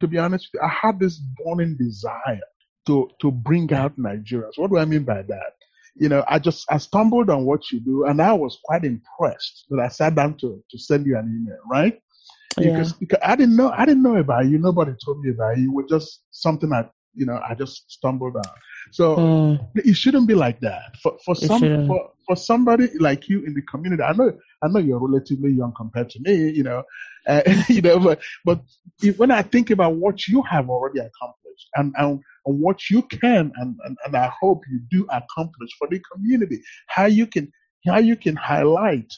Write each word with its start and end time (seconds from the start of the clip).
to 0.00 0.06
be 0.06 0.18
honest, 0.18 0.48
I 0.62 0.68
had 0.68 0.98
this 1.00 1.18
burning 1.44 1.76
desire 1.76 2.40
to 2.86 3.08
to 3.20 3.30
bring 3.30 3.72
out 3.72 3.98
Nigerians. 3.98 4.56
What 4.56 4.70
do 4.70 4.78
I 4.78 4.84
mean 4.84 5.04
by 5.04 5.22
that? 5.22 5.52
You 5.96 6.08
know, 6.08 6.24
I 6.28 6.38
just 6.38 6.64
I 6.70 6.78
stumbled 6.78 7.30
on 7.30 7.44
what 7.44 7.70
you 7.70 7.80
do, 7.80 8.04
and 8.04 8.22
I 8.22 8.32
was 8.32 8.58
quite 8.64 8.84
impressed 8.84 9.66
that 9.70 9.80
I 9.80 9.88
sat 9.88 10.14
down 10.14 10.36
to 10.38 10.62
to 10.70 10.78
send 10.78 11.06
you 11.06 11.18
an 11.18 11.26
email, 11.26 11.58
right? 11.70 12.00
Because, 12.56 12.90
yeah. 12.92 12.96
because 13.00 13.18
I 13.22 13.36
didn't 13.36 13.56
know 13.56 13.70
I 13.70 13.84
didn't 13.84 14.02
know 14.02 14.16
about 14.16 14.46
you. 14.46 14.58
Nobody 14.58 14.92
told 15.04 15.20
me 15.20 15.30
about 15.30 15.58
you. 15.58 15.70
It 15.70 15.74
was 15.74 15.86
just 15.88 16.22
something 16.30 16.72
I 16.72 16.88
you 17.18 17.26
know 17.26 17.40
I 17.48 17.54
just 17.54 17.90
stumbled 17.90 18.36
on. 18.36 18.52
So 18.92 19.16
mm. 19.16 19.70
it 19.74 19.94
shouldn't 19.94 20.26
be 20.26 20.34
like 20.34 20.60
that. 20.60 20.96
For 21.02 21.18
for 21.24 21.34
some 21.34 21.86
for, 21.86 22.10
for 22.26 22.36
somebody 22.36 22.88
like 22.98 23.28
you 23.28 23.44
in 23.44 23.54
the 23.54 23.62
community, 23.62 24.02
I 24.02 24.12
know 24.12 24.32
I 24.62 24.68
know 24.68 24.78
you're 24.78 24.98
relatively 24.98 25.52
young 25.52 25.72
compared 25.76 26.10
to 26.10 26.20
me, 26.20 26.50
you 26.50 26.62
know, 26.62 26.82
uh, 27.28 27.42
you 27.68 27.82
know, 27.82 27.98
but 27.98 28.20
but 28.44 28.60
if, 29.02 29.18
when 29.18 29.30
I 29.30 29.42
think 29.42 29.70
about 29.70 29.94
what 29.96 30.26
you 30.26 30.42
have 30.42 30.70
already 30.70 31.00
accomplished 31.00 31.68
and 31.74 31.94
and, 31.98 32.20
and 32.46 32.60
what 32.60 32.88
you 32.90 33.02
can 33.02 33.52
and, 33.56 33.76
and 33.84 33.96
and 34.04 34.16
I 34.16 34.32
hope 34.40 34.62
you 34.70 34.80
do 34.90 35.06
accomplish 35.10 35.70
for 35.78 35.88
the 35.88 36.00
community, 36.12 36.62
how 36.86 37.06
you 37.06 37.26
can 37.26 37.52
how 37.86 37.98
you 37.98 38.16
can 38.16 38.36
highlight 38.36 39.12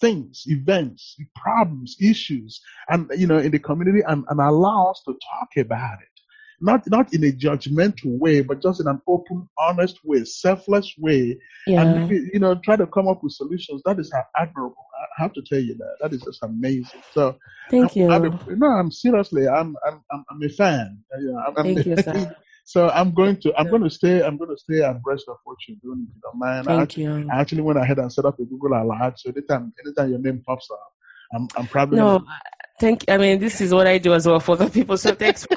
things, 0.00 0.44
events, 0.46 1.16
problems, 1.34 1.96
issues, 2.00 2.60
and 2.90 3.10
you 3.16 3.26
know, 3.26 3.38
in 3.38 3.50
the 3.50 3.58
community 3.58 4.02
and, 4.06 4.24
and 4.28 4.40
allow 4.40 4.90
us 4.90 5.02
to 5.06 5.12
talk 5.12 5.48
about 5.56 5.98
it 6.00 6.15
not 6.60 6.88
not 6.88 7.12
in 7.12 7.24
a 7.24 7.32
judgmental 7.32 8.18
way, 8.18 8.40
but 8.40 8.62
just 8.62 8.80
in 8.80 8.86
an 8.86 9.00
open, 9.06 9.48
honest 9.58 9.98
way, 10.04 10.24
selfless 10.24 10.94
way, 10.98 11.38
yeah. 11.66 11.82
and 11.82 12.08
maybe, 12.08 12.30
you 12.32 12.40
know 12.40 12.54
try 12.64 12.76
to 12.76 12.86
come 12.86 13.08
up 13.08 13.22
with 13.22 13.32
solutions. 13.32 13.82
That 13.84 13.98
is 13.98 14.12
admirable. 14.36 14.76
I 15.18 15.22
have 15.22 15.32
to 15.34 15.42
tell 15.42 15.58
you 15.58 15.76
that 15.76 15.96
that 16.00 16.12
is 16.12 16.22
just 16.22 16.42
amazing. 16.42 17.02
So 17.12 17.36
thank 17.70 17.92
I'm, 17.92 18.02
you. 18.02 18.10
I'm 18.10 18.24
a, 18.24 18.56
no, 18.56 18.66
I'm 18.66 18.90
seriously, 18.90 19.46
I'm 19.46 19.76
I'm 19.86 20.02
I'm, 20.10 20.24
I'm 20.30 20.42
a 20.42 20.48
fan. 20.48 20.98
I'm, 21.46 21.54
thank 21.54 21.86
you, 21.86 21.96
sir. 21.96 22.36
So 22.68 22.88
I'm 22.88 23.14
going 23.14 23.36
to 23.42 23.54
I'm 23.56 23.70
going 23.70 23.84
to 23.84 23.90
stay 23.90 24.24
I'm 24.24 24.36
going 24.36 24.50
to 24.50 24.56
stay 24.56 24.80
abreast 24.80 25.26
of 25.28 25.36
what 25.44 25.56
you're 25.68 25.76
doing 25.84 26.04
if 26.08 26.16
you 26.16 26.20
don't 26.20 26.36
mind. 26.36 26.66
Thank 26.66 26.80
I 26.80 26.82
actually, 26.82 27.02
you. 27.04 27.28
I 27.32 27.40
actually 27.40 27.62
went 27.62 27.78
ahead 27.78 28.00
and 28.00 28.12
set 28.12 28.24
up 28.24 28.40
a 28.40 28.44
Google 28.44 28.72
alert 28.72 29.20
so 29.20 29.30
anytime 29.30 29.72
anytime 29.84 30.10
your 30.10 30.18
name 30.18 30.42
pops 30.44 30.68
up, 30.72 30.92
I'm 31.32 31.46
I'm 31.56 31.68
probably 31.68 31.98
no. 31.98 32.18
Gonna... 32.18 32.40
Thank. 32.80 33.04
I 33.08 33.18
mean, 33.18 33.38
this 33.38 33.60
is 33.60 33.72
what 33.72 33.86
I 33.86 33.98
do 33.98 34.14
as 34.14 34.26
well 34.26 34.40
for 34.40 34.52
other 34.52 34.68
people. 34.68 34.98
So 34.98 35.14
thanks. 35.14 35.46
For, 35.46 35.56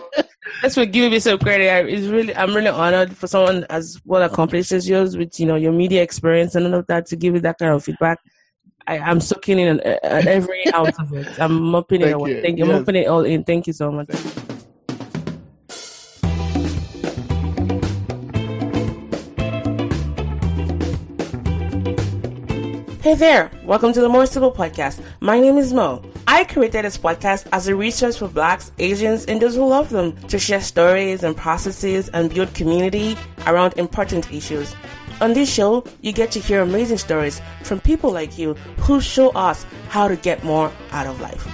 thanks 0.61 0.75
for 0.75 0.85
giving 0.85 1.11
me 1.11 1.19
some 1.19 1.39
credit. 1.39 1.69
I, 1.69 1.79
it's 1.81 2.07
really, 2.07 2.35
I'm 2.35 2.53
really 2.53 2.67
honored 2.67 3.15
for 3.15 3.27
someone 3.27 3.65
as 3.69 3.99
well 4.05 4.23
accomplished 4.23 4.71
as 4.71 4.87
yours 4.87 5.17
with 5.17 5.39
you 5.39 5.45
know 5.45 5.55
your 5.55 5.71
media 5.71 6.01
experience 6.01 6.55
and 6.55 6.65
all 6.67 6.75
of 6.75 6.87
that 6.87 7.05
to 7.07 7.15
give 7.15 7.33
you 7.33 7.39
that 7.41 7.57
kind 7.57 7.73
of 7.73 7.83
feedback. 7.83 8.19
I, 8.87 8.97
am 8.97 9.21
soaking 9.21 9.59
in 9.59 9.79
uh, 9.79 9.97
every 10.03 10.63
ounce 10.73 10.97
of 10.99 11.13
it. 11.13 11.39
I'm 11.39 11.61
mopping 11.61 12.01
it. 12.01 12.09
You. 12.09 12.41
Thank 12.41 12.57
you. 12.57 12.65
I'm 12.65 12.79
mopping 12.79 12.95
it 12.95 13.07
all 13.07 13.23
in. 13.23 13.43
Thank 13.43 13.67
you 13.67 13.73
so 13.73 13.91
much. 13.91 14.09
Hey 23.01 23.15
there, 23.15 23.49
welcome 23.63 23.93
to 23.93 24.01
the 24.01 24.09
More 24.09 24.25
Sibyl 24.25 24.51
Podcast. 24.51 25.01
My 25.19 25.39
name 25.39 25.57
is 25.57 25.73
Mo. 25.73 26.03
I 26.31 26.43
created 26.43 26.85
this 26.85 26.95
podcast 26.95 27.47
as 27.51 27.67
a 27.67 27.75
resource 27.75 28.17
for 28.17 28.27
blacks, 28.27 28.71
Asians, 28.77 29.25
and 29.25 29.41
those 29.41 29.55
who 29.55 29.65
love 29.65 29.89
them 29.89 30.15
to 30.27 30.37
share 30.37 30.61
stories 30.61 31.23
and 31.23 31.35
processes 31.35 32.07
and 32.09 32.31
build 32.31 32.53
community 32.53 33.17
around 33.47 33.73
important 33.77 34.31
issues. 34.31 34.75
On 35.21 35.33
this 35.33 35.51
show, 35.51 35.83
you 36.01 36.13
get 36.13 36.29
to 36.33 36.39
hear 36.39 36.61
amazing 36.61 36.99
stories 36.99 37.41
from 37.63 37.79
people 37.79 38.11
like 38.11 38.37
you 38.37 38.53
who 38.77 39.01
show 39.01 39.31
us 39.31 39.65
how 39.87 40.07
to 40.07 40.15
get 40.15 40.43
more 40.43 40.71
out 40.91 41.07
of 41.07 41.19
life. 41.19 41.47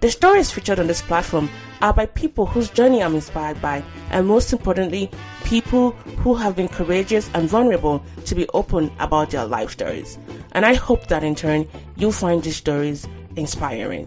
The 0.00 0.10
stories 0.10 0.50
featured 0.50 0.78
on 0.78 0.88
this 0.88 1.00
platform 1.00 1.48
are 1.80 1.94
by 1.94 2.04
people 2.04 2.44
whose 2.44 2.68
journey 2.68 3.02
I'm 3.02 3.14
inspired 3.14 3.62
by, 3.62 3.82
and 4.10 4.26
most 4.26 4.52
importantly, 4.52 5.10
people 5.44 5.92
who 6.20 6.34
have 6.34 6.54
been 6.54 6.68
courageous 6.68 7.30
and 7.32 7.48
vulnerable 7.48 8.04
to 8.26 8.34
be 8.34 8.46
open 8.52 8.92
about 8.98 9.30
their 9.30 9.46
life 9.46 9.70
stories. 9.70 10.18
And 10.52 10.66
I 10.66 10.74
hope 10.74 11.06
that 11.06 11.24
in 11.24 11.34
turn, 11.34 11.66
you'll 11.96 12.12
find 12.12 12.42
these 12.42 12.56
stories 12.56 13.08
inspiring. 13.36 14.06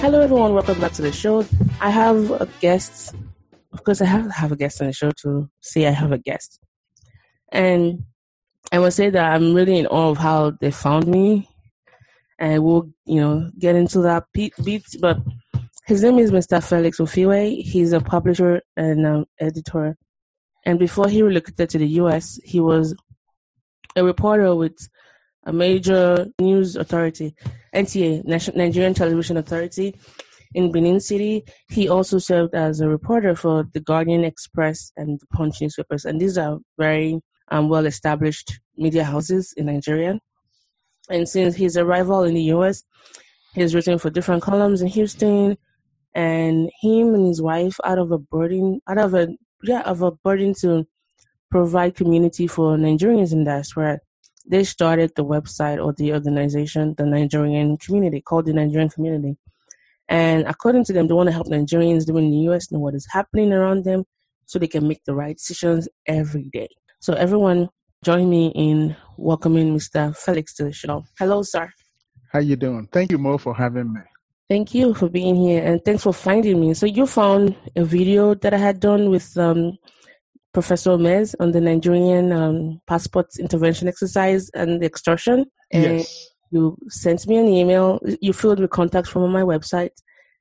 Hello, 0.00 0.20
everyone. 0.20 0.54
Welcome 0.54 0.80
back 0.80 0.92
to 0.92 1.02
the 1.02 1.12
show. 1.12 1.46
I 1.80 1.90
have 1.90 2.30
a 2.30 2.48
guest. 2.60 3.14
Of 3.72 3.84
course, 3.84 4.00
I 4.00 4.06
have 4.06 4.24
to 4.24 4.32
have 4.32 4.52
a 4.52 4.56
guest 4.56 4.80
on 4.80 4.88
the 4.88 4.92
show 4.92 5.10
to 5.22 5.48
say 5.60 5.86
I 5.86 5.90
have 5.90 6.12
a 6.12 6.18
guest. 6.18 6.60
And 7.50 8.04
I 8.72 8.78
must 8.78 8.96
say 8.96 9.10
that 9.10 9.32
I'm 9.32 9.54
really 9.54 9.78
in 9.78 9.86
awe 9.86 10.10
of 10.10 10.18
how 10.18 10.52
they 10.60 10.70
found 10.70 11.06
me. 11.06 11.48
And 12.38 12.62
we'll, 12.62 12.90
you 13.06 13.20
know, 13.20 13.50
get 13.58 13.74
into 13.74 14.00
that 14.02 14.24
beat. 14.32 14.54
But 15.00 15.18
his 15.86 16.02
name 16.02 16.18
is 16.18 16.30
Mr. 16.30 16.62
Felix 16.62 16.98
Ofiwe. 16.98 17.62
He's 17.62 17.92
a 17.92 18.00
publisher 18.00 18.60
and 18.76 19.06
um, 19.06 19.24
editor. 19.40 19.96
And 20.64 20.78
before 20.78 21.08
he 21.08 21.22
relocated 21.22 21.70
to 21.70 21.78
the 21.78 21.88
US, 22.02 22.38
he 22.44 22.60
was 22.60 22.94
a 23.96 24.04
reporter 24.04 24.54
with 24.54 24.76
a 25.44 25.52
major 25.52 26.26
news 26.38 26.76
authority, 26.76 27.34
NTA, 27.74 28.54
Nigerian 28.54 28.94
Television 28.94 29.36
Authority, 29.36 29.94
in 30.54 30.72
Benin 30.72 31.00
City. 31.00 31.44
He 31.68 31.88
also 31.88 32.18
served 32.18 32.54
as 32.54 32.80
a 32.80 32.88
reporter 32.88 33.34
for 33.34 33.64
the 33.72 33.80
Guardian 33.80 34.24
Express 34.24 34.92
and 34.96 35.20
the 35.20 35.26
Punch 35.26 35.60
newspapers. 35.60 36.04
And 36.04 36.20
these 36.20 36.38
are 36.38 36.58
very 36.78 37.20
um, 37.50 37.68
well 37.68 37.86
established 37.86 38.60
media 38.76 39.04
houses 39.04 39.52
in 39.56 39.66
Nigeria. 39.66 40.18
And 41.10 41.28
since 41.28 41.54
his 41.56 41.76
arrival 41.76 42.24
in 42.24 42.34
the 42.34 42.52
US, 42.54 42.84
he's 43.54 43.74
written 43.74 43.98
for 43.98 44.10
different 44.10 44.42
columns 44.42 44.82
in 44.82 44.88
Houston, 44.88 45.56
and 46.14 46.70
him 46.80 47.14
and 47.14 47.26
his 47.26 47.40
wife 47.40 47.78
out 47.84 47.98
of 47.98 48.10
a 48.12 48.18
burden 48.18 48.80
out 48.88 48.98
of 48.98 49.14
a 49.14 49.28
yeah 49.62 49.82
of 49.82 50.02
a 50.02 50.10
burden 50.10 50.54
to 50.60 50.86
provide 51.50 51.94
community 51.94 52.46
for 52.46 52.76
Nigerians 52.76 53.32
in 53.32 53.44
diaspora, 53.44 54.00
they 54.48 54.64
started 54.64 55.12
the 55.14 55.24
website 55.24 55.84
or 55.84 55.92
the 55.92 56.12
organization, 56.12 56.94
the 56.96 57.04
Nigerian 57.04 57.76
community, 57.76 58.20
called 58.20 58.46
the 58.46 58.52
Nigerian 58.52 58.88
Community. 58.88 59.36
And 60.08 60.46
according 60.46 60.84
to 60.84 60.92
them, 60.92 61.06
they 61.06 61.14
want 61.14 61.28
to 61.28 61.32
help 61.32 61.48
Nigerians 61.48 62.06
living 62.06 62.26
in 62.26 62.30
the 62.30 62.52
US 62.52 62.72
know 62.72 62.78
what 62.78 62.94
is 62.94 63.06
happening 63.10 63.52
around 63.52 63.84
them 63.84 64.04
so 64.46 64.58
they 64.58 64.66
can 64.66 64.88
make 64.88 65.04
the 65.04 65.14
right 65.14 65.36
decisions 65.36 65.88
every 66.06 66.48
day. 66.52 66.68
So 67.00 67.12
everyone 67.12 67.68
join 68.02 68.30
me 68.30 68.52
in 68.54 68.96
welcoming 69.18 69.76
Mr. 69.76 70.16
Felix 70.16 70.54
to 70.54 70.64
the 70.64 70.72
show. 70.72 71.04
Hello, 71.18 71.42
sir. 71.42 71.70
How 72.32 72.38
you 72.38 72.56
doing? 72.56 72.88
Thank 72.90 73.10
you, 73.12 73.18
Mo, 73.18 73.36
for 73.38 73.54
having 73.54 73.92
me. 73.92 74.00
Thank 74.48 74.74
you 74.74 74.94
for 74.94 75.10
being 75.10 75.36
here 75.36 75.62
and 75.62 75.84
thanks 75.84 76.04
for 76.04 76.14
finding 76.14 76.58
me. 76.58 76.72
So 76.72 76.86
you 76.86 77.06
found 77.06 77.54
a 77.76 77.84
video 77.84 78.34
that 78.34 78.54
I 78.54 78.56
had 78.56 78.80
done 78.80 79.10
with 79.10 79.36
um, 79.36 79.76
Professor 80.52 80.90
Mez 80.92 81.34
on 81.40 81.52
the 81.52 81.60
Nigerian 81.60 82.32
um, 82.32 82.80
passport 82.86 83.26
intervention 83.38 83.88
exercise 83.88 84.50
and 84.50 84.80
the 84.80 84.86
extortion. 84.86 85.46
And 85.70 85.98
yes. 85.98 86.28
you 86.50 86.76
sent 86.88 87.26
me 87.26 87.36
an 87.36 87.48
email. 87.48 88.00
You 88.20 88.32
filled 88.32 88.60
with 88.60 88.70
contacts 88.70 89.10
from 89.10 89.30
my 89.30 89.42
website. 89.42 89.92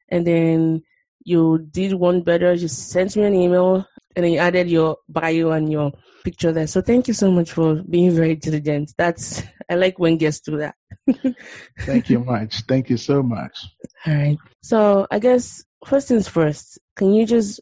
And 0.09 0.25
then 0.25 0.81
you 1.23 1.67
did 1.71 1.93
one 1.93 2.21
better. 2.21 2.53
You 2.53 2.67
sent 2.67 3.15
me 3.17 3.23
an 3.23 3.33
email 3.35 3.85
and 4.15 4.23
then 4.23 4.31
you 4.31 4.39
added 4.39 4.69
your 4.69 4.97
bio 5.09 5.51
and 5.51 5.71
your 5.71 5.91
picture 6.23 6.51
there. 6.51 6.67
So 6.67 6.81
thank 6.81 7.07
you 7.07 7.13
so 7.13 7.29
much 7.29 7.51
for 7.51 7.83
being 7.83 8.11
very 8.15 8.35
diligent. 8.35 8.93
That's 8.97 9.43
I 9.69 9.75
like 9.75 9.99
when 9.99 10.17
guests 10.17 10.41
do 10.41 10.57
that. 10.57 10.75
thank 11.79 12.09
you 12.09 12.19
much. 12.19 12.61
Thank 12.67 12.89
you 12.89 12.97
so 12.97 13.21
much. 13.21 13.65
All 14.05 14.15
right. 14.15 14.37
So 14.61 15.05
I 15.11 15.19
guess 15.19 15.63
first 15.85 16.07
things 16.07 16.27
first, 16.27 16.79
can 16.95 17.13
you 17.13 17.25
just 17.25 17.59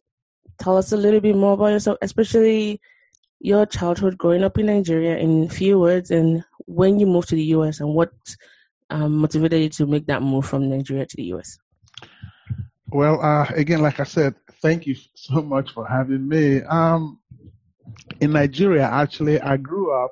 tell 0.59 0.77
us 0.77 0.91
a 0.91 0.97
little 0.97 1.19
bit 1.19 1.35
more 1.35 1.53
about 1.53 1.67
yourself, 1.67 1.97
especially 2.01 2.81
your 3.39 3.65
childhood 3.65 4.17
growing 4.17 4.43
up 4.43 4.57
in 4.57 4.67
Nigeria 4.67 5.17
in 5.17 5.49
few 5.49 5.79
words 5.79 6.09
and 6.09 6.43
when 6.65 6.99
you 6.99 7.05
moved 7.05 7.29
to 7.29 7.35
the 7.35 7.43
US 7.43 7.79
and 7.79 7.93
what 7.93 8.11
um, 8.89 9.17
motivated 9.17 9.61
you 9.61 9.69
to 9.69 9.85
make 9.85 10.07
that 10.07 10.21
move 10.21 10.45
from 10.45 10.69
Nigeria 10.69 11.05
to 11.05 11.17
the 11.17 11.23
US? 11.35 11.57
Well, 12.87 13.21
uh, 13.21 13.45
again, 13.55 13.81
like 13.81 13.99
I 13.99 14.03
said, 14.03 14.35
thank 14.61 14.85
you 14.85 14.95
so 15.15 15.41
much 15.41 15.73
for 15.73 15.87
having 15.87 16.27
me. 16.27 16.61
Um, 16.63 17.19
in 18.21 18.31
Nigeria, 18.31 18.83
actually, 18.83 19.39
I 19.41 19.57
grew 19.57 19.93
up 19.93 20.11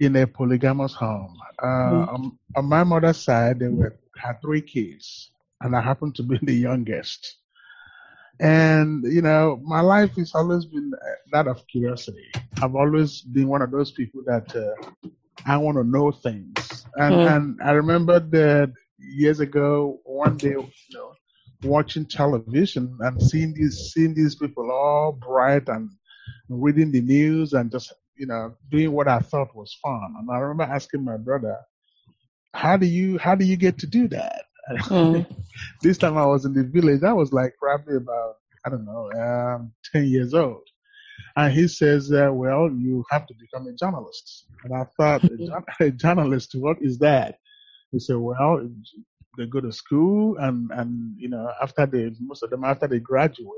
in 0.00 0.16
a 0.16 0.26
polygamous 0.26 0.94
home. 0.94 1.36
Uh, 1.62 1.66
mm-hmm. 1.66 2.14
um, 2.14 2.38
on 2.56 2.64
my 2.64 2.84
mother's 2.84 3.18
side, 3.18 3.60
they 3.60 3.68
were 3.68 3.96
had 4.16 4.40
three 4.40 4.60
kids, 4.60 5.30
and 5.60 5.74
I 5.76 5.80
happened 5.80 6.14
to 6.16 6.22
be 6.22 6.38
the 6.42 6.54
youngest. 6.54 7.38
And 8.42 9.04
you 9.04 9.22
know, 9.22 9.60
my 9.62 9.80
life 9.80 10.16
has 10.16 10.34
always 10.34 10.64
been 10.64 10.92
that 11.30 11.46
of 11.46 11.64
curiosity. 11.68 12.28
I've 12.60 12.74
always 12.74 13.20
been 13.22 13.46
one 13.46 13.62
of 13.62 13.70
those 13.70 13.92
people 13.92 14.22
that 14.26 14.54
uh, 14.56 15.08
I 15.46 15.56
want 15.58 15.76
to 15.76 15.84
know 15.84 16.10
things. 16.10 16.84
And 16.96 17.14
mm. 17.14 17.36
and 17.36 17.60
I 17.62 17.70
remember 17.70 18.18
that 18.18 18.72
years 18.98 19.38
ago, 19.38 20.00
one 20.04 20.36
day, 20.38 20.50
you 20.50 20.70
know, 20.92 21.12
watching 21.62 22.04
television 22.04 22.98
and 23.00 23.22
seeing 23.22 23.54
these 23.54 23.92
seeing 23.92 24.12
these 24.12 24.34
people 24.34 24.72
all 24.72 25.12
bright 25.12 25.68
and 25.68 25.88
reading 26.48 26.90
the 26.90 27.00
news 27.00 27.52
and 27.52 27.70
just 27.70 27.92
you 28.16 28.26
know 28.26 28.56
doing 28.72 28.90
what 28.90 29.06
I 29.06 29.20
thought 29.20 29.54
was 29.54 29.78
fun. 29.80 30.14
And 30.18 30.28
I 30.28 30.38
remember 30.38 30.64
asking 30.64 31.04
my 31.04 31.16
brother, 31.16 31.58
"How 32.54 32.76
do 32.76 32.86
you 32.86 33.18
how 33.18 33.36
do 33.36 33.44
you 33.44 33.56
get 33.56 33.78
to 33.78 33.86
do 33.86 34.08
that?" 34.08 34.46
Mm. 34.70 35.26
this 35.82 35.98
time 35.98 36.16
I 36.16 36.26
was 36.26 36.44
in 36.44 36.52
the 36.52 36.64
village. 36.64 37.02
I 37.02 37.12
was 37.12 37.32
like 37.32 37.54
probably 37.58 37.96
about, 37.96 38.36
I 38.64 38.70
don't 38.70 38.84
know, 38.84 39.10
um, 39.12 39.72
10 39.92 40.06
years 40.06 40.34
old. 40.34 40.62
And 41.36 41.52
he 41.52 41.66
says, 41.66 42.12
uh, 42.12 42.30
well, 42.32 42.70
you 42.70 43.04
have 43.10 43.26
to 43.26 43.34
become 43.40 43.66
a 43.66 43.72
journalist. 43.72 44.46
And 44.64 44.74
I 44.74 44.84
thought, 44.96 45.24
a, 45.80 45.90
journalist, 45.90 46.54
what 46.54 46.76
is 46.80 46.98
that? 46.98 47.38
He 47.90 47.98
said, 47.98 48.16
well, 48.16 48.68
they 49.38 49.46
go 49.46 49.60
to 49.60 49.72
school 49.72 50.36
and, 50.38 50.70
and, 50.72 51.14
you 51.18 51.28
know, 51.28 51.50
after 51.62 51.86
they, 51.86 52.10
most 52.20 52.42
of 52.42 52.50
them, 52.50 52.64
after 52.64 52.86
they 52.86 53.00
graduate, 53.00 53.48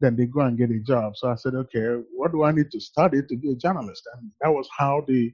then 0.00 0.16
they 0.16 0.26
go 0.26 0.40
and 0.40 0.58
get 0.58 0.70
a 0.70 0.80
job. 0.80 1.16
So 1.16 1.28
I 1.28 1.34
said, 1.36 1.54
okay, 1.54 2.02
what 2.12 2.32
do 2.32 2.42
I 2.42 2.52
need 2.52 2.70
to 2.72 2.80
study 2.80 3.20
to 3.22 3.36
be 3.36 3.52
a 3.52 3.56
journalist? 3.56 4.02
And 4.14 4.30
that 4.40 4.50
was 4.50 4.68
how 4.76 5.04
the 5.06 5.32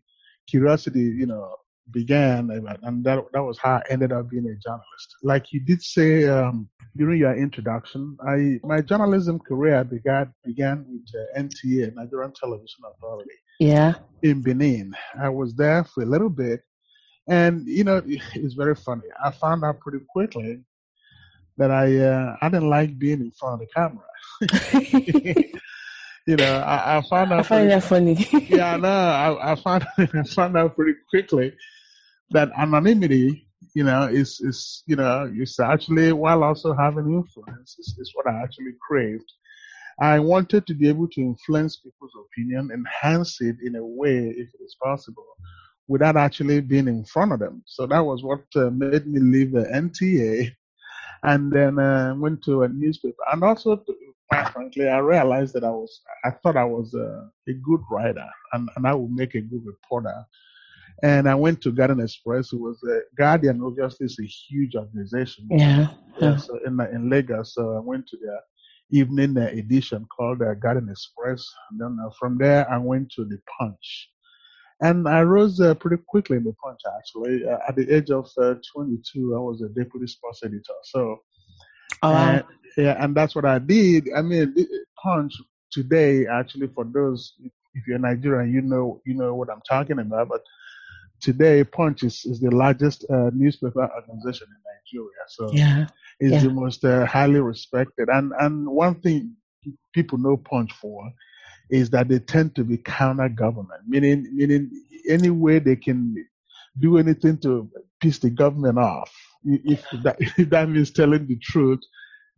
curiosity, 0.49 1.01
you 1.01 1.27
know, 1.27 1.55
began, 1.91 2.51
and 2.83 3.05
that 3.05 3.25
that 3.33 3.43
was 3.43 3.59
how 3.59 3.77
I 3.77 3.83
ended 3.91 4.13
up 4.13 4.29
being 4.31 4.45
a 4.47 4.55
journalist. 4.57 5.17
Like 5.23 5.53
you 5.53 5.61
did 5.61 5.83
say 5.83 6.27
um, 6.27 6.69
during 6.97 7.19
your 7.19 7.37
introduction, 7.37 8.17
I 8.27 8.59
my 8.67 8.81
journalism 8.81 9.39
career 9.39 9.85
began 9.85 10.33
began 10.45 10.85
with 10.89 11.07
uh, 11.15 11.41
NTA, 11.41 11.95
Nigerian 11.95 12.33
Television 12.33 12.81
Authority. 12.95 13.31
Yeah. 13.61 13.95
In 14.23 14.43
Benin, 14.43 14.95
I 15.19 15.29
was 15.29 15.55
there 15.55 15.85
for 15.85 16.03
a 16.03 16.07
little 16.07 16.31
bit, 16.31 16.61
and 17.29 17.67
you 17.67 17.85
know, 17.85 18.03
it's 18.35 18.55
very 18.55 18.75
funny. 18.75 19.09
I 19.23 19.31
found 19.31 19.65
out 19.65 19.81
pretty 19.81 20.05
quickly 20.09 20.61
that 21.57 21.71
I 21.71 21.99
uh, 21.99 22.37
I 22.43 22.49
didn't 22.49 22.71
like 22.71 22.99
being 22.99 23.21
in 23.21 23.31
front 23.33 23.63
of 23.63 23.69
the 23.69 23.73
camera. 23.75 24.05
you 26.27 26.37
know, 26.37 26.59
I, 26.59 26.99
I 26.99 27.03
found 27.03 27.33
out. 27.33 27.41
I 27.41 27.43
find 27.43 27.85
pretty, 27.89 28.17
that 28.17 28.29
funny. 28.29 28.49
yeah, 28.49 28.77
no, 28.77 28.89
I, 28.89 29.53
I 29.53 29.55
found 29.55 29.87
I 29.97 30.23
found 30.25 30.57
out 30.57 30.75
pretty 30.75 30.95
quickly 31.09 31.53
that 32.31 32.51
anonymity, 32.57 33.47
you 33.75 33.85
know, 33.85 34.05
is 34.05 34.41
is 34.41 34.83
you 34.87 34.97
know, 34.97 35.31
is 35.37 35.59
actually 35.59 36.13
while 36.13 36.43
also 36.43 36.75
having 36.75 37.13
influence 37.13 37.77
is, 37.79 37.97
is 37.99 38.13
what 38.15 38.27
I 38.27 38.43
actually 38.43 38.75
craved. 38.87 39.31
I 40.01 40.19
wanted 40.19 40.67
to 40.67 40.75
be 40.75 40.89
able 40.89 41.09
to 41.09 41.21
influence 41.23 41.77
people's 41.77 42.13
opinion, 42.27 42.71
enhance 42.71 43.41
it 43.41 43.57
in 43.63 43.77
a 43.77 43.85
way, 43.85 44.29
if 44.29 44.49
it 44.49 44.63
is 44.63 44.77
possible, 44.83 45.25
without 45.89 46.17
actually 46.17 46.61
being 46.61 46.87
in 46.87 47.05
front 47.05 47.33
of 47.33 47.39
them. 47.39 47.63
So 47.67 47.87
that 47.87 48.01
was 48.01 48.23
what 48.23 48.45
uh, 48.57 48.71
made 48.71 49.07
me 49.07 49.21
leave 49.21 49.53
the 49.53 49.65
NTA 49.65 50.53
and 51.23 51.51
then 51.51 51.79
uh, 51.79 52.15
went 52.15 52.45
to 52.45 52.65
a 52.65 52.69
newspaper. 52.69 53.23
And 53.33 53.43
also, 53.43 53.83
quite 54.29 54.51
frankly, 54.51 54.87
I 54.87 54.99
realized 54.99 55.55
that 55.55 55.65
I 55.65 55.71
was, 55.71 56.03
I 56.25 56.31
thought 56.31 56.59
I 56.59 56.65
was 56.65 56.93
a, 56.93 57.31
a 57.49 57.53
good 57.55 57.81
writer 57.91 58.29
and, 58.53 58.69
and 58.77 58.87
I 58.87 58.95
would 58.95 59.11
make 59.11 59.35
a 59.35 59.41
good 59.41 59.65
reporter. 59.65 60.27
And 61.03 61.29
I 61.29 61.35
went 61.35 61.61
to 61.63 61.73
Guardian 61.73 62.01
Express. 62.01 62.53
It 62.53 62.61
was 62.61 62.83
a 62.85 63.01
Guardian, 63.17 63.63
obviously, 63.63 64.07
is 64.07 64.19
a 64.19 64.27
huge 64.27 64.75
organization. 64.75 65.47
Yeah. 65.51 65.89
yeah. 66.21 66.37
So 66.37 66.59
in, 66.67 66.81
in 66.93 67.11
Lagos, 67.11 67.55
so 67.55 67.77
I 67.77 67.81
went 67.81 68.07
to 68.09 68.17
their 68.17 68.41
evening 68.91 69.37
edition 69.37 70.07
called 70.17 70.43
uh, 70.43 70.55
Guardian 70.55 70.89
Express. 70.89 71.45
And 71.71 71.81
then 71.81 71.99
uh, 72.05 72.11
from 72.19 72.39
there, 72.39 72.71
I 72.71 72.79
went 72.79 73.11
to 73.13 73.25
the 73.25 73.39
Punch. 73.59 74.11
And 74.81 75.09
I 75.09 75.23
rose 75.23 75.61
uh, 75.61 75.75
pretty 75.75 76.03
quickly 76.07 76.37
in 76.37 76.45
the 76.45 76.55
Punch, 76.63 76.81
actually. 76.99 77.47
Uh, 77.47 77.59
at 77.69 77.77
the 77.77 77.95
age 77.95 78.11
of 78.11 78.31
uh, 78.41 78.55
22, 78.75 79.35
I 79.35 79.39
was 79.39 79.63
a 79.63 79.69
deputy 79.69 80.07
sports 80.07 80.41
editor. 80.45 80.75
So, 80.85 81.23
wow. 82.03 82.43
yeah, 82.77 83.03
and 83.03 83.15
that's 83.15 83.35
what 83.35 83.45
I 83.45 83.59
did. 83.59 84.09
I 84.15 84.23
mean, 84.23 84.55
Punch 85.03 85.35
today, 85.71 86.27
actually, 86.27 86.69
for 86.69 86.85
those, 86.85 87.35
if 87.75 87.87
you're 87.87 87.99
Nigerian, 87.99 88.53
you 88.53 88.61
know, 88.63 89.01
you 89.07 89.15
know 89.15 89.35
what 89.35 89.51
I'm 89.51 89.63
talking 89.69 89.99
about. 89.99 90.29
But 90.29 90.43
today, 91.21 91.65
Punch 91.65 92.03
is, 92.03 92.25
is 92.25 92.41
the 92.41 92.51
largest 92.51 93.05
uh, 93.11 93.31
newspaper 93.33 93.89
organization 93.95 94.49
in 94.49 95.01
Nigeria. 95.01 95.25
So, 95.29 95.51
yeah, 95.53 95.87
it's 96.21 96.33
yeah. 96.33 96.41
the 96.41 96.51
most 96.51 96.85
uh, 96.85 97.07
highly 97.07 97.41
respected. 97.41 98.09
And 98.09 98.33
and 98.39 98.67
one 98.67 98.97
thing 99.01 99.37
people 99.93 100.19
know 100.19 100.37
Punch 100.37 100.73
for 100.73 101.11
is 101.71 101.91
that 101.91 102.09
they 102.09 102.19
tend 102.19 102.55
to 102.57 102.65
be 102.65 102.77
counter 102.77 103.29
government, 103.29 103.83
meaning 103.87 104.29
meaning 104.35 104.71
any 105.09 105.31
way 105.31 105.59
they 105.59 105.77
can 105.77 106.15
do 106.79 106.99
anything 106.99 107.39
to 107.39 107.71
piss 108.01 108.19
the 108.19 108.31
government 108.31 108.79
off. 108.79 109.13
If 109.45 109.85
that, 110.03 110.17
if 110.21 110.51
that 110.51 110.69
means 110.69 110.91
telling 110.91 111.27
the 111.27 111.37
truth, 111.37 111.81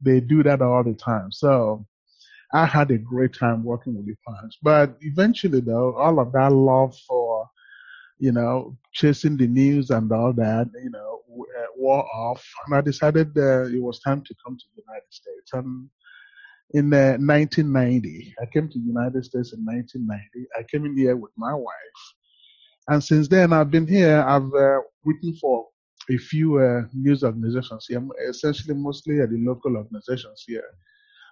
they 0.00 0.20
do 0.20 0.42
that 0.42 0.62
all 0.62 0.84
the 0.84 0.94
time. 0.94 1.32
So 1.32 1.86
I 2.52 2.64
had 2.64 2.90
a 2.90 2.98
great 2.98 3.34
time 3.34 3.62
working 3.62 3.94
with 3.94 4.06
the 4.06 4.16
Punch. 4.26 4.58
But 4.62 4.96
eventually, 5.00 5.60
though, 5.60 5.94
all 5.96 6.18
of 6.18 6.32
that 6.32 6.52
love 6.52 6.96
for, 7.06 7.27
you 8.18 8.32
know, 8.32 8.76
chasing 8.92 9.36
the 9.36 9.46
news 9.46 9.90
and 9.90 10.10
all 10.12 10.32
that, 10.32 10.68
you 10.82 10.90
know, 10.90 11.20
uh, 11.30 11.66
wore 11.76 12.04
off. 12.14 12.44
And 12.66 12.76
I 12.76 12.80
decided 12.80 13.36
uh, 13.36 13.64
it 13.64 13.80
was 13.80 14.00
time 14.00 14.22
to 14.22 14.34
come 14.44 14.56
to 14.56 14.64
the 14.74 14.82
United 14.86 15.10
States. 15.10 15.52
And 15.52 15.88
in 16.74 16.92
uh, 16.92 17.16
1990. 17.18 18.34
I 18.40 18.46
came 18.46 18.68
to 18.68 18.78
the 18.78 18.84
United 18.84 19.24
States 19.24 19.52
in 19.52 19.64
1990. 19.64 20.48
I 20.58 20.62
came 20.64 20.84
in 20.84 20.96
here 20.96 21.16
with 21.16 21.32
my 21.36 21.54
wife. 21.54 22.02
And 22.88 23.02
since 23.02 23.28
then, 23.28 23.52
I've 23.52 23.70
been 23.70 23.86
here. 23.86 24.20
I've 24.26 24.52
uh, 24.54 24.80
written 25.04 25.34
for 25.40 25.66
a 26.10 26.16
few 26.16 26.58
uh, 26.58 26.82
news 26.94 27.22
organizations 27.22 27.86
here, 27.86 28.02
essentially 28.28 28.74
mostly 28.74 29.20
at 29.20 29.30
the 29.30 29.38
local 29.38 29.76
organizations 29.76 30.44
here, 30.46 30.64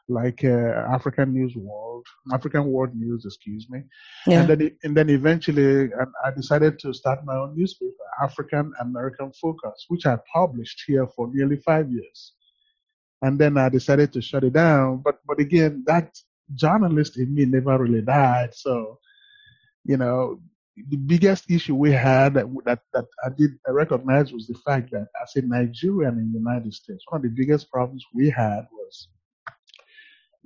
like 0.09 0.45
uh, 0.45 0.87
African 0.97 1.33
News 1.33 1.55
World, 1.57 2.07
African 2.33 2.65
World 2.65 2.95
News, 2.95 3.25
excuse 3.25 3.67
me. 3.69 3.83
Yeah. 4.27 4.41
And 4.41 4.49
then, 4.49 4.77
and 4.85 4.97
then 4.97 5.11
eventually, 5.11 5.91
I 6.25 6.31
decided 6.31 6.79
to 6.81 6.95
start 6.95 7.25
my 7.25 7.37
own 7.37 7.57
newspaper, 7.57 7.93
African 8.23 8.73
American 8.81 9.33
Focus, 9.33 9.87
which 9.89 10.07
I 10.07 10.19
published 10.33 10.85
here 10.87 11.07
for 11.09 11.29
nearly 11.33 11.57
five 11.57 11.91
years 11.91 12.35
and 13.23 13.39
then 13.39 13.57
I 13.57 13.69
decided 13.69 14.13
to 14.13 14.21
shut 14.21 14.45
it 14.45 14.53
down. 14.53 14.99
But 15.05 15.21
but 15.27 15.41
again, 15.41 15.85
that 15.87 16.17
journalist 16.55 17.17
in 17.17 17.35
me 17.35 17.45
never 17.45 17.79
really 17.79 18.03
died. 18.03 18.55
So, 18.55 18.99
you 19.85 19.97
know, 19.97 20.41
the 20.89 20.97
biggest 20.97 21.51
issue 21.51 21.75
we 21.75 21.93
had 21.93 22.35
that 22.35 22.47
that, 22.65 22.81
that 22.93 23.07
I 23.25 23.31
did 23.31 23.53
I 23.67 23.71
recognize 23.71 24.33
was 24.33 24.47
the 24.47 24.59
fact 24.67 24.91
that 24.93 25.09
as 25.23 25.37
a 25.37 25.43
Nigerian 25.43 26.19
in 26.19 26.33
the 26.33 26.39
United 26.39 26.75
States, 26.75 27.05
one 27.09 27.21
of 27.21 27.23
the 27.23 27.37
biggest 27.37 27.71
problems 27.71 28.05
we 28.15 28.31
had 28.31 28.67
was 28.73 29.09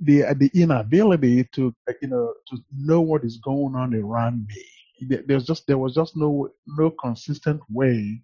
the 0.01 0.23
the 0.37 0.49
inability 0.53 1.43
to 1.53 1.73
you 2.01 2.07
know 2.07 2.33
to 2.47 2.57
know 2.75 3.01
what 3.01 3.23
is 3.23 3.37
going 3.37 3.75
on 3.75 3.93
around 3.95 4.47
me. 4.47 5.17
There's 5.27 5.45
just 5.45 5.67
there 5.67 5.77
was 5.77 5.95
just 5.95 6.17
no 6.17 6.49
no 6.67 6.91
consistent 6.91 7.61
way. 7.69 8.21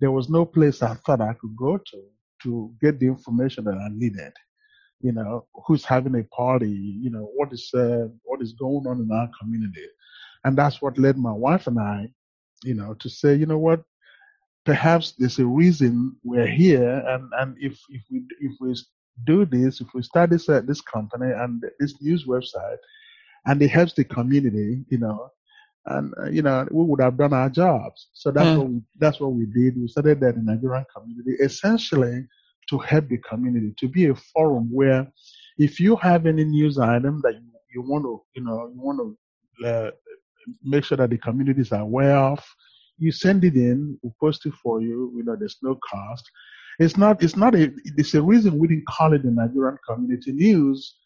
There 0.00 0.10
was 0.10 0.28
no 0.28 0.44
place 0.44 0.82
I 0.82 0.94
thought 0.94 1.20
I 1.20 1.34
could 1.34 1.56
go 1.56 1.78
to 1.78 2.02
to 2.42 2.72
get 2.82 3.00
the 3.00 3.06
information 3.06 3.64
that 3.64 3.76
I 3.76 3.88
needed. 3.92 4.32
You 5.00 5.12
know, 5.12 5.46
who's 5.66 5.84
having 5.84 6.14
a 6.16 6.24
party? 6.24 6.70
You 6.70 7.10
know, 7.10 7.30
what 7.34 7.52
is 7.52 7.70
uh, 7.74 8.08
what 8.24 8.42
is 8.42 8.52
going 8.52 8.86
on 8.86 9.00
in 9.00 9.10
our 9.10 9.30
community, 9.40 9.86
and 10.44 10.56
that's 10.56 10.80
what 10.82 10.98
led 10.98 11.16
my 11.18 11.32
wife 11.32 11.66
and 11.66 11.78
I, 11.78 12.08
you 12.64 12.74
know, 12.74 12.94
to 12.94 13.08
say, 13.08 13.34
you 13.34 13.46
know 13.46 13.58
what, 13.58 13.82
perhaps 14.64 15.12
there's 15.18 15.38
a 15.38 15.46
reason 15.46 16.16
we're 16.24 16.46
here, 16.46 17.02
and 17.06 17.30
and 17.38 17.56
if 17.58 17.78
if 17.90 18.02
we 18.10 18.22
if 18.40 18.52
we 18.60 18.74
do 19.24 19.44
this, 19.46 19.80
if 19.80 19.88
we 19.94 20.02
start 20.02 20.30
this 20.30 20.48
uh, 20.48 20.62
this 20.66 20.80
company 20.80 21.32
and 21.32 21.62
this 21.78 22.00
news 22.00 22.26
website, 22.26 22.78
and 23.46 23.62
it 23.62 23.68
helps 23.68 23.94
the 23.94 24.04
community, 24.04 24.84
you 24.88 24.98
know, 24.98 25.28
and 25.86 26.12
uh, 26.20 26.28
you 26.28 26.42
know 26.42 26.66
we 26.70 26.84
would 26.84 27.00
have 27.00 27.16
done 27.16 27.32
our 27.32 27.48
jobs. 27.48 28.08
So 28.12 28.30
that's 28.30 28.48
mm. 28.48 28.58
what 28.58 28.68
we, 28.68 28.80
that's 28.98 29.20
what 29.20 29.32
we 29.32 29.46
did. 29.46 29.80
We 29.80 29.88
started 29.88 30.20
that 30.20 30.34
in 30.34 30.44
the 30.44 30.52
Nigerian 30.52 30.84
community, 30.94 31.42
essentially 31.42 32.26
to 32.68 32.78
help 32.78 33.08
the 33.08 33.18
community, 33.18 33.72
to 33.78 33.88
be 33.88 34.06
a 34.06 34.14
forum 34.14 34.68
where 34.72 35.06
if 35.58 35.80
you 35.80 35.96
have 35.96 36.26
any 36.26 36.44
news 36.44 36.78
item 36.78 37.20
that 37.22 37.34
you, 37.34 37.42
you 37.74 37.82
want 37.82 38.04
to, 38.04 38.22
you 38.34 38.42
know, 38.42 38.70
you 38.74 38.80
want 38.80 38.98
to 38.98 39.66
uh, 39.66 39.90
make 40.62 40.84
sure 40.84 40.98
that 40.98 41.10
the 41.10 41.18
communities 41.18 41.72
are 41.72 41.82
aware 41.82 42.16
of, 42.16 42.44
you 42.98 43.12
send 43.12 43.44
it 43.44 43.54
in, 43.54 43.98
we 44.02 44.10
post 44.20 44.46
it 44.46 44.54
for 44.54 44.80
you. 44.80 45.12
You 45.16 45.24
know, 45.24 45.36
there's 45.36 45.58
no 45.62 45.78
cost. 45.88 46.24
It's 46.78 46.96
not. 46.96 47.22
It's 47.22 47.36
not 47.36 47.54
a. 47.54 47.72
It's 47.96 48.14
a 48.14 48.22
reason 48.22 48.58
we 48.58 48.68
didn't 48.68 48.86
call 48.86 49.12
it 49.14 49.22
the 49.22 49.30
Nigerian 49.30 49.78
Community 49.88 50.32
News 50.32 50.96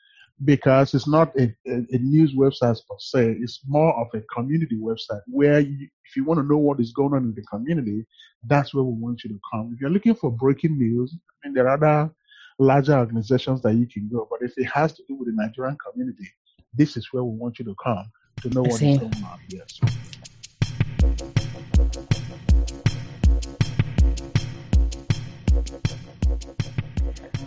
because 0.44 0.94
it's 0.94 1.06
not 1.06 1.32
a, 1.38 1.54
a, 1.66 1.74
a, 1.92 1.98
news 1.98 2.34
website 2.34 2.78
per 2.88 2.96
se. 2.98 3.36
It's 3.40 3.60
more 3.68 3.94
of 4.00 4.08
a 4.14 4.22
community 4.34 4.76
website 4.76 5.20
where 5.26 5.60
you, 5.60 5.88
if 6.04 6.16
you 6.16 6.24
want 6.24 6.40
to 6.40 6.46
know 6.46 6.56
what 6.56 6.80
is 6.80 6.92
going 6.92 7.12
on 7.12 7.24
in 7.24 7.34
the 7.34 7.42
community, 7.42 8.06
that's 8.46 8.72
where 8.72 8.82
we 8.82 8.92
want 8.92 9.22
you 9.22 9.30
to 9.30 9.40
come. 9.52 9.72
If 9.74 9.80
you're 9.80 9.90
looking 9.90 10.14
for 10.14 10.30
breaking 10.30 10.78
news, 10.78 11.14
I 11.44 11.48
mean, 11.48 11.54
there 11.54 11.68
are 11.68 11.74
other 11.74 12.10
larger 12.58 12.96
organizations 12.96 13.60
that 13.62 13.74
you 13.74 13.86
can 13.86 14.08
go. 14.10 14.26
But 14.30 14.40
if 14.42 14.56
it 14.56 14.64
has 14.64 14.94
to 14.94 15.02
do 15.08 15.16
with 15.16 15.28
the 15.28 15.34
Nigerian 15.34 15.76
community, 15.90 16.28
this 16.74 16.96
is 16.96 17.08
where 17.12 17.24
we 17.24 17.36
want 17.36 17.58
you 17.58 17.64
to 17.66 17.74
come 17.82 18.10
to 18.42 18.50
know 18.50 18.62
what 18.62 18.80
is 18.80 18.98
going 18.98 19.24
on. 19.24 19.40
Yes. 19.48 19.80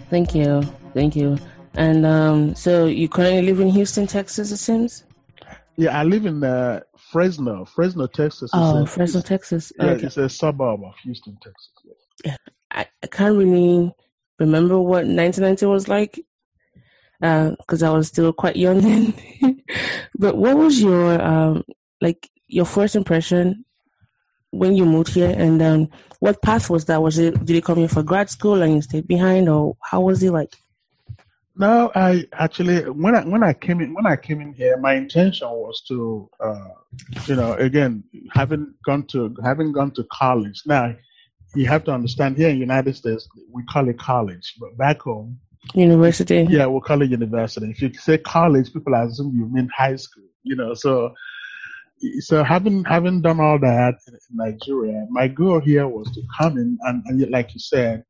Thank 0.10 0.36
you. 0.36 0.62
Thank 0.94 1.16
you. 1.16 1.38
And 1.76 2.06
um, 2.06 2.56
so 2.56 2.86
you 2.86 3.10
currently 3.10 3.42
live 3.42 3.60
in 3.60 3.70
Houston, 3.70 4.06
Texas, 4.06 4.52
it 4.52 4.58
seems? 4.58 5.06
Yeah, 5.76 6.00
I 6.00 6.04
live 6.04 6.26
in 6.26 6.44
uh, 6.44 6.82
Fresno, 7.12 7.66
Fresno, 7.66 8.06
Texas. 8.06 8.52
Oh, 8.54 8.86
Fresno, 8.86 9.22
Texas. 9.22 9.72
Yeah, 9.80 9.86
okay. 9.86 10.06
it's 10.06 10.18
a 10.18 10.30
suburb 10.30 10.84
of 10.84 10.94
Houston, 11.04 11.38
Texas. 11.42 11.72
Yeah. 12.24 12.38
I, 12.72 12.86
I 13.02 13.08
can't 13.08 13.36
really 13.36 13.92
remember 14.40 14.80
what 14.80 15.06
1990 15.06 15.66
was 15.66 15.88
like 15.88 16.20
because 17.20 17.84
uh, 17.84 17.92
I 17.92 17.96
was 17.96 18.08
still 18.08 18.34
quite 18.34 18.56
young 18.56 18.82
then. 19.42 19.62
but 20.18 20.38
what 20.38 20.58
was 20.58 20.82
your 20.82 21.22
um, 21.22 21.64
like 22.02 22.30
your 22.48 22.66
first 22.66 22.96
impression 22.96 23.66
when 24.54 24.76
you 24.76 24.86
moved 24.86 25.14
here, 25.14 25.34
and 25.36 25.62
um, 25.62 25.90
what 26.20 26.42
path 26.42 26.70
was 26.70 26.86
that? 26.86 27.02
Was 27.02 27.18
it 27.18 27.44
did 27.44 27.56
you 27.56 27.62
come 27.62 27.80
here 27.80 27.88
for 27.90 28.04
grad 28.04 28.30
school 28.30 28.62
and 28.62 28.76
you 28.76 28.82
stayed 28.82 29.08
behind, 29.08 29.50
or 29.50 29.76
how 29.82 30.02
was 30.02 30.22
it 30.22 30.32
like? 30.32 30.56
No, 31.56 31.92
I 31.96 32.26
actually 32.34 32.90
when 32.90 33.16
I 33.16 33.26
when 33.26 33.44
I 33.44 33.54
came 33.54 33.82
in 33.82 33.94
when 33.94 34.06
I 34.06 34.16
came 34.16 34.42
in 34.42 34.54
here, 34.54 34.78
my 34.78 34.94
intention 34.94 35.50
was 35.50 35.82
to, 35.88 36.30
uh, 36.40 36.70
you 37.26 37.36
know, 37.36 37.54
again 37.54 38.04
having 38.32 38.74
gone 38.86 39.06
to 39.08 39.36
having 39.44 39.72
gone 39.72 39.92
to 39.92 40.04
college. 40.12 40.62
Now, 40.66 40.96
you 41.56 41.68
have 41.68 41.84
to 41.86 41.92
understand 41.92 42.38
here 42.38 42.50
in 42.50 42.56
the 42.56 42.60
United 42.62 42.96
States 42.96 43.28
we 43.52 43.64
call 43.66 43.90
it 43.90 44.00
college, 44.00 44.56
but 44.60 44.78
back 44.78 45.02
home, 45.02 45.40
university. 45.74 46.46
Yeah, 46.50 46.68
we 46.68 46.80
call 46.82 47.02
it 47.02 47.10
university. 47.10 47.70
If 47.72 47.82
you 47.82 47.94
say 47.94 48.18
college, 48.20 48.72
people 48.72 48.94
assume 48.96 49.36
you 49.36 49.48
mean 49.48 49.70
high 49.76 49.96
school. 49.96 50.30
You 50.44 50.56
know, 50.56 50.74
so 50.74 51.14
so 52.20 52.44
having 52.44 52.84
having 52.84 53.22
done 53.22 53.40
all 53.40 53.60
that 53.60 53.96
in 54.08 54.18
Nigeria, 54.32 55.06
my 55.10 55.28
goal 55.28 55.60
here 55.60 55.88
was 55.88 56.12
to 56.14 56.22
come 56.38 56.58
in 56.58 56.78
and, 56.82 57.04
and 57.08 57.32
like 57.32 57.54
you 57.54 57.60
said, 57.60 58.04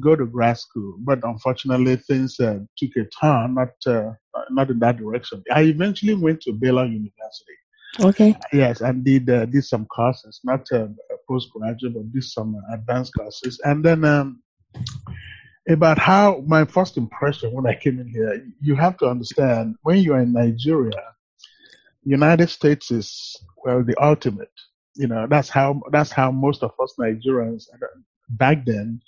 go 0.00 0.14
to 0.16 0.26
grad 0.26 0.58
school. 0.58 0.96
But 1.00 1.20
unfortunately, 1.22 1.96
things 1.96 2.38
uh, 2.40 2.60
took 2.76 2.90
a 2.96 3.04
turn, 3.20 3.54
not 3.54 3.70
uh, 3.86 4.12
not 4.50 4.70
in 4.70 4.78
that 4.80 4.98
direction. 4.98 5.42
I 5.52 5.62
eventually 5.62 6.14
went 6.14 6.42
to 6.42 6.52
Baylor 6.52 6.84
University. 6.86 7.56
Okay. 8.00 8.36
Yes, 8.52 8.80
and 8.80 9.04
did 9.04 9.28
uh, 9.30 9.46
did 9.46 9.64
some 9.64 9.86
courses, 9.86 10.40
not 10.44 10.66
uh, 10.72 10.88
postgraduate, 11.26 11.94
but 11.94 12.12
did 12.12 12.24
some 12.24 12.56
advanced 12.72 13.12
courses, 13.16 13.60
and 13.64 13.84
then. 13.84 14.04
Um, 14.04 14.42
about 15.68 15.98
how 15.98 16.42
my 16.46 16.64
first 16.64 16.96
impression 16.96 17.52
when 17.52 17.66
I 17.66 17.74
came 17.74 18.00
in 18.00 18.08
here, 18.08 18.42
you 18.58 18.74
have 18.74 18.96
to 18.98 19.06
understand 19.06 19.76
when 19.82 19.98
you're 19.98 20.18
in 20.18 20.32
Nigeria, 20.32 21.02
United 22.08 22.48
States 22.50 22.90
is 22.90 23.36
well 23.64 23.82
the 23.82 23.96
ultimate. 24.02 24.56
You 24.94 25.08
know, 25.08 25.26
that's 25.28 25.48
how 25.48 25.80
that's 25.92 26.12
how 26.12 26.30
most 26.30 26.62
of 26.62 26.72
us 26.82 26.94
Nigerians 26.98 27.62
uh, 27.74 27.86
back 28.28 28.64
then 28.64 29.00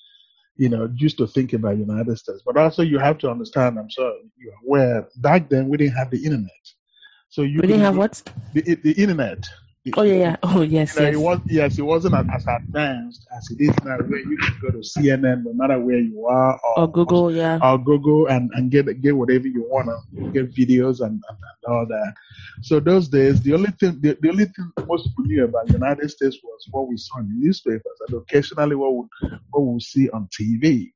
you 0.61 0.69
know, 0.69 0.93
used 0.95 1.17
to 1.17 1.27
think 1.27 1.55
about 1.55 1.79
United 1.79 2.19
States. 2.19 2.43
But 2.45 2.59
also 2.59 2.83
you 2.83 2.99
have 2.99 3.17
to 3.19 3.31
understand, 3.31 3.79
I'm 3.79 3.89
sure 3.89 4.13
you're 4.37 4.53
aware, 4.67 5.09
back 5.17 5.49
then 5.49 5.71
we 5.71 5.79
didn't 5.79 5.97
have 5.97 6.11
the 6.11 6.23
internet. 6.23 6.65
So 7.31 7.41
you 7.41 7.61
we 7.63 7.69
didn't 7.69 7.81
have 7.81 7.97
what? 7.97 8.23
The, 8.53 8.75
the 8.75 8.93
internet. 8.93 9.43
Oh 9.97 10.03
yeah, 10.03 10.15
yeah. 10.15 10.37
Oh 10.43 10.61
yes, 10.61 10.95
you 10.95 11.01
know, 11.01 11.07
yes. 11.07 11.15
It 11.15 11.19
was 11.19 11.41
yes, 11.47 11.79
it 11.79 11.83
wasn't 11.83 12.15
as 12.15 12.47
advanced 12.47 13.27
as 13.35 13.51
it 13.51 13.63
is 13.63 13.75
now. 13.83 13.97
Where 13.97 14.19
you 14.19 14.37
can 14.37 14.59
go 14.61 14.69
to 14.71 14.79
CNN 14.79 15.45
no 15.45 15.55
matter 15.55 15.81
where 15.81 15.99
you 15.99 16.27
are, 16.27 16.61
or, 16.63 16.81
or 16.81 16.93
Google, 16.93 17.25
or, 17.25 17.31
yeah, 17.33 17.59
or 17.63 17.79
Google 17.79 18.27
and, 18.27 18.51
and 18.55 18.71
get 18.71 19.01
get 19.01 19.17
whatever 19.17 19.49
you 19.49 19.65
want 19.71 19.89
to 19.89 20.31
get 20.33 20.55
videos 20.55 21.01
and, 21.01 21.23
and, 21.29 21.39
and, 21.39 21.75
all 21.75 21.87
that. 21.87 22.13
So 22.61 22.79
those 22.79 23.09
days, 23.09 23.41
the 23.41 23.55
only 23.55 23.71
thing 23.71 23.99
the, 24.03 24.19
the 24.21 24.29
only 24.29 24.45
thing 24.45 24.71
most 24.87 25.09
people 25.09 25.25
knew 25.25 25.45
about 25.45 25.67
the 25.69 25.73
United 25.73 26.11
States 26.11 26.37
was 26.45 26.67
what 26.73 26.87
we 26.87 26.99
saw 26.99 27.21
in 27.21 27.29
the 27.29 27.47
newspapers 27.47 27.99
and 28.07 28.19
occasionally 28.19 28.77
what 28.77 28.93
we 28.95 29.31
what 29.51 29.61
we 29.63 29.81
see 29.81 30.11
on 30.11 30.29
TV. 30.29 30.93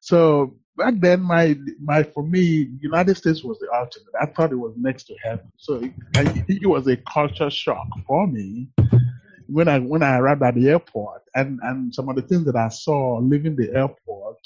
So 0.00 0.56
back 0.76 0.94
then, 0.98 1.22
my 1.22 1.56
my 1.80 2.02
for 2.02 2.22
me, 2.22 2.68
United 2.80 3.16
States 3.16 3.42
was 3.42 3.58
the 3.58 3.68
ultimate. 3.74 4.14
I 4.20 4.26
thought 4.26 4.52
it 4.52 4.56
was 4.56 4.74
next 4.76 5.04
to 5.04 5.14
heaven. 5.22 5.50
So 5.56 5.82
it, 6.14 6.44
it 6.48 6.66
was 6.66 6.86
a 6.86 6.96
culture 6.96 7.50
shock 7.50 7.88
for 8.06 8.26
me 8.26 8.68
when 9.48 9.68
I 9.68 9.78
when 9.78 10.02
I 10.02 10.18
arrived 10.18 10.42
at 10.42 10.54
the 10.54 10.68
airport, 10.68 11.22
and 11.34 11.58
and 11.62 11.94
some 11.94 12.08
of 12.08 12.16
the 12.16 12.22
things 12.22 12.44
that 12.46 12.56
I 12.56 12.68
saw 12.68 13.18
leaving 13.18 13.56
the 13.56 13.72
airport. 13.74 14.38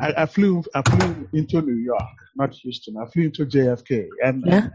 I, 0.00 0.22
I 0.22 0.26
flew 0.26 0.64
I 0.74 0.82
flew 0.82 1.28
into 1.32 1.60
New 1.60 1.76
York, 1.76 2.16
not 2.34 2.54
Houston. 2.54 2.96
I 2.96 3.06
flew 3.10 3.24
into 3.24 3.44
JFK, 3.44 4.08
and 4.24 4.44
yeah. 4.46 4.68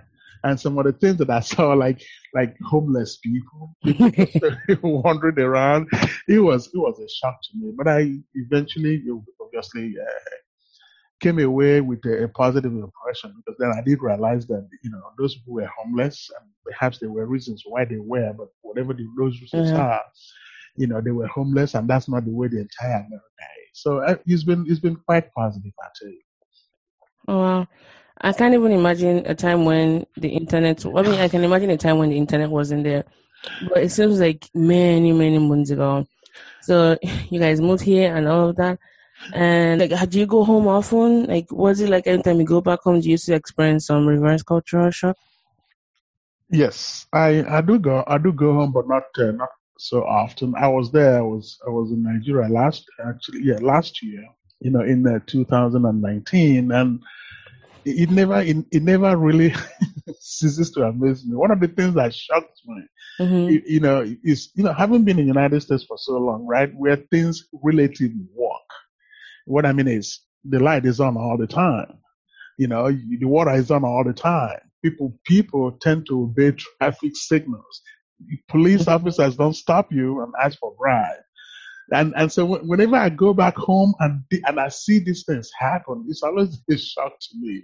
and 0.43 0.59
some 0.59 0.77
of 0.77 0.85
the 0.85 0.93
things 0.93 1.17
that 1.17 1.29
I 1.29 1.39
saw, 1.51 1.73
like 1.73 2.03
like 2.33 2.55
homeless 2.61 3.17
people, 3.17 3.75
wandering 4.81 5.39
around, 5.39 5.87
it 6.27 6.39
was 6.39 6.67
it 6.67 6.77
was 6.77 6.99
a 6.99 7.09
shock 7.09 7.41
to 7.43 7.57
me. 7.57 7.73
But 7.75 7.87
I 7.87 8.13
eventually, 8.35 9.03
obviously, 9.41 9.95
uh, 9.99 10.35
came 11.21 11.39
away 11.39 11.81
with 11.81 12.03
a, 12.05 12.23
a, 12.23 12.27
positive 12.27 12.71
impression 12.71 13.33
because 13.37 13.55
then 13.59 13.71
I 13.71 13.81
did 13.81 14.01
realize 14.01 14.47
that 14.47 14.67
you 14.83 14.89
know 14.89 15.01
those 15.17 15.35
people 15.35 15.53
were 15.53 15.69
homeless 15.77 16.29
and 16.39 16.49
perhaps 16.65 16.97
there 16.97 17.11
were 17.11 17.25
reasons 17.25 17.63
why 17.65 17.85
they 17.85 17.99
were, 17.99 18.33
but 18.33 18.47
whatever 18.61 18.93
the, 18.93 19.07
those 19.17 19.39
reasons 19.39 19.69
mm-hmm. 19.69 19.79
are, 19.79 20.01
you 20.75 20.87
know 20.87 20.99
they 20.99 21.11
were 21.11 21.27
homeless 21.27 21.75
and 21.75 21.87
that's 21.87 22.09
not 22.09 22.25
the 22.25 22.31
way 22.31 22.47
the 22.47 22.59
entire 22.59 22.95
America 22.95 23.47
is. 23.71 23.79
So 23.79 23.99
uh, 23.99 24.15
it's 24.25 24.43
been 24.43 24.65
it's 24.67 24.79
been 24.79 24.95
quite 24.95 25.31
positive, 25.33 25.71
I 25.79 25.87
tell 25.95 26.09
you. 26.09 26.21
Oh, 27.27 27.37
wow. 27.37 27.67
I 28.19 28.33
can't 28.33 28.53
even 28.53 28.71
imagine 28.71 29.23
a 29.25 29.35
time 29.35 29.65
when 29.65 30.05
the 30.17 30.29
internet. 30.29 30.85
I 30.85 31.01
mean, 31.01 31.19
I 31.19 31.27
can 31.27 31.43
imagine 31.43 31.69
a 31.69 31.77
time 31.77 31.97
when 31.97 32.09
the 32.09 32.17
internet 32.17 32.49
wasn't 32.49 32.83
there, 32.83 33.05
but 33.69 33.79
it 33.79 33.89
seems 33.89 34.19
like 34.19 34.47
many 34.53 35.11
many 35.11 35.37
months 35.37 35.69
ago. 35.71 36.07
So 36.61 36.97
you 37.29 37.39
guys 37.39 37.61
moved 37.61 37.83
here 37.83 38.15
and 38.15 38.27
all 38.27 38.49
of 38.49 38.55
that. 38.57 38.79
And 39.33 39.81
like, 39.81 40.09
do 40.09 40.19
you 40.19 40.25
go 40.25 40.43
home 40.43 40.67
often? 40.67 41.25
Like, 41.25 41.51
was 41.51 41.79
it 41.79 41.89
like 41.89 42.07
anytime 42.07 42.39
you 42.39 42.45
go 42.45 42.61
back 42.61 42.81
home, 42.81 42.99
do 42.99 43.09
you 43.09 43.17
to 43.17 43.35
experience 43.35 43.85
some 43.85 44.07
reverse 44.07 44.43
cultural 44.43 44.91
shock? 44.91 45.17
Yes, 46.49 47.07
I 47.13 47.43
I 47.47 47.61
do 47.61 47.79
go 47.79 48.03
I 48.07 48.17
do 48.17 48.33
go 48.33 48.53
home, 48.53 48.73
but 48.73 48.87
not 48.87 49.03
uh, 49.17 49.31
not 49.31 49.49
so 49.77 50.03
often. 50.03 50.53
I 50.57 50.67
was 50.67 50.91
there. 50.91 51.19
I 51.19 51.21
was 51.21 51.57
I 51.65 51.69
was 51.69 51.91
in 51.91 52.03
Nigeria 52.03 52.49
last 52.49 52.85
actually 53.07 53.43
yeah 53.43 53.59
last 53.61 54.03
year. 54.03 54.25
You 54.59 54.69
know, 54.71 54.81
in 54.81 55.07
uh, 55.07 55.19
2019, 55.25 56.71
and 56.71 56.99
it 57.85 58.11
never 58.11 58.41
it, 58.41 58.57
it 58.71 58.83
never 58.83 59.15
really 59.17 59.55
ceases 60.19 60.71
to 60.71 60.83
amaze 60.83 61.25
me. 61.25 61.35
One 61.35 61.51
of 61.51 61.59
the 61.59 61.67
things 61.67 61.95
that 61.95 62.13
shocked 62.13 62.61
me, 62.67 62.83
mm-hmm. 63.19 63.49
you, 63.49 63.61
you 63.65 63.79
know, 63.79 64.01
is 64.23 64.49
you 64.53 64.63
know 64.63 64.73
having 64.73 65.03
been 65.03 65.19
in 65.19 65.25
the 65.25 65.33
United 65.33 65.61
States 65.61 65.85
for 65.85 65.97
so 65.97 66.17
long, 66.17 66.45
right, 66.45 66.71
where 66.75 66.97
things 66.97 67.45
relatively 67.63 68.27
work 68.35 68.61
what 69.45 69.65
I 69.65 69.73
mean 69.73 69.87
is 69.87 70.19
the 70.43 70.59
light 70.59 70.85
is 70.85 70.99
on 70.99 71.17
all 71.17 71.37
the 71.37 71.47
time. 71.47 71.97
You 72.57 72.67
know, 72.67 72.91
the 72.91 73.25
water 73.25 73.51
is 73.51 73.71
on 73.71 73.83
all 73.83 74.03
the 74.03 74.13
time. 74.13 74.59
People, 74.83 75.17
people 75.25 75.71
tend 75.81 76.07
to 76.07 76.23
obey 76.23 76.51
traffic 76.51 77.15
signals. 77.15 77.81
Police 78.49 78.81
mm-hmm. 78.81 78.91
officers 78.91 79.35
don't 79.35 79.53
stop 79.53 79.91
you 79.91 80.21
and 80.21 80.33
ask 80.41 80.59
for 80.59 80.75
bribe. 80.77 81.17
And 81.91 82.13
and 82.15 82.31
so 82.31 82.45
whenever 82.45 82.95
I 82.95 83.09
go 83.09 83.33
back 83.33 83.57
home 83.57 83.93
and 83.99 84.23
and 84.45 84.59
I 84.59 84.69
see 84.69 84.99
these 84.99 85.23
things 85.25 85.49
happen, 85.57 86.05
it's 86.07 86.23
always 86.23 86.61
a 86.69 86.77
shock 86.77 87.13
to 87.19 87.37
me. 87.37 87.63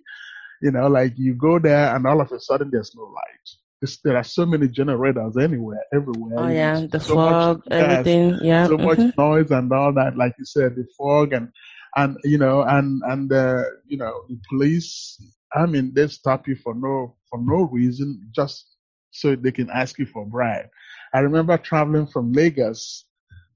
You 0.61 0.71
know, 0.71 0.87
like 0.87 1.13
you 1.17 1.33
go 1.35 1.59
there 1.59 1.95
and 1.95 2.05
all 2.05 2.19
of 2.19 2.31
a 2.31 2.39
sudden 2.39 2.69
there's 2.71 2.93
no 2.95 3.03
light. 3.03 3.49
It's, 3.81 3.97
there 4.03 4.17
are 4.17 4.23
so 4.23 4.45
many 4.45 4.67
generators 4.67 5.37
anywhere, 5.37 5.83
everywhere. 5.93 6.39
Oh 6.39 6.47
yeah, 6.47 6.85
the 6.89 6.99
so 6.99 7.15
fog, 7.15 7.57
much, 7.57 7.79
everything, 7.79 8.39
yeah, 8.41 8.65
so 8.65 8.77
mm-hmm. 8.77 8.85
much 9.03 9.17
noise 9.17 9.51
and 9.51 9.71
all 9.71 9.93
that. 9.93 10.17
Like 10.17 10.33
you 10.39 10.45
said, 10.45 10.75
the 10.75 10.85
fog 10.97 11.33
and 11.33 11.49
and 11.95 12.17
you 12.23 12.37
know, 12.37 12.63
and 12.63 13.01
and 13.05 13.31
uh, 13.31 13.63
you 13.85 13.97
know, 13.97 14.23
the 14.29 14.39
police. 14.49 15.21
I 15.53 15.65
mean, 15.65 15.93
they 15.93 16.07
stop 16.07 16.47
you 16.47 16.55
for 16.55 16.73
no 16.73 17.15
for 17.29 17.39
no 17.39 17.69
reason, 17.71 18.29
just 18.33 18.65
so 19.11 19.35
they 19.35 19.51
can 19.51 19.69
ask 19.69 19.97
you 19.99 20.05
for 20.05 20.23
a 20.23 20.25
bribe. 20.25 20.67
I 21.13 21.19
remember 21.19 21.57
traveling 21.57 22.07
from 22.07 22.33
Lagos 22.33 23.05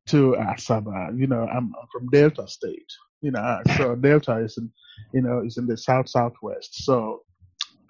to 0.07 0.35
Asaba. 0.39 1.17
You 1.17 1.27
know, 1.27 1.47
I'm, 1.47 1.73
I'm 1.79 1.87
from 1.91 2.09
Delta 2.09 2.47
State. 2.47 2.91
You 3.21 3.31
know, 3.31 3.61
so 3.77 3.95
Delta 3.95 4.37
is 4.37 4.57
in, 4.57 4.71
you 5.13 5.21
know, 5.21 5.43
is 5.45 5.57
in 5.57 5.67
the 5.67 5.77
south 5.77 6.09
southwest. 6.09 6.83
So 6.85 7.21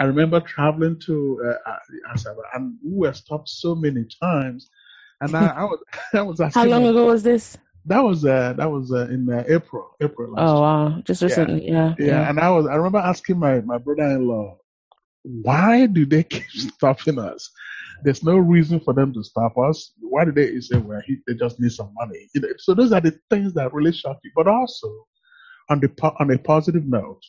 I 0.01 0.05
remember 0.05 0.39
traveling 0.39 1.00
to 1.05 1.55
uh, 1.67 1.75
Asaba, 2.12 2.41
and 2.55 2.75
we 2.84 3.08
were 3.08 3.13
stopped 3.13 3.50
so 3.50 3.75
many 3.75 4.03
times. 4.20 4.67
And 5.22 5.36
I, 5.36 5.46
I 5.46 5.63
was, 5.63 5.79
I 6.15 6.22
was 6.24 6.41
asking. 6.41 6.60
How 6.63 6.67
long 6.67 6.88
ago 6.88 7.05
was 7.05 7.22
this? 7.22 7.55
That 7.86 8.00
was 8.00 8.25
uh, 8.25 8.53
that 8.53 8.72
was 8.72 8.91
uh, 8.91 9.08
in 9.12 9.29
uh, 9.31 9.43
April. 9.48 9.96
April. 10.01 10.34
oh 10.38 10.62
wow! 10.62 11.01
Just 11.01 11.22
recently, 11.22 11.67
yeah. 11.67 11.93
yeah. 12.00 12.05
yeah. 12.05 12.29
And 12.29 12.39
I 12.39 12.50
was 12.50 12.65
I 12.65 12.75
remember 12.75 12.98
asking 12.98 13.38
my 13.38 13.62
my 13.62 13.77
brother-in-law, 13.77 14.58
why 15.22 15.86
do 15.86 16.03
they 16.08 16.24
keep 16.24 16.50
stopping 16.50 17.20
us? 17.20 17.51
There's 18.03 18.24
no 18.24 18.38
reason 18.38 18.79
for 18.79 18.96
them 18.96 19.13
to 19.13 19.24
stop 19.24 19.55
us. 19.60 19.93
Why 20.00 20.25
do 20.25 20.31
they 20.31 20.60
say, 20.62 20.77
well, 20.77 21.01
he, 21.05 21.17
they 21.27 21.36
just 21.36 21.60
need 21.60 21.74
some 21.74 21.93
money? 21.93 22.27
You 22.34 22.41
know, 22.41 22.50
so 22.58 22.74
those 22.74 22.91
are 22.91 23.01
the 23.01 23.15
things 23.29 23.53
that 23.53 23.72
really 23.72 23.93
shock 23.93 24.17
you. 24.24 24.31
But 24.36 24.48
also, 24.48 24.88
on 25.70 25.79
the 25.79 25.91
on 26.20 26.31
a 26.31 26.39
positive 26.39 26.88
note, 26.88 27.22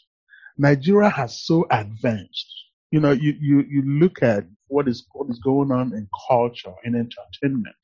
Nigeria 0.58 1.08
has 1.08 1.42
so 1.42 1.66
advanced. 1.70 2.61
You 2.92 3.00
know, 3.00 3.10
you 3.10 3.34
you 3.40 3.64
you 3.68 3.82
look 3.82 4.22
at 4.22 4.44
what 4.68 4.86
is 4.86 5.04
what 5.12 5.28
is 5.30 5.40
going 5.40 5.72
on 5.72 5.92
in 5.92 6.08
culture, 6.28 6.74
in 6.84 6.94
entertainment 6.94 7.76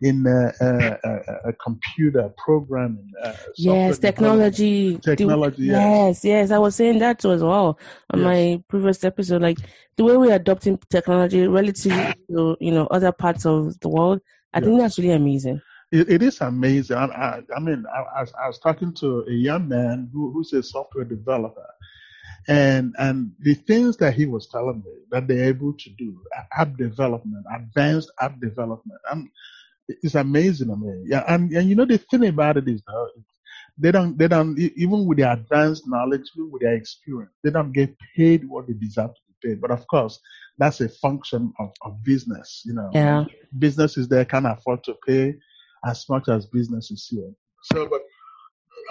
in 0.00 0.26
uh, 0.26 0.52
uh, 0.60 1.08
uh, 1.08 1.52
computer 1.62 2.32
programming. 2.36 3.10
Uh, 3.22 3.34
yes, 3.56 3.98
technology. 3.98 4.98
Technology. 4.98 5.68
The, 5.68 5.72
yes. 5.72 6.24
yes, 6.24 6.50
I 6.50 6.58
was 6.58 6.76
saying 6.76 6.98
that 6.98 7.18
too 7.18 7.32
as 7.32 7.42
well 7.42 7.78
on 8.12 8.20
yes. 8.20 8.24
my 8.24 8.62
previous 8.68 9.04
episode. 9.04 9.42
Like 9.42 9.58
the 9.96 10.04
way 10.04 10.16
we're 10.16 10.34
adopting 10.34 10.78
technology 10.90 11.46
relative 11.46 12.14
to 12.30 12.56
you 12.60 12.72
know 12.72 12.86
other 12.86 13.12
parts 13.12 13.46
of 13.46 13.78
the 13.80 13.88
world, 13.88 14.20
I 14.52 14.58
yes. 14.58 14.66
think 14.66 14.80
that's 14.80 14.98
really 14.98 15.14
amazing. 15.14 15.60
it, 15.92 16.10
it 16.10 16.22
is 16.22 16.40
amazing. 16.40 16.96
I, 16.96 17.04
I, 17.06 17.40
I 17.56 17.60
mean, 17.60 17.84
I, 17.92 18.24
I, 18.42 18.46
was 18.46 18.58
talking 18.58 18.92
to 18.94 19.24
a 19.28 19.32
young 19.32 19.68
man 19.68 20.10
who, 20.12 20.32
who's 20.32 20.52
a 20.52 20.62
software 20.62 21.04
developer, 21.04 21.66
and 22.48 22.94
and 22.98 23.32
the 23.40 23.54
things 23.54 23.96
that 23.96 24.14
he 24.14 24.26
was 24.26 24.48
telling 24.48 24.82
me 24.84 24.92
that 25.10 25.26
they're 25.26 25.48
able 25.48 25.72
to 25.72 25.90
do, 25.90 26.20
app 26.56 26.76
development, 26.76 27.44
advanced 27.54 28.10
app 28.20 28.38
development, 28.40 29.00
and 29.10 29.28
it's 29.88 30.14
amazing. 30.14 30.70
I 30.70 30.74
mean, 30.74 31.04
yeah, 31.06 31.24
and 31.28 31.50
and 31.52 31.68
you 31.68 31.74
know 31.74 31.84
the 31.84 31.98
thing 31.98 32.26
about 32.26 32.56
it 32.56 32.68
is 32.68 32.82
uh, 32.88 33.06
they 33.78 33.90
don't 33.90 34.16
they 34.16 34.28
don't 34.28 34.58
even 34.58 35.06
with 35.06 35.18
their 35.18 35.32
advanced 35.32 35.84
knowledge, 35.86 36.30
even 36.36 36.50
with 36.50 36.62
their 36.62 36.74
experience, 36.74 37.32
they 37.42 37.50
don't 37.50 37.72
get 37.72 37.94
paid 38.16 38.48
what 38.48 38.66
they 38.66 38.74
deserve 38.74 39.14
to 39.14 39.20
be 39.28 39.48
paid. 39.48 39.60
But 39.60 39.70
of 39.70 39.86
course, 39.88 40.18
that's 40.58 40.80
a 40.80 40.88
function 40.88 41.52
of, 41.58 41.72
of 41.82 42.02
business. 42.04 42.62
You 42.64 42.74
know, 42.74 42.90
yeah. 42.94 43.24
businesses 43.58 44.08
there 44.08 44.24
can 44.24 44.46
afford 44.46 44.84
to 44.84 44.94
pay 45.06 45.34
as 45.84 46.08
much 46.08 46.28
as 46.28 46.46
businesses 46.46 47.06
here. 47.10 47.30
So, 47.62 47.86
but 47.88 48.02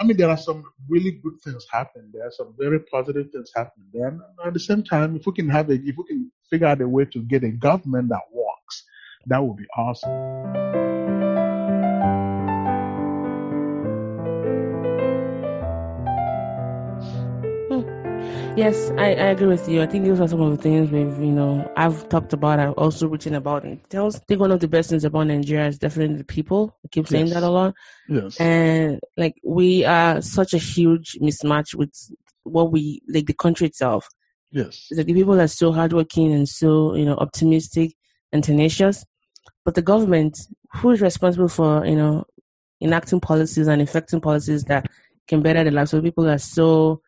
I 0.00 0.04
mean, 0.04 0.16
there 0.16 0.28
are 0.28 0.36
some 0.36 0.64
really 0.88 1.12
good 1.22 1.40
things 1.42 1.66
happening 1.70 2.10
there, 2.12 2.26
are 2.26 2.32
some 2.32 2.54
very 2.58 2.80
positive 2.80 3.30
things 3.30 3.50
happening 3.54 3.86
there. 3.92 4.08
And 4.08 4.20
at 4.44 4.52
the 4.52 4.60
same 4.60 4.82
time, 4.82 5.16
if 5.16 5.26
we 5.26 5.32
can 5.32 5.48
have 5.48 5.70
a, 5.70 5.74
if 5.74 5.96
we 5.96 6.04
can 6.06 6.30
figure 6.50 6.66
out 6.66 6.80
a 6.80 6.88
way 6.88 7.04
to 7.06 7.22
get 7.22 7.44
a 7.44 7.50
government 7.50 8.10
that 8.10 8.22
works, 8.32 8.84
that 9.26 9.42
would 9.42 9.56
be 9.56 9.66
awesome. 9.76 10.95
Yes, 18.56 18.90
I, 18.96 19.08
I 19.08 19.26
agree 19.32 19.48
with 19.48 19.68
you. 19.68 19.82
I 19.82 19.86
think 19.86 20.06
those 20.06 20.18
are 20.18 20.28
some 20.28 20.40
of 20.40 20.50
the 20.50 20.56
things 20.56 20.90
we've, 20.90 21.20
you 21.20 21.30
know, 21.30 21.70
I've 21.76 22.08
talked 22.08 22.32
about. 22.32 22.58
I've 22.58 22.72
also 22.72 23.06
written 23.06 23.34
about 23.34 23.64
and 23.64 23.78
I 23.92 24.10
think 24.10 24.40
one 24.40 24.50
of 24.50 24.60
the 24.60 24.66
best 24.66 24.88
things 24.88 25.04
about 25.04 25.26
Nigeria 25.26 25.66
is 25.66 25.78
definitely 25.78 26.16
the 26.16 26.24
people. 26.24 26.74
I 26.82 26.88
keep 26.88 27.06
saying 27.06 27.26
yes. 27.26 27.34
that 27.34 27.42
a 27.42 27.50
lot. 27.50 27.74
Yes. 28.08 28.40
And 28.40 28.98
like 29.18 29.34
we 29.44 29.84
are 29.84 30.22
such 30.22 30.54
a 30.54 30.58
huge 30.58 31.18
mismatch 31.20 31.74
with 31.74 31.92
what 32.44 32.72
we 32.72 33.02
like 33.06 33.26
the 33.26 33.34
country 33.34 33.66
itself. 33.66 34.08
Yes. 34.50 34.88
Like 34.90 35.04
the 35.04 35.12
people 35.12 35.38
are 35.38 35.48
so 35.48 35.70
hardworking 35.70 36.32
and 36.32 36.48
so, 36.48 36.94
you 36.94 37.04
know, 37.04 37.16
optimistic 37.16 37.94
and 38.32 38.42
tenacious. 38.42 39.04
But 39.66 39.74
the 39.74 39.82
government, 39.82 40.38
who 40.76 40.92
is 40.92 41.02
responsible 41.02 41.48
for, 41.48 41.84
you 41.84 41.96
know, 41.96 42.24
enacting 42.80 43.20
policies 43.20 43.68
and 43.68 43.82
effecting 43.82 44.22
policies 44.22 44.64
that 44.64 44.86
can 45.28 45.42
better 45.42 45.62
the 45.62 45.70
lives 45.70 45.92
of 45.92 46.02
people 46.02 46.26
are 46.26 46.38
so 46.38 47.02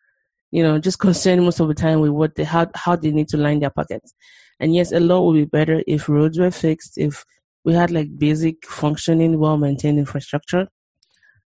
you 0.51 0.63
know, 0.63 0.79
just 0.79 0.99
concerned 0.99 1.43
most 1.43 1.59
of 1.59 1.67
the 1.67 1.73
time 1.73 1.99
with 1.99 2.11
what 2.11 2.35
they, 2.35 2.43
how, 2.43 2.67
how 2.75 2.95
they 2.95 3.11
need 3.11 3.27
to 3.29 3.37
line 3.37 3.59
their 3.59 3.69
pockets. 3.69 4.13
And 4.59 4.73
yes, 4.73 4.91
a 4.91 4.99
lot 4.99 5.21
would 5.21 5.35
be 5.35 5.45
better 5.45 5.83
if 5.87 6.09
roads 6.09 6.37
were 6.37 6.51
fixed, 6.51 6.97
if 6.97 7.23
we 7.63 7.73
had 7.73 7.91
like 7.91 8.17
basic 8.17 8.65
functioning, 8.65 9.39
well 9.39 9.57
maintained 9.57 9.99
infrastructure. 9.99 10.67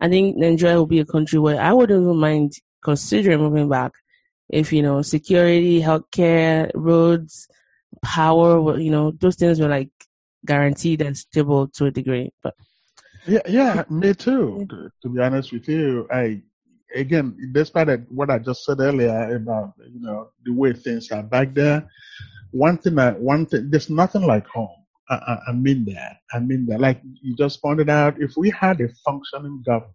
I 0.00 0.08
think 0.08 0.36
Nigeria 0.36 0.76
will 0.76 0.86
be 0.86 1.00
a 1.00 1.04
country 1.04 1.38
where 1.38 1.60
I 1.60 1.72
wouldn't 1.72 2.02
even 2.02 2.16
mind 2.16 2.54
considering 2.82 3.40
moving 3.40 3.68
back 3.68 3.92
if, 4.48 4.72
you 4.72 4.82
know, 4.82 5.02
security, 5.02 5.80
healthcare, 5.80 6.70
roads, 6.74 7.48
power, 8.02 8.78
you 8.78 8.90
know, 8.90 9.12
those 9.12 9.36
things 9.36 9.60
were 9.60 9.68
like 9.68 9.90
guaranteed 10.44 11.02
and 11.02 11.16
stable 11.16 11.68
to 11.68 11.86
a 11.86 11.90
degree. 11.90 12.32
But 12.42 12.54
yeah, 13.26 13.40
yeah, 13.46 13.84
me 13.90 14.14
too. 14.14 14.66
To, 14.68 14.90
to 15.02 15.08
be 15.08 15.20
honest 15.20 15.52
with 15.52 15.68
you, 15.68 16.06
I 16.10 16.42
again, 16.94 17.36
despite 17.52 17.88
what 18.10 18.30
I 18.30 18.38
just 18.38 18.64
said 18.64 18.80
earlier 18.80 19.36
about 19.36 19.74
you 19.78 20.00
know 20.00 20.30
the 20.44 20.52
way 20.52 20.72
things 20.72 21.10
are 21.10 21.22
back 21.22 21.54
there, 21.54 21.86
one 22.50 22.78
thing 22.78 22.96
that 22.96 23.18
one 23.18 23.46
thing 23.46 23.70
there's 23.70 23.90
nothing 23.90 24.22
like 24.22 24.46
home. 24.46 24.76
I, 25.10 25.14
I, 25.14 25.38
I 25.48 25.52
mean 25.52 25.84
that. 25.86 26.18
I 26.32 26.38
mean 26.38 26.66
that. 26.66 26.80
Like 26.80 27.00
you 27.22 27.34
just 27.36 27.60
pointed 27.60 27.90
out, 27.90 28.20
if 28.20 28.36
we 28.36 28.50
had 28.50 28.80
a 28.80 28.88
functioning 29.04 29.62
government, 29.66 29.94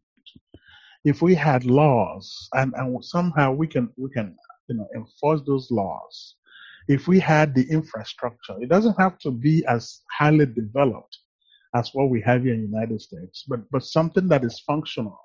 if 1.05 1.21
we 1.21 1.33
had 1.33 1.65
laws, 1.65 2.49
and, 2.53 2.73
and 2.75 3.03
somehow 3.03 3.53
we 3.53 3.67
can 3.67 3.89
we 3.97 4.09
can 4.09 4.35
you 4.67 4.75
know 4.77 4.87
enforce 4.95 5.41
those 5.45 5.69
laws, 5.71 6.35
if 6.87 7.07
we 7.07 7.19
had 7.19 7.55
the 7.55 7.67
infrastructure, 7.69 8.55
it 8.59 8.69
doesn't 8.69 8.99
have 8.99 9.17
to 9.19 9.31
be 9.31 9.65
as 9.65 10.01
highly 10.11 10.45
developed 10.45 11.17
as 11.75 11.91
what 11.93 12.09
we 12.09 12.21
have 12.21 12.43
here 12.43 12.53
in 12.53 12.61
the 12.61 12.67
United 12.67 13.01
States, 13.01 13.43
but 13.47 13.59
but 13.71 13.83
something 13.83 14.27
that 14.27 14.43
is 14.43 14.63
functional 14.65 15.19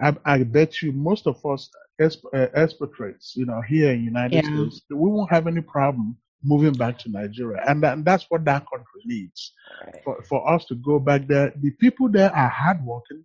I, 0.00 0.16
I 0.24 0.42
bet 0.44 0.80
you 0.82 0.92
most 0.92 1.26
of 1.26 1.44
us 1.44 1.70
uh, 2.00 2.06
expatriates, 2.34 3.36
you 3.36 3.46
know, 3.46 3.60
here 3.60 3.92
in 3.92 4.04
United 4.04 4.44
yeah. 4.44 4.50
States, 4.68 4.82
we 4.90 5.10
won't 5.10 5.30
have 5.30 5.46
any 5.46 5.60
problem 5.60 6.16
moving 6.44 6.72
back 6.72 6.98
to 7.00 7.10
Nigeria, 7.10 7.64
and, 7.66 7.82
that, 7.82 7.94
and 7.94 8.04
that's 8.04 8.26
what 8.28 8.44
that 8.44 8.64
country 8.70 9.02
needs. 9.04 9.52
Right. 9.84 10.02
For 10.04 10.22
for 10.22 10.48
us 10.48 10.64
to 10.66 10.76
go 10.76 11.00
back 11.00 11.26
there, 11.26 11.52
the 11.60 11.72
people 11.72 12.08
there 12.08 12.34
are 12.34 12.48
hardworking, 12.48 13.24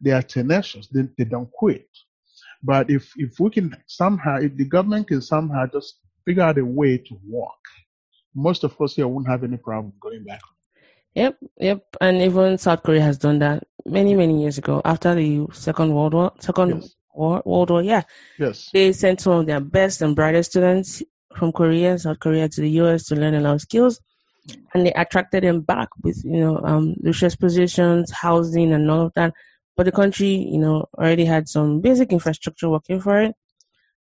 they 0.00 0.12
are 0.12 0.22
tenacious, 0.22 0.86
they, 0.88 1.08
they 1.18 1.24
don't 1.24 1.50
quit. 1.50 1.88
But 2.62 2.90
if 2.90 3.12
if 3.16 3.40
we 3.40 3.50
can 3.50 3.76
somehow, 3.86 4.38
if 4.38 4.56
the 4.56 4.64
government 4.64 5.08
can 5.08 5.20
somehow 5.20 5.66
just 5.66 5.98
figure 6.24 6.44
out 6.44 6.58
a 6.58 6.64
way 6.64 6.96
to 6.98 7.18
work, 7.28 7.64
most 8.34 8.62
of 8.62 8.80
us 8.80 8.94
here 8.94 9.08
won't 9.08 9.28
have 9.28 9.42
any 9.42 9.56
problem 9.56 9.92
going 10.00 10.24
back 10.24 10.40
Yep, 11.14 11.38
yep. 11.58 11.84
And 12.00 12.22
even 12.22 12.58
South 12.58 12.82
Korea 12.82 13.02
has 13.02 13.18
done 13.18 13.38
that 13.38 13.64
many, 13.86 14.14
many 14.14 14.42
years 14.42 14.58
ago 14.58 14.82
after 14.84 15.14
the 15.14 15.46
Second 15.52 15.94
World 15.94 16.14
War. 16.14 16.32
Second 16.40 16.82
yes. 16.82 16.94
War, 17.14 17.42
World 17.44 17.70
War, 17.70 17.82
yeah. 17.82 18.02
Yes. 18.38 18.70
They 18.72 18.92
sent 18.92 19.20
some 19.20 19.32
of 19.34 19.46
their 19.46 19.60
best 19.60 20.02
and 20.02 20.16
brightest 20.16 20.50
students 20.50 21.02
from 21.36 21.52
Korea, 21.52 21.98
South 21.98 22.18
Korea 22.18 22.48
to 22.48 22.60
the 22.60 22.70
US 22.80 23.04
to 23.06 23.16
learn 23.16 23.34
a 23.34 23.40
lot 23.40 23.54
of 23.54 23.60
skills. 23.60 24.00
And 24.74 24.86
they 24.86 24.92
attracted 24.92 25.44
them 25.44 25.60
back 25.60 25.88
with, 26.02 26.20
you 26.24 26.40
know, 26.40 26.58
um, 26.64 26.96
luxurious 27.00 27.36
positions, 27.36 28.10
housing 28.10 28.72
and 28.72 28.90
all 28.90 29.06
of 29.06 29.12
that. 29.14 29.32
But 29.76 29.84
the 29.86 29.92
country, 29.92 30.28
you 30.28 30.58
know, 30.58 30.86
already 30.98 31.24
had 31.24 31.48
some 31.48 31.80
basic 31.80 32.12
infrastructure 32.12 32.68
working 32.68 33.00
for 33.00 33.20
it. 33.20 33.34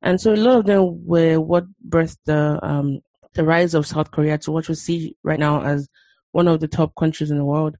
And 0.01 0.19
so 0.19 0.33
a 0.33 0.35
lot 0.35 0.59
of 0.59 0.65
them 0.65 1.05
were 1.05 1.39
what 1.39 1.65
birthed 1.87 2.17
the, 2.25 2.59
um, 2.63 3.01
the 3.33 3.43
rise 3.43 3.73
of 3.73 3.85
South 3.85 4.11
Korea 4.11 4.37
to 4.39 4.51
what 4.51 4.67
we 4.67 4.75
see 4.75 5.15
right 5.23 5.39
now 5.39 5.61
as 5.61 5.87
one 6.31 6.47
of 6.47 6.59
the 6.59 6.67
top 6.67 6.93
countries 6.95 7.31
in 7.31 7.37
the 7.37 7.45
world. 7.45 7.75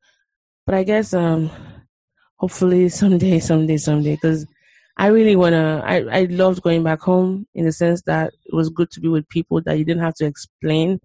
But 0.65 0.75
I 0.75 0.83
guess 0.83 1.13
um, 1.13 1.49
hopefully 2.37 2.89
someday, 3.01 3.39
someday, 3.39 3.77
someday, 3.77 4.15
because 4.15 4.45
I 4.97 5.07
really 5.07 5.35
wanna. 5.35 5.81
I 5.85 6.19
I 6.19 6.23
loved 6.25 6.61
going 6.61 6.83
back 6.83 7.01
home 7.01 7.47
in 7.55 7.65
the 7.65 7.71
sense 7.71 8.01
that 8.03 8.33
it 8.45 8.53
was 8.53 8.69
good 8.69 8.91
to 8.91 8.99
be 8.99 9.07
with 9.07 9.27
people 9.29 9.61
that 9.61 9.77
you 9.77 9.85
didn't 9.85 10.03
have 10.03 10.15
to 10.15 10.25
explain. 10.25 10.99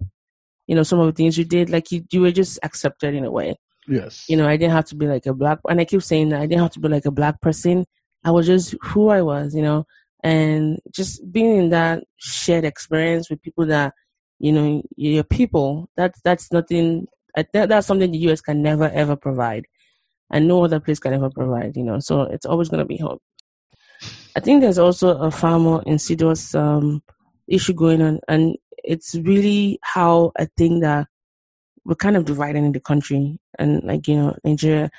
You 0.66 0.74
know, 0.74 0.82
some 0.82 0.98
of 0.98 1.06
the 1.06 1.12
things 1.12 1.38
you 1.38 1.44
did, 1.44 1.70
like 1.70 1.92
you 1.92 2.04
you 2.10 2.20
were 2.20 2.32
just 2.32 2.58
accepted 2.62 3.14
in 3.14 3.24
a 3.24 3.30
way. 3.30 3.56
Yes. 3.88 4.24
You 4.28 4.36
know, 4.36 4.48
I 4.48 4.56
didn't 4.56 4.72
have 4.72 4.86
to 4.86 4.96
be 4.96 5.06
like 5.06 5.26
a 5.26 5.34
black, 5.34 5.60
and 5.68 5.80
I 5.80 5.84
keep 5.84 6.02
saying 6.02 6.30
that 6.30 6.40
I 6.40 6.46
didn't 6.46 6.62
have 6.62 6.72
to 6.72 6.80
be 6.80 6.88
like 6.88 7.06
a 7.06 7.10
black 7.10 7.40
person. 7.40 7.86
I 8.24 8.32
was 8.32 8.46
just 8.46 8.74
who 8.82 9.08
I 9.08 9.22
was, 9.22 9.54
you 9.54 9.62
know, 9.62 9.86
and 10.24 10.80
just 10.90 11.30
being 11.30 11.56
in 11.56 11.68
that 11.70 12.02
shared 12.16 12.64
experience 12.64 13.30
with 13.30 13.42
people 13.42 13.66
that, 13.66 13.94
you 14.40 14.50
know, 14.50 14.82
your 14.96 15.22
people. 15.22 15.88
That's 15.96 16.20
that's 16.22 16.52
nothing 16.52 17.06
that's 17.52 17.86
something 17.86 18.10
the 18.10 18.18
US 18.30 18.40
can 18.40 18.62
never 18.62 18.88
ever 18.90 19.16
provide, 19.16 19.66
and 20.30 20.48
no 20.48 20.64
other 20.64 20.80
place 20.80 20.98
can 20.98 21.14
ever 21.14 21.30
provide. 21.30 21.76
You 21.76 21.84
know, 21.84 21.98
so 22.00 22.22
it's 22.22 22.46
always 22.46 22.68
going 22.68 22.80
to 22.80 22.86
be 22.86 22.96
home. 22.96 23.18
I 24.36 24.40
think 24.40 24.60
there's 24.60 24.78
also 24.78 25.18
a 25.18 25.30
far 25.30 25.58
more 25.58 25.82
insidious 25.86 26.54
um, 26.54 27.02
issue 27.48 27.72
going 27.74 28.02
on, 28.02 28.20
and 28.28 28.56
it's 28.84 29.14
really 29.14 29.78
how 29.82 30.32
I 30.38 30.46
think 30.56 30.82
that 30.82 31.08
we're 31.84 31.94
kind 31.94 32.16
of 32.16 32.24
dividing 32.24 32.64
in 32.64 32.72
the 32.72 32.80
country, 32.80 33.38
and 33.58 33.82
like 33.84 34.08
you 34.08 34.16
know, 34.16 34.36
Nigeria. 34.44 34.90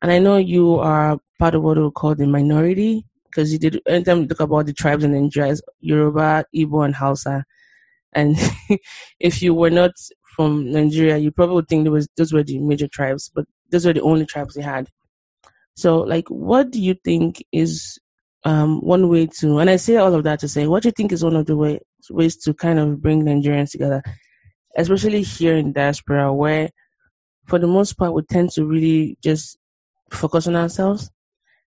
And 0.00 0.12
I 0.12 0.20
know 0.20 0.36
you 0.36 0.76
are 0.76 1.18
part 1.40 1.56
of 1.56 1.62
what 1.62 1.76
we 1.76 1.90
call 1.90 2.14
the 2.14 2.26
minority 2.26 3.04
because 3.24 3.52
you 3.52 3.58
did 3.58 3.80
anytime 3.86 4.20
you 4.22 4.26
talk 4.26 4.40
about 4.40 4.66
the 4.66 4.72
tribes 4.72 5.04
in 5.04 5.12
Nigeria, 5.12 5.56
Yoruba, 5.80 6.44
Igbo, 6.54 6.84
and 6.84 6.94
Hausa. 6.94 7.44
And 8.12 8.36
if 9.20 9.42
you 9.42 9.54
were 9.54 9.70
not 9.70 9.92
from 10.38 10.70
Nigeria, 10.70 11.16
you 11.16 11.32
probably 11.32 11.56
would 11.56 11.68
think 11.68 11.82
there 11.82 11.90
was 11.92 12.08
those 12.16 12.32
were 12.32 12.44
the 12.44 12.60
major 12.60 12.86
tribes, 12.86 13.28
but 13.34 13.44
those 13.72 13.84
were 13.84 13.92
the 13.92 14.02
only 14.02 14.24
tribes 14.24 14.54
they 14.54 14.62
had. 14.62 14.88
So, 15.74 15.98
like, 15.98 16.28
what 16.28 16.70
do 16.70 16.80
you 16.80 16.94
think 17.04 17.44
is 17.50 17.98
um, 18.44 18.80
one 18.80 19.08
way 19.08 19.26
to? 19.40 19.58
And 19.58 19.68
I 19.68 19.74
say 19.74 19.96
all 19.96 20.14
of 20.14 20.22
that 20.22 20.38
to 20.38 20.48
say, 20.48 20.68
what 20.68 20.84
do 20.84 20.90
you 20.90 20.92
think 20.92 21.10
is 21.10 21.24
one 21.24 21.34
of 21.34 21.46
the 21.46 21.56
way, 21.56 21.80
ways 22.08 22.36
to 22.44 22.54
kind 22.54 22.78
of 22.78 23.02
bring 23.02 23.24
Nigerians 23.24 23.72
together, 23.72 24.00
especially 24.76 25.22
here 25.22 25.56
in 25.56 25.72
diaspora, 25.72 26.32
where 26.32 26.70
for 27.48 27.58
the 27.58 27.66
most 27.66 27.94
part 27.94 28.14
we 28.14 28.22
tend 28.22 28.50
to 28.52 28.64
really 28.64 29.18
just 29.20 29.58
focus 30.12 30.46
on 30.46 30.54
ourselves, 30.54 31.10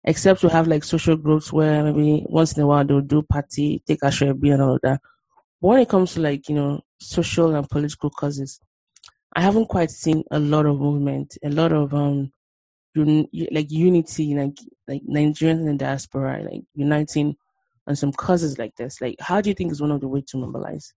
except 0.04 0.42
to 0.42 0.50
have 0.50 0.68
like 0.68 0.84
social 0.84 1.16
groups 1.16 1.54
where 1.54 1.86
maybe 1.86 2.26
once 2.28 2.58
in 2.58 2.64
a 2.64 2.68
while 2.68 2.84
they'll 2.84 3.00
do 3.00 3.22
party, 3.22 3.82
take 3.88 4.00
a 4.04 4.12
share, 4.12 4.34
be 4.34 4.50
and 4.50 4.62
all 4.62 4.76
of 4.76 4.82
that. 4.84 5.00
When 5.60 5.80
it 5.80 5.89
comes 5.89 6.13
to 6.13 6.22
like 6.22 6.48
you 6.50 6.56
know 6.56 6.82
social 7.00 7.56
and 7.56 7.70
political 7.70 8.10
causes. 8.10 8.60
I 9.36 9.41
haven't 9.41 9.67
quite 9.67 9.91
seen 9.91 10.24
a 10.32 10.39
lot 10.39 10.65
of 10.65 10.80
movement, 10.80 11.38
a 11.43 11.50
lot 11.50 11.72
of 11.72 11.93
um, 11.93 12.32
un- 12.98 13.28
like 13.52 13.70
unity, 13.70 14.34
like 14.36 14.58
like 14.88 15.04
Nigerians 15.04 15.60
in 15.60 15.65
the 15.65 15.76
diaspora, 15.76 16.43
like 16.43 16.63
uniting 16.74 17.36
on 17.86 17.96
some 17.96 18.12
causes 18.12 18.58
like 18.58 18.76
this. 18.76 19.00
Like, 19.00 19.15
how 19.20 19.41
do 19.41 19.50
you 19.50 19.54
think 19.54 19.72
is 19.72 19.82
one 19.82 19.91
of 19.91 20.02
the 20.02 20.08
ways 20.08 20.26
to 20.30 20.38
mobilize? 20.38 20.93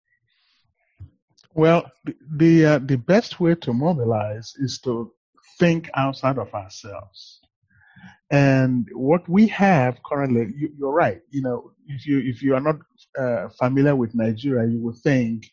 Well, 1.54 1.90
the 2.30 2.64
uh, 2.64 2.78
the 2.78 2.96
best 2.96 3.40
way 3.40 3.54
to 3.56 3.72
mobilize 3.72 4.54
is 4.58 4.78
to 4.80 5.12
think 5.58 5.90
outside 5.94 6.38
of 6.38 6.52
ourselves. 6.54 7.40
And 8.30 8.86
what 8.92 9.26
we 9.28 9.46
have 9.48 10.02
currently, 10.02 10.52
you, 10.54 10.86
are 10.86 10.92
right. 10.92 11.20
You 11.30 11.42
know, 11.42 11.72
if 11.86 12.06
you 12.06 12.18
if 12.20 12.42
you 12.42 12.54
are 12.54 12.60
not 12.60 12.76
uh, 13.18 13.48
familiar 13.58 13.96
with 13.96 14.14
Nigeria, 14.14 14.68
you 14.68 14.80
would 14.82 14.96
think 14.96 15.50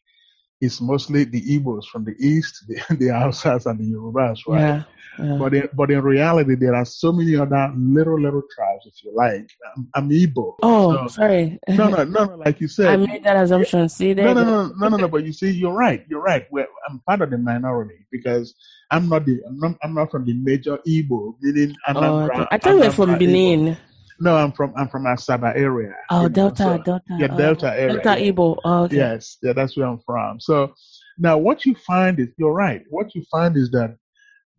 it's 0.65 0.81
mostly 0.81 1.23
the 1.23 1.41
Igbos 1.41 1.85
from 1.85 2.03
the 2.03 2.15
east, 2.19 2.65
the, 2.67 2.75
the 2.95 3.05
Hausas, 3.05 3.65
and 3.65 3.79
the 3.79 3.93
Yorubas, 3.93 4.39
right? 4.47 4.59
Yeah, 4.59 4.83
yeah. 5.19 5.37
But 5.37 5.53
in, 5.53 5.69
but 5.73 5.91
in 5.91 6.01
reality, 6.01 6.55
there 6.55 6.75
are 6.75 6.85
so 6.85 7.11
many 7.11 7.35
other 7.35 7.71
little 7.77 8.19
little 8.19 8.43
tribes, 8.53 8.85
if 8.85 9.03
you 9.03 9.13
like. 9.15 9.49
I'm, 9.75 9.87
I'm 9.95 10.09
Igbo. 10.09 10.55
Oh, 10.63 10.93
so, 10.93 11.07
sorry. 11.07 11.59
No, 11.69 11.89
no, 11.89 12.03
no, 12.03 12.25
no. 12.25 12.35
Like 12.35 12.59
you 12.59 12.67
said, 12.67 12.87
I 12.93 12.95
made 12.97 13.23
that 13.23 13.37
assumption. 13.37 13.87
See, 13.89 14.13
there. 14.13 14.25
No, 14.25 14.33
no, 14.33 14.43
no, 14.43 14.73
no, 14.75 14.87
no, 14.89 14.97
no. 14.97 15.07
But 15.07 15.23
you 15.23 15.33
see, 15.33 15.51
you're 15.51 15.73
right. 15.73 16.03
You're 16.09 16.21
right. 16.21 16.45
We're, 16.51 16.67
I'm 16.89 16.99
part 17.07 17.21
of 17.21 17.29
the 17.29 17.37
minority 17.37 18.05
because 18.11 18.55
I'm 18.91 19.07
not 19.07 19.25
the 19.25 19.39
I'm 19.47 19.57
not, 19.59 19.77
I'm 19.83 19.93
not 19.93 20.11
from 20.11 20.25
the 20.25 20.33
major 20.33 20.77
Igbo, 20.87 21.35
meaning 21.41 21.75
I'm 21.87 21.97
oh, 21.97 22.27
not. 22.27 22.47
I 22.51 22.57
thought 22.57 22.75
were 22.75 22.91
from 22.91 23.17
Benin. 23.17 23.75
Igbo. 23.75 23.77
No, 24.19 24.35
I'm 24.37 24.51
from 24.51 24.73
I'm 24.77 24.87
from 24.87 25.03
Asaba 25.03 25.55
area. 25.55 25.93
Oh, 26.09 26.29
Delta, 26.29 26.63
so, 26.63 26.77
Delta. 26.77 27.01
Yeah, 27.19 27.27
oh, 27.31 27.37
Delta 27.37 27.67
oh, 27.71 27.77
area. 27.77 28.01
Delta 28.01 28.21
Igbo. 28.21 28.57
Oh, 28.63 28.83
okay. 28.83 28.95
Yes, 28.95 29.37
yeah, 29.43 29.53
that's 29.53 29.75
where 29.75 29.87
I'm 29.87 29.99
from. 30.05 30.39
So 30.39 30.73
now, 31.17 31.37
what 31.37 31.65
you 31.65 31.75
find 31.75 32.19
is 32.19 32.29
you're 32.37 32.53
right. 32.53 32.81
What 32.89 33.13
you 33.15 33.23
find 33.29 33.57
is 33.57 33.71
that 33.71 33.97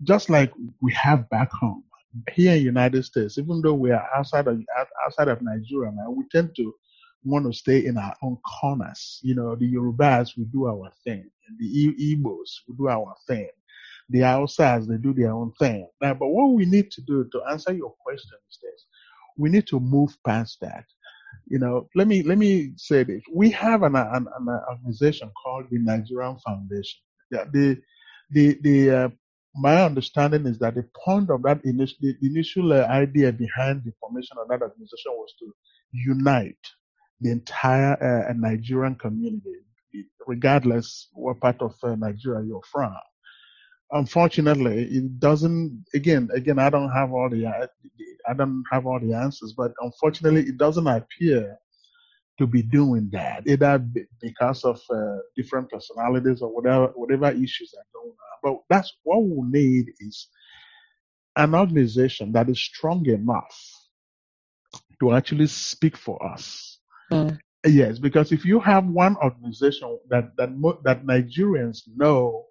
just 0.03 0.29
like 0.29 0.53
we 0.83 0.93
have 0.93 1.29
back 1.31 1.51
home 1.53 1.85
here 2.33 2.53
in 2.53 2.59
the 2.59 2.65
United 2.65 3.05
States, 3.05 3.39
even 3.39 3.61
though 3.63 3.75
we 3.75 3.91
are 3.93 4.07
outside 4.15 4.47
of 4.47 4.61
outside 5.05 5.29
of 5.29 5.41
Nigeria 5.43 5.91
now, 5.95 6.11
we 6.11 6.25
tend 6.31 6.55
to 6.57 6.75
want 7.25 7.47
to 7.47 7.53
stay 7.53 7.85
in 7.87 7.97
our 7.97 8.15
own 8.23 8.37
corners. 8.61 9.21
You 9.23 9.35
know, 9.35 9.55
the 9.57 9.73
Yorubas 9.73 10.37
we 10.37 10.45
do 10.45 10.67
our 10.67 10.91
thing, 11.05 11.29
And 11.49 11.59
the 11.59 12.15
Igbos 12.15 12.61
we 12.69 12.77
do 12.77 12.89
our 12.89 13.15
thing, 13.27 13.49
the 14.11 14.21
Hausas 14.21 14.87
they 14.87 14.97
do 14.97 15.13
their 15.13 15.33
own 15.33 15.53
thing. 15.59 15.89
Now, 16.01 16.15
but 16.15 16.29
what 16.29 16.53
we 16.53 16.67
need 16.67 16.91
to 16.93 17.03
do 17.03 17.29
to 17.33 17.43
answer 17.51 17.73
your 17.73 17.95
question 18.05 18.39
is 18.51 18.59
this: 18.63 18.87
we 19.37 19.51
need 19.51 19.67
to 19.69 19.81
move 19.81 20.17
past 20.27 20.59
that. 20.61 20.85
You 21.47 21.59
know, 21.59 21.89
let 21.95 22.09
me 22.09 22.23
let 22.23 22.39
me 22.39 22.73
say 22.77 23.05
this: 23.05 23.23
we 23.33 23.51
have 23.51 23.83
an, 23.83 23.97
an, 23.97 24.27
an 24.27 24.61
organization 24.71 25.31
called 25.43 25.67
the 25.71 25.79
Nigerian 25.79 26.39
Foundation. 26.39 27.01
The 27.31 27.81
the 28.31 28.59
the, 28.63 28.91
uh, 28.91 29.09
my 29.55 29.83
understanding 29.85 30.47
is 30.47 30.59
that 30.59 30.75
the 30.75 30.87
point 31.05 31.31
of 31.31 31.43
that 31.43 31.65
initial, 31.65 31.97
the 32.01 32.17
initial 32.23 32.73
uh, 32.73 32.87
idea 32.87 33.33
behind 33.33 33.83
the 33.85 33.93
formation 34.01 34.37
of 34.41 34.49
that 34.49 34.63
organization 34.63 35.13
was 35.13 35.35
to 35.39 35.53
unite 35.93 36.57
the 37.21 37.31
entire 37.31 38.29
uh, 38.29 38.33
Nigerian 38.35 38.97
community, 38.97 39.55
regardless 40.27 41.09
what 41.13 41.41
part 41.41 41.63
of 41.63 41.75
uh, 41.83 41.95
Nigeria 41.95 42.45
you're 42.47 42.63
from 42.71 42.95
unfortunately, 43.91 44.85
it 44.85 45.19
doesn't. 45.21 45.85
Again, 45.95 46.29
again, 46.35 46.59
I 46.59 46.71
don't 46.71 46.91
have 46.91 47.13
all 47.13 47.29
the 47.31 47.47
I 47.47 48.35
don't 48.35 48.65
have 48.71 48.87
all 48.87 49.01
the 49.01 49.15
answers, 49.15 49.53
but 49.57 49.73
unfortunately, 49.81 50.43
it 50.43 50.57
doesn't 50.57 50.87
appear 50.87 51.59
to 52.39 52.47
be 52.47 52.63
doing 52.63 53.09
that, 53.13 53.47
either 53.47 53.83
because 54.21 54.65
of 54.65 54.81
uh, 54.91 55.17
different 55.37 55.71
personalities 55.71 56.43
or 56.43 56.55
whatever 56.55 56.93
whatever 56.95 57.31
issues 57.31 57.75
are 57.77 57.87
going 57.95 58.15
on. 58.15 58.39
But 58.43 58.59
that's 58.69 58.93
what 59.05 59.23
we 59.23 59.43
need 59.49 59.93
is 60.01 60.29
an 61.37 61.55
organization 61.55 62.33
that 62.33 62.49
is 62.49 62.61
strong 62.61 63.07
enough 63.07 63.57
to 65.01 65.13
actually 65.15 65.47
speak 65.47 65.97
for 65.97 66.23
us. 66.25 66.79
Mm. 67.11 67.39
Yes, 67.67 67.99
because 67.99 68.33
if 68.33 68.45
you 68.45 68.61
have 68.61 68.87
one 68.87 69.17
organization 69.17 69.99
that 70.09 70.37
that 70.37 70.51
that 70.85 71.05
Nigerians 71.05 71.83
know 71.97 72.46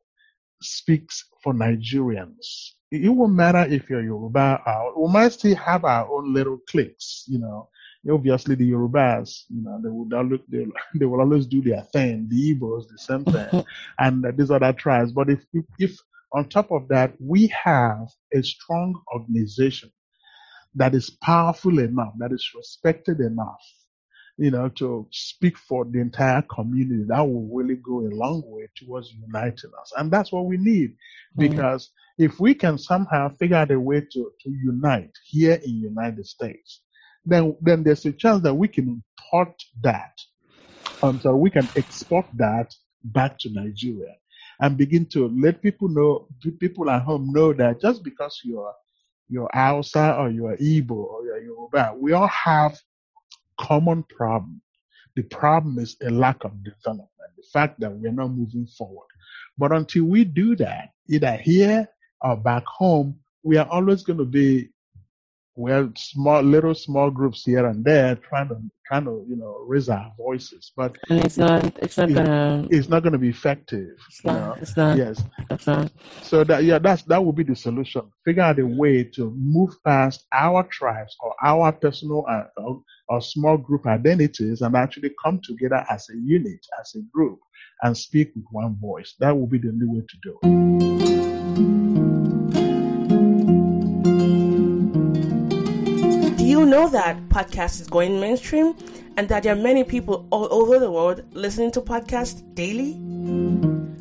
speaks 0.62 1.26
for 1.44 1.54
Nigerians. 1.54 2.72
It 2.92 3.10
won't 3.10 3.34
matter 3.34 3.66
if 3.70 3.90
you're 3.90 4.04
Yoruba 4.04 4.62
or 4.66 5.08
we 5.08 5.14
might 5.14 5.32
still 5.34 5.56
have 5.56 5.86
our 5.86 6.08
own 6.10 6.34
little 6.34 6.60
cliques, 6.70 7.26
you 7.28 7.40
know. 7.40 7.70
Obviously, 8.10 8.54
the 8.54 8.70
Yorubas, 8.72 9.46
you 9.50 9.64
know, 9.64 9.80
they 9.84 9.90
would 9.90 10.14
always, 10.14 10.40
they, 10.48 10.68
they 11.00 11.06
will 11.06 11.22
always 11.22 11.48
do 11.48 11.62
their 11.64 11.82
thing. 11.92 12.28
The 12.30 12.54
Igbos, 12.56 12.84
the 12.88 12.98
same 13.00 13.26
thing, 13.52 13.66
and 13.98 14.24
uh, 14.26 14.32
these 14.38 14.52
other 14.52 14.74
tribes. 14.74 15.12
But 15.12 15.30
if, 15.32 15.44
if, 15.54 15.66
if 15.80 15.98
on 16.32 16.48
top 16.48 16.72
of 16.72 16.88
that, 16.90 17.14
we 17.20 17.48
have 17.48 18.08
a 18.34 18.44
strong 18.44 19.02
organization 19.12 19.92
that 20.76 20.94
is 20.94 21.10
powerful 21.10 21.80
enough, 21.80 22.14
that 22.20 22.32
is 22.32 22.48
respected 22.56 23.20
enough, 23.22 23.64
you 24.38 24.52
know, 24.52 24.68
to 24.70 25.08
speak 25.12 25.58
for 25.58 25.86
the 25.86 26.00
entire 26.00 26.42
community, 26.44 27.04
that 27.08 27.22
will 27.22 27.48
really 27.54 27.76
go 27.76 28.00
a 28.02 28.12
long 28.12 28.44
way 28.46 28.68
towards 28.76 29.14
uniting 29.14 29.72
us. 29.80 29.94
And 29.96 30.12
that's 30.12 30.32
what 30.32 30.46
we 30.46 30.58
need. 30.58 30.92
Mm-hmm. 30.92 31.48
Because 31.50 31.88
mm-hmm. 31.88 32.26
if 32.26 32.40
we 32.40 32.54
can 32.54 32.78
somehow 32.78 33.30
figure 33.30 33.56
out 33.58 33.72
a 33.72 33.80
way 33.80 34.02
to, 34.02 34.32
to 34.42 34.50
unite 34.50 35.12
here 35.26 35.54
in 35.54 35.82
the 35.82 35.88
United 35.90 36.26
States, 36.26 36.82
then, 37.26 37.56
then 37.62 37.84
there's 37.84 38.06
a 38.06 38.12
chance 38.12 38.44
that 38.44 38.54
we 38.54 38.68
can 38.68 39.02
import 39.22 39.62
that. 39.82 40.20
Um, 41.02 41.20
so 41.22 41.36
we 41.36 41.50
can 41.50 41.68
export 41.76 42.26
that 42.36 42.74
back 43.04 43.40
to 43.40 43.50
Nigeria 43.52 44.16
and 44.60 44.78
begin 44.78 45.06
to 45.08 45.28
let 45.30 45.62
people 45.62 45.88
know, 45.88 46.28
people 46.60 46.90
at 46.90 47.02
home 47.04 47.32
know 47.32 47.54
that 47.54 47.82
just 47.82 48.04
because 48.04 48.42
you're, 48.44 48.74
you're 49.30 49.50
Hausa 49.54 50.16
or 50.18 50.30
you're 50.30 50.56
Igbo 50.58 50.92
or 50.92 51.26
you're 51.26 51.42
Yoruba, 51.42 51.94
we 51.98 52.14
all 52.14 52.28
have 52.28 52.78
common 53.60 54.04
problem. 54.04 54.62
The 55.16 55.24
problem 55.24 55.80
is 55.80 55.96
a 56.06 56.10
lack 56.10 56.44
of 56.44 56.64
development, 56.64 57.10
the 57.38 57.44
fact 57.54 57.80
that 57.80 57.92
we're 57.92 58.12
not 58.12 58.32
moving 58.32 58.68
forward. 58.68 59.08
But 59.58 59.72
until 59.72 60.06
we 60.06 60.26
do 60.26 60.56
that, 60.58 60.90
either 61.08 61.38
here 61.38 61.88
or 62.22 62.36
back 62.36 62.66
home, 62.66 63.20
we 63.44 63.58
are 63.58 63.68
always 63.70 64.04
going 64.04 64.20
to 64.20 64.26
be 64.26 64.70
well, 65.56 65.90
small, 65.96 66.42
little 66.42 66.76
small 66.76 67.10
groups 67.10 67.44
here 67.46 67.66
and 67.66 67.84
there 67.84 68.16
trying 68.16 68.50
to, 68.50 68.58
trying 68.86 69.06
to, 69.06 69.26
you 69.28 69.38
know, 69.38 69.64
raise 69.66 69.88
our 69.88 70.12
voices. 70.18 70.72
But 70.76 70.98
and 71.10 71.24
it's 71.24 71.38
not, 71.38 71.64
it's 71.82 71.98
not 71.98 72.14
gonna, 72.14 72.68
it's 72.70 72.90
not 72.90 73.04
gonna 73.04 73.18
be 73.18 73.30
effective. 73.30 73.98
It's 74.10 74.26
not, 74.26 74.34
know? 74.34 74.62
it's 74.62 74.76
not. 74.76 74.98
Yes, 74.98 75.24
it's 75.50 75.66
not. 75.66 75.92
So 76.22 76.44
that, 76.44 76.66
yeah, 76.66 76.80
that's 76.80 77.04
that 77.04 77.24
would 77.24 77.36
be 77.36 77.44
the 77.44 77.56
solution. 77.56 78.02
Figure 78.26 78.44
out 78.44 78.60
a 78.60 78.66
way 78.66 79.04
to 79.16 79.32
move 79.38 79.76
past 79.86 80.26
our 80.34 80.64
tribes 80.64 81.16
or 81.22 81.34
our 81.42 81.72
personal 81.72 82.26
uh, 82.30 82.44
or, 82.58 82.82
or 83.08 83.22
small 83.22 83.58
group 83.58 83.86
identities 83.86 84.62
and 84.62 84.76
actually 84.76 85.12
come 85.24 85.40
together 85.42 85.86
as 85.90 86.10
a 86.10 86.18
unit, 86.18 86.60
as 86.82 86.94
a 86.96 87.02
group, 87.14 87.40
and 87.84 87.98
speak 87.98 88.32
with 88.36 88.46
one 88.52 88.76
voice. 88.82 89.16
That 89.20 89.38
would 89.38 89.50
be 89.50 89.58
the 89.58 89.70
only 89.70 89.88
way 89.88 90.06
to 90.08 90.18
do. 90.22 90.40
It. 90.44 90.95
Know 96.76 96.90
that 96.90 97.18
podcast 97.30 97.80
is 97.80 97.88
going 97.88 98.20
mainstream 98.20 98.76
and 99.16 99.30
that 99.30 99.44
there 99.44 99.54
are 99.54 99.56
many 99.56 99.82
people 99.86 100.28
all 100.30 100.50
over 100.52 100.78
the 100.78 100.92
world 100.92 101.24
listening 101.32 101.72
to 101.72 101.80
podcasts 101.80 102.44
daily? 102.54 103.00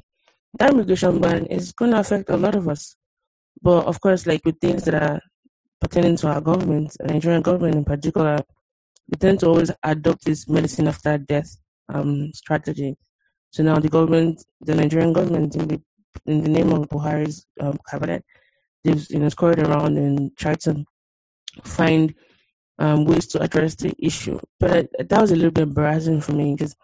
that 0.59 0.71
immigration 0.73 1.21
ban 1.21 1.47
is 1.47 1.73
going 1.73 1.93
to 1.93 2.01
affect 2.01 2.31
a 2.31 2.37
lot 2.37 2.55
of 2.55 2.69
us. 2.69 2.97
But 3.63 3.87
of 3.87 4.01
course, 4.01 4.27
like 4.27 4.45
with 4.45 4.59
things 4.61 4.85
that 4.85 4.95
are 4.95 5.21
pertaining 5.81 6.17
to 6.17 6.29
our 6.29 6.41
government, 6.41 6.97
the 6.99 7.13
Nigerian 7.13 7.43
government 7.43 7.75
in 7.77 7.85
particular, 7.85 8.39
we 9.09 9.17
tend 9.19 9.41
to 9.41 9.47
always 9.47 9.71
adopt 9.85 10.25
this 10.25 10.49
medicine 10.49 10.89
after 10.89 11.19
death 11.19 11.57
um, 11.93 12.33
strategy. 12.33 12.97
So 13.51 13.63
now 13.63 13.79
the 13.79 13.89
government, 13.89 14.45
the 14.61 14.75
Nigerian 14.75 15.13
government, 15.13 15.57
in 15.57 15.69
the, 15.69 15.83
in 16.27 16.43
the 16.43 16.49
name 16.49 16.73
of 16.73 16.89
Buhari's 16.89 17.47
um, 17.61 17.79
cabinet, 17.89 18.25
you 18.85 19.19
know 19.19 19.29
scurried 19.29 19.59
around 19.61 19.97
and 19.97 20.37
tried 20.37 20.61
to 20.61 20.85
find 21.65 22.15
um, 22.79 23.05
ways 23.05 23.27
to 23.29 23.41
address 23.41 23.75
the 23.75 23.95
issue. 23.99 24.39
But 24.59 24.89
that 24.99 25.21
was 25.21 25.33
a 25.33 25.37
little 25.37 25.51
bit 25.51 25.63
embarrassing 25.63 26.21
for 26.21 26.33
me 26.33 26.55
because 26.55 26.75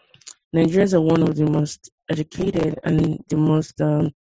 Nigerians 0.55 0.95
are 0.95 1.01
one 1.01 1.23
of 1.23 1.37
the 1.37 1.47
most 1.47 1.91
educated 2.11 2.79
and 2.85 3.19
the 3.29 3.37
most 3.37 3.81
um, 3.81 4.11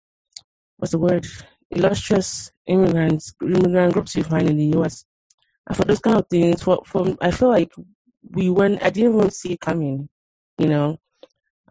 what's 0.78 0.92
the 0.92 0.98
word 0.98 1.26
illustrious 1.70 2.50
immigrants 2.66 3.34
immigrant 3.42 3.92
groups 3.92 4.14
you 4.14 4.24
find 4.24 4.48
in 4.48 4.56
the 4.56 4.66
U.S. 4.78 5.04
And 5.66 5.76
for 5.76 5.84
those 5.84 5.98
kind 6.00 6.16
of 6.16 6.26
things, 6.28 6.62
for 6.62 6.82
for 6.84 7.16
I 7.20 7.30
feel 7.30 7.48
like 7.48 7.72
we 8.30 8.50
weren't. 8.50 8.82
I 8.82 8.90
didn't 8.90 9.16
even 9.16 9.30
see 9.30 9.52
it 9.52 9.60
coming, 9.60 10.08
you 10.58 10.68
know. 10.68 10.98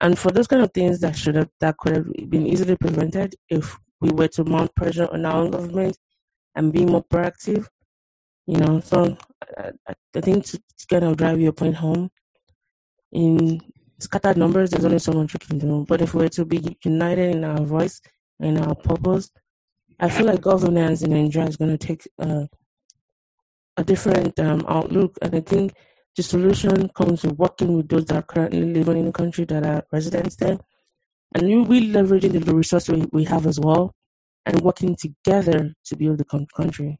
And 0.01 0.17
for 0.19 0.31
those 0.31 0.47
kind 0.47 0.61
of 0.61 0.71
things 0.73 0.99
that 0.99 1.15
should 1.15 1.35
have 1.35 1.49
that 1.61 1.77
could 1.77 1.95
have 1.95 2.07
been 2.29 2.45
easily 2.45 2.75
prevented 2.75 3.35
if 3.49 3.77
we 4.01 4.11
were 4.11 4.27
to 4.29 4.43
mount 4.43 4.73
pressure 4.75 5.07
on 5.11 5.25
our 5.25 5.41
own 5.41 5.51
government 5.51 5.97
and 6.55 6.73
be 6.73 6.85
more 6.85 7.03
proactive, 7.03 7.67
you 8.47 8.57
know. 8.57 8.79
So 8.79 9.17
I, 9.57 9.71
I 10.15 10.21
think 10.21 10.45
to, 10.45 10.61
kind 10.89 11.03
of 11.03 11.17
drive 11.17 11.39
your 11.39 11.51
point 11.51 11.75
home, 11.75 12.09
in 13.11 13.59
scattered 13.99 14.37
numbers, 14.37 14.69
there's 14.69 14.85
only 14.85 14.99
so 14.99 15.13
much 15.13 15.33
we 15.33 15.39
can 15.39 15.57
do. 15.57 15.85
But 15.87 16.01
if 16.01 16.13
we're 16.13 16.29
to 16.29 16.45
be 16.45 16.77
united 16.83 17.35
in 17.35 17.43
our 17.43 17.61
voice 17.61 18.01
and 18.39 18.59
our 18.59 18.75
purpose, 18.75 19.31
I 19.99 20.09
feel 20.09 20.25
like 20.25 20.41
governance 20.41 21.01
in 21.01 21.11
Nigeria 21.11 21.47
is 21.47 21.55
going 21.55 21.75
to 21.75 21.87
take 21.87 22.07
uh, 22.19 22.45
a 23.77 23.83
different 23.83 24.37
um, 24.39 24.65
outlook. 24.67 25.17
And 25.21 25.35
I 25.35 25.39
think 25.39 25.73
the 26.15 26.23
solution 26.23 26.89
comes 26.89 27.23
with 27.23 27.37
working 27.37 27.77
with 27.77 27.87
those 27.87 28.05
that 28.05 28.15
are 28.17 28.21
currently 28.23 28.61
living 28.61 28.97
in 28.97 29.05
the 29.05 29.11
country 29.11 29.45
that 29.45 29.65
are 29.65 29.83
residents 29.91 30.35
there. 30.35 30.57
And 31.33 31.47
we 31.47 31.57
will 31.57 31.83
leveraging 31.83 32.43
the 32.45 32.55
resources 32.55 32.89
we, 32.89 33.05
we 33.11 33.23
have 33.25 33.45
as 33.45 33.59
well 33.59 33.93
and 34.45 34.61
working 34.61 34.95
together 34.95 35.73
to 35.85 35.95
build 35.95 36.19
the 36.19 36.45
country. 36.55 36.99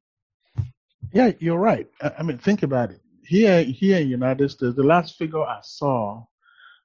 Yeah, 1.13 1.31
you're 1.39 1.59
right. 1.59 1.87
I 2.01 2.23
mean, 2.23 2.37
think 2.39 2.63
about 2.63 2.91
it. 2.91 3.01
Here, 3.23 3.63
here 3.63 3.97
in 3.97 4.03
the 4.03 4.09
United 4.09 4.49
States, 4.51 4.75
the 4.75 4.83
last 4.83 5.15
figure 5.17 5.41
I 5.41 5.59
saw 5.63 6.23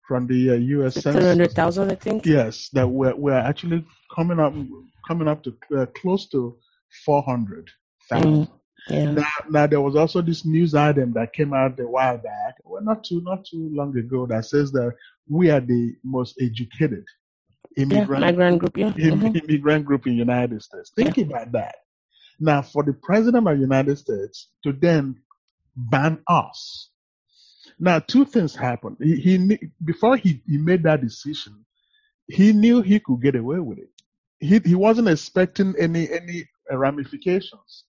from 0.06 0.26
the 0.26 0.50
uh, 0.50 0.54
U.S. 0.54 0.94
Census, 0.94 1.22
300,000, 1.22 1.90
I 1.90 1.94
think. 1.94 2.26
Yes, 2.26 2.68
that 2.72 2.88
we're, 2.88 3.14
we're 3.14 3.38
actually 3.38 3.84
coming 4.14 4.40
up 4.40 4.54
coming 5.06 5.28
up 5.28 5.42
to 5.44 5.56
uh, 5.76 5.86
close 6.00 6.28
to 6.28 6.56
400,000. 7.04 8.24
Mm. 8.24 8.48
Yeah. 8.88 9.10
Now, 9.12 9.28
now 9.48 9.66
there 9.66 9.80
was 9.80 9.94
also 9.94 10.22
this 10.22 10.44
news 10.44 10.74
item 10.74 11.12
that 11.12 11.32
came 11.32 11.52
out 11.52 11.78
a 11.78 11.86
while 11.86 12.16
back, 12.16 12.54
well, 12.64 12.82
not 12.82 13.04
too 13.04 13.20
not 13.22 13.44
too 13.44 13.70
long 13.72 13.96
ago, 13.96 14.26
that 14.26 14.46
says 14.46 14.72
that 14.72 14.92
we 15.28 15.50
are 15.50 15.60
the 15.60 15.94
most 16.02 16.36
educated 16.40 17.04
immigrant, 17.82 18.22
yeah, 18.22 18.30
migrant 18.30 18.58
group, 18.58 18.76
yeah. 18.76 18.90
mm-hmm. 18.90 19.36
immigrant 19.36 19.84
group 19.84 20.06
in 20.06 20.12
the 20.12 20.18
United 20.18 20.62
States. 20.62 20.90
Think 20.94 21.16
yeah. 21.16 21.24
about 21.24 21.52
that. 21.52 21.76
Now, 22.38 22.62
for 22.62 22.82
the 22.82 22.92
president 22.92 23.46
of 23.46 23.56
the 23.56 23.60
United 23.60 23.98
States 23.98 24.48
to 24.64 24.72
then 24.72 25.20
ban 25.76 26.22
us. 26.26 26.90
Now, 27.78 27.98
two 27.98 28.24
things 28.24 28.54
happened. 28.54 28.96
He, 29.00 29.16
he 29.16 29.58
before 29.84 30.16
he, 30.16 30.42
he 30.46 30.58
made 30.58 30.82
that 30.84 31.00
decision, 31.00 31.64
he 32.26 32.52
knew 32.52 32.82
he 32.82 33.00
could 33.00 33.22
get 33.22 33.36
away 33.36 33.58
with 33.58 33.78
it. 33.78 33.90
He 34.38 34.58
he 34.64 34.74
wasn't 34.74 35.08
expecting 35.08 35.74
any 35.78 36.10
any 36.10 36.48
ramifications 36.70 37.84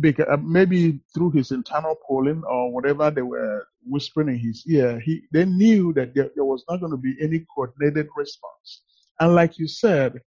because 0.00 0.26
uh, 0.30 0.38
maybe 0.38 1.00
through 1.14 1.30
his 1.32 1.50
internal 1.50 1.96
polling 2.06 2.42
or 2.48 2.72
whatever 2.72 3.10
they 3.10 3.22
were 3.22 3.66
whispering 3.86 4.28
in 4.28 4.38
his 4.38 4.64
ear, 4.66 4.98
he 5.00 5.22
they 5.32 5.44
knew 5.44 5.92
that 5.92 6.14
there, 6.14 6.30
there 6.34 6.44
was 6.44 6.64
not 6.68 6.80
going 6.80 6.92
to 6.92 6.96
be 6.96 7.14
any 7.20 7.44
coordinated 7.54 8.08
response. 8.16 8.82
And 9.20 9.34
like 9.34 9.58
you 9.58 9.68
said, 9.68 10.20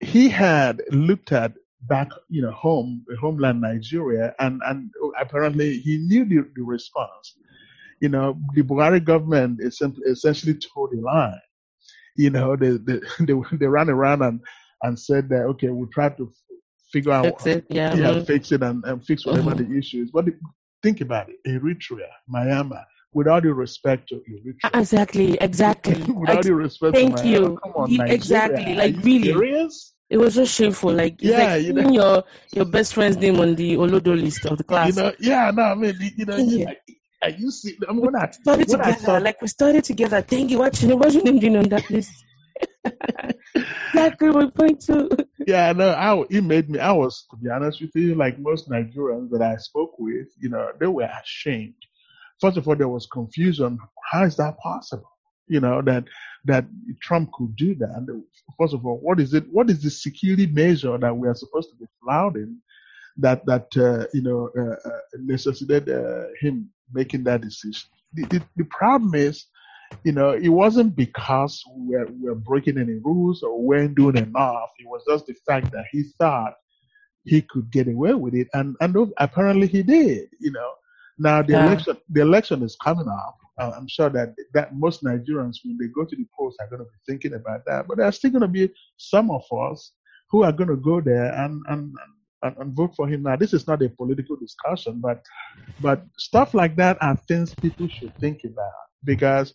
he 0.00 0.28
had 0.28 0.82
looked 0.90 1.32
at 1.32 1.52
back, 1.82 2.08
you 2.28 2.42
know, 2.42 2.52
home, 2.52 3.04
homeland 3.20 3.60
Nigeria, 3.60 4.34
and 4.38 4.60
and 4.66 4.90
apparently 5.20 5.78
he 5.78 5.98
knew 5.98 6.24
the, 6.24 6.48
the 6.54 6.62
response. 6.62 7.36
You 8.00 8.08
know, 8.08 8.38
the 8.54 8.62
Buhari 8.62 9.02
government 9.04 9.60
essentially 9.62 10.54
told 10.54 10.92
a 10.92 11.00
lie. 11.00 11.38
You 12.16 12.30
know, 12.30 12.56
they 12.56 12.70
they 12.70 13.00
they, 13.20 13.34
they 13.52 13.66
ran 13.66 13.90
around 13.90 14.22
and 14.22 14.40
and 14.82 14.98
said 14.98 15.28
that 15.28 15.42
okay, 15.42 15.68
we'll 15.68 15.88
try 15.88 16.08
to 16.10 16.32
figure 16.92 17.12
out 17.12 17.24
fix 17.24 17.46
it, 17.46 17.64
yeah, 17.68 17.94
yeah, 17.94 18.10
mm-hmm. 18.10 18.24
fix 18.24 18.52
it 18.52 18.62
and, 18.62 18.84
and 18.84 19.04
fix 19.04 19.24
whatever 19.24 19.50
mm-hmm. 19.50 19.72
the 19.72 19.78
issue 19.78 20.02
is. 20.02 20.10
But 20.10 20.26
think 20.82 21.00
about 21.00 21.28
it, 21.30 21.36
Eritrea, 21.46 22.10
Myanmar, 22.32 22.84
with 23.14 23.28
all 23.28 23.40
due 23.40 23.52
respect 23.52 24.08
to 24.08 24.16
Eritrea. 24.16 24.54
Ah, 24.64 24.80
exactly, 24.80 25.38
exactly. 25.40 26.02
without 26.12 26.42
due 26.42 26.54
respect 26.54 26.94
Thank 26.94 27.16
to 27.16 27.22
Myanmar, 27.22 27.30
you. 27.30 27.44
Oh, 27.44 27.56
come 27.56 27.72
on, 27.76 27.90
Nigeria. 27.90 28.14
Exactly, 28.14 28.74
like 28.74 28.96
really. 29.04 29.32
Serious? 29.32 29.94
It 30.10 30.18
was 30.18 30.34
just 30.34 30.54
shameful. 30.54 30.92
Like, 30.92 31.22
yeah, 31.22 31.54
like 31.54 31.62
you 31.62 31.72
know, 31.72 31.90
your 31.90 32.24
your 32.52 32.64
best 32.66 32.94
friend's 32.94 33.16
name 33.16 33.40
on 33.40 33.54
the 33.54 33.76
Olodo 33.76 34.20
list 34.20 34.44
of 34.44 34.58
the 34.58 34.64
class. 34.64 34.94
You 34.94 35.02
know, 35.02 35.12
yeah, 35.18 35.50
no, 35.54 35.62
I 35.62 35.74
mean, 35.74 35.94
you 36.16 36.26
know, 36.26 36.36
yeah. 36.36 36.72
Like, 37.22 37.38
you 37.38 37.50
see, 37.50 37.78
I 37.88 37.92
mean, 37.92 38.02
when 38.02 38.16
I 38.16 38.30
studied 38.30 38.68
when 38.68 38.80
together, 38.80 38.98
I 38.98 39.04
saw, 39.04 39.16
like 39.18 39.40
we 39.40 39.48
studied 39.48 39.84
together. 39.84 40.20
Thank 40.20 40.50
you. 40.50 40.58
What's 40.58 40.82
your 40.82 40.90
name? 40.90 40.98
What's 40.98 41.14
your 41.14 41.24
name 41.24 41.38
doing 41.38 41.56
on 41.56 41.68
that 41.68 41.88
list? 41.88 42.12
exactly 43.54 44.28
my 44.30 44.50
point 44.50 44.80
too. 44.82 45.08
Yeah, 45.46 45.72
no, 45.72 45.90
I 45.90 46.24
it 46.30 46.44
made 46.44 46.68
me. 46.68 46.78
I 46.78 46.92
was 46.92 47.26
to 47.30 47.36
be 47.36 47.48
honest 47.48 47.80
with 47.80 47.90
you, 47.94 48.14
like 48.14 48.38
most 48.38 48.68
Nigerians 48.68 49.30
that 49.30 49.42
I 49.42 49.56
spoke 49.56 49.94
with, 49.98 50.28
you 50.40 50.48
know, 50.48 50.72
they 50.78 50.86
were 50.86 51.08
ashamed. 51.22 51.74
First 52.42 52.56
of 52.58 52.68
all, 52.68 52.76
there 52.76 52.88
was 52.88 53.06
confusion. 53.06 53.78
How 54.10 54.24
is 54.24 54.36
that 54.36 54.58
possible? 54.58 55.08
You 55.48 55.60
know 55.60 55.80
that 55.82 56.04
that 56.44 56.66
Trump 57.00 57.30
could 57.32 57.54
do 57.56 57.74
that. 57.76 58.22
First 58.58 58.74
of 58.74 58.84
all, 58.84 58.98
what 58.98 59.20
is 59.20 59.32
it? 59.32 59.44
What 59.50 59.70
is 59.70 59.82
the 59.82 59.90
security 59.90 60.46
measure 60.46 60.98
that 60.98 61.16
we 61.16 61.28
are 61.28 61.34
supposed 61.34 61.70
to 61.70 61.76
be 61.76 61.86
flouting? 62.02 62.58
That 63.16 63.46
that 63.46 63.68
uh, 63.76 64.06
you 64.12 64.22
know 64.22 64.50
uh, 64.58 64.88
uh, 64.88 65.00
necessitated 65.18 65.88
uh, 65.88 66.26
him 66.40 66.68
making 66.92 67.24
that 67.24 67.42
decision. 67.42 67.88
The, 68.14 68.24
the, 68.26 68.42
the 68.56 68.64
problem 68.64 69.14
is 69.14 69.46
you 70.04 70.12
know, 70.12 70.30
it 70.30 70.48
wasn't 70.48 70.96
because 70.96 71.62
we 71.76 71.96
were, 71.96 72.06
we 72.06 72.28
were 72.28 72.34
breaking 72.34 72.78
any 72.78 72.94
rules 72.94 73.42
or 73.42 73.60
weren't 73.60 73.94
doing 73.94 74.16
enough. 74.16 74.70
It 74.78 74.88
was 74.88 75.02
just 75.08 75.26
the 75.26 75.34
fact 75.46 75.70
that 75.72 75.84
he 75.92 76.04
thought 76.18 76.54
he 77.24 77.42
could 77.42 77.70
get 77.70 77.88
away 77.88 78.14
with 78.14 78.34
it, 78.34 78.48
and 78.54 78.74
and 78.80 78.96
apparently 79.18 79.66
he 79.68 79.82
did. 79.82 80.28
You 80.40 80.52
know, 80.52 80.72
now 81.18 81.42
the 81.42 81.52
yeah. 81.52 81.66
election 81.66 81.96
the 82.10 82.20
election 82.20 82.62
is 82.62 82.76
coming 82.82 83.08
up. 83.08 83.36
Uh, 83.58 83.72
I'm 83.76 83.88
sure 83.88 84.08
that 84.10 84.34
that 84.54 84.74
most 84.74 85.04
Nigerians, 85.04 85.58
when 85.64 85.76
they 85.78 85.88
go 85.88 86.04
to 86.04 86.16
the 86.16 86.26
polls, 86.36 86.56
are 86.60 86.68
going 86.68 86.80
to 86.80 86.84
be 86.84 86.98
thinking 87.06 87.34
about 87.34 87.64
that. 87.66 87.86
But 87.86 87.98
there 87.98 88.06
are 88.06 88.12
still 88.12 88.30
going 88.30 88.42
to 88.42 88.48
be 88.48 88.70
some 88.96 89.30
of 89.30 89.44
us 89.52 89.92
who 90.30 90.42
are 90.42 90.52
going 90.52 90.70
to 90.70 90.76
go 90.76 91.00
there 91.00 91.32
and 91.34 91.62
and 91.68 91.94
and, 92.42 92.56
and 92.56 92.74
vote 92.74 92.94
for 92.96 93.06
him. 93.06 93.22
Now, 93.22 93.36
this 93.36 93.52
is 93.52 93.66
not 93.66 93.82
a 93.82 93.88
political 93.88 94.36
discussion, 94.36 95.00
but 95.00 95.22
but 95.80 96.04
stuff 96.18 96.54
like 96.54 96.76
that 96.76 96.98
are 97.00 97.16
things 97.28 97.54
people 97.54 97.88
should 97.88 98.16
think 98.18 98.44
about 98.44 98.72
because 99.04 99.52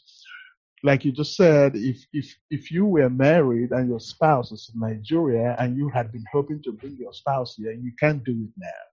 like 0.83 1.03
you 1.03 1.11
just 1.11 1.35
said, 1.35 1.75
if 1.75 2.05
if 2.13 2.35
if 2.51 2.71
you 2.71 2.85
were 2.85 3.09
married 3.09 3.71
and 3.71 3.89
your 3.89 3.99
spouse 3.99 4.51
is 4.51 4.71
in 4.73 4.79
Nigeria 4.79 5.55
and 5.59 5.75
you 5.75 5.89
had 5.89 6.11
been 6.11 6.23
hoping 6.31 6.61
to 6.63 6.71
bring 6.71 6.95
your 6.97 7.13
spouse 7.13 7.55
here, 7.55 7.71
you 7.71 7.91
can't 7.99 8.23
do 8.23 8.31
it 8.31 8.53
now. 8.57 8.83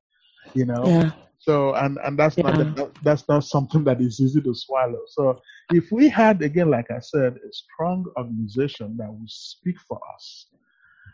You 0.52 0.66
know. 0.66 0.84
Yeah. 0.86 1.10
So 1.38 1.74
and 1.74 1.98
and 2.04 2.18
that's 2.18 2.38
yeah. 2.38 2.50
not 2.50 3.02
that's 3.02 3.28
not 3.28 3.44
something 3.44 3.84
that 3.84 4.00
is 4.00 4.20
easy 4.20 4.40
to 4.42 4.54
swallow. 4.54 5.00
So 5.08 5.40
if 5.72 5.90
we 5.92 6.08
had 6.08 6.42
again, 6.42 6.70
like 6.70 6.90
I 6.90 7.00
said, 7.00 7.34
a 7.36 7.52
strong 7.52 8.06
organization 8.16 8.96
that 8.98 9.12
would 9.12 9.30
speak 9.30 9.78
for 9.80 10.00
us, 10.14 10.46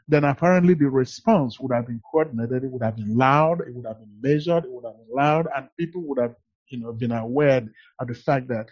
then 0.06 0.24
apparently 0.24 0.74
the 0.74 0.88
response 0.88 1.58
would 1.58 1.72
have 1.72 1.86
been 1.86 2.00
coordinated. 2.10 2.64
It 2.64 2.70
would 2.70 2.82
have 2.82 2.96
been 2.96 3.16
loud. 3.16 3.60
It 3.62 3.74
would 3.74 3.86
have 3.86 3.98
been 3.98 4.20
measured. 4.20 4.64
It 4.64 4.70
would 4.70 4.84
have 4.84 4.96
been 4.96 5.16
loud, 5.16 5.48
and 5.56 5.68
people 5.78 6.02
would 6.02 6.18
have 6.18 6.34
you 6.68 6.78
know 6.78 6.92
been 6.92 7.12
aware 7.12 7.66
of 7.98 8.06
the 8.06 8.14
fact 8.14 8.46
that 8.48 8.68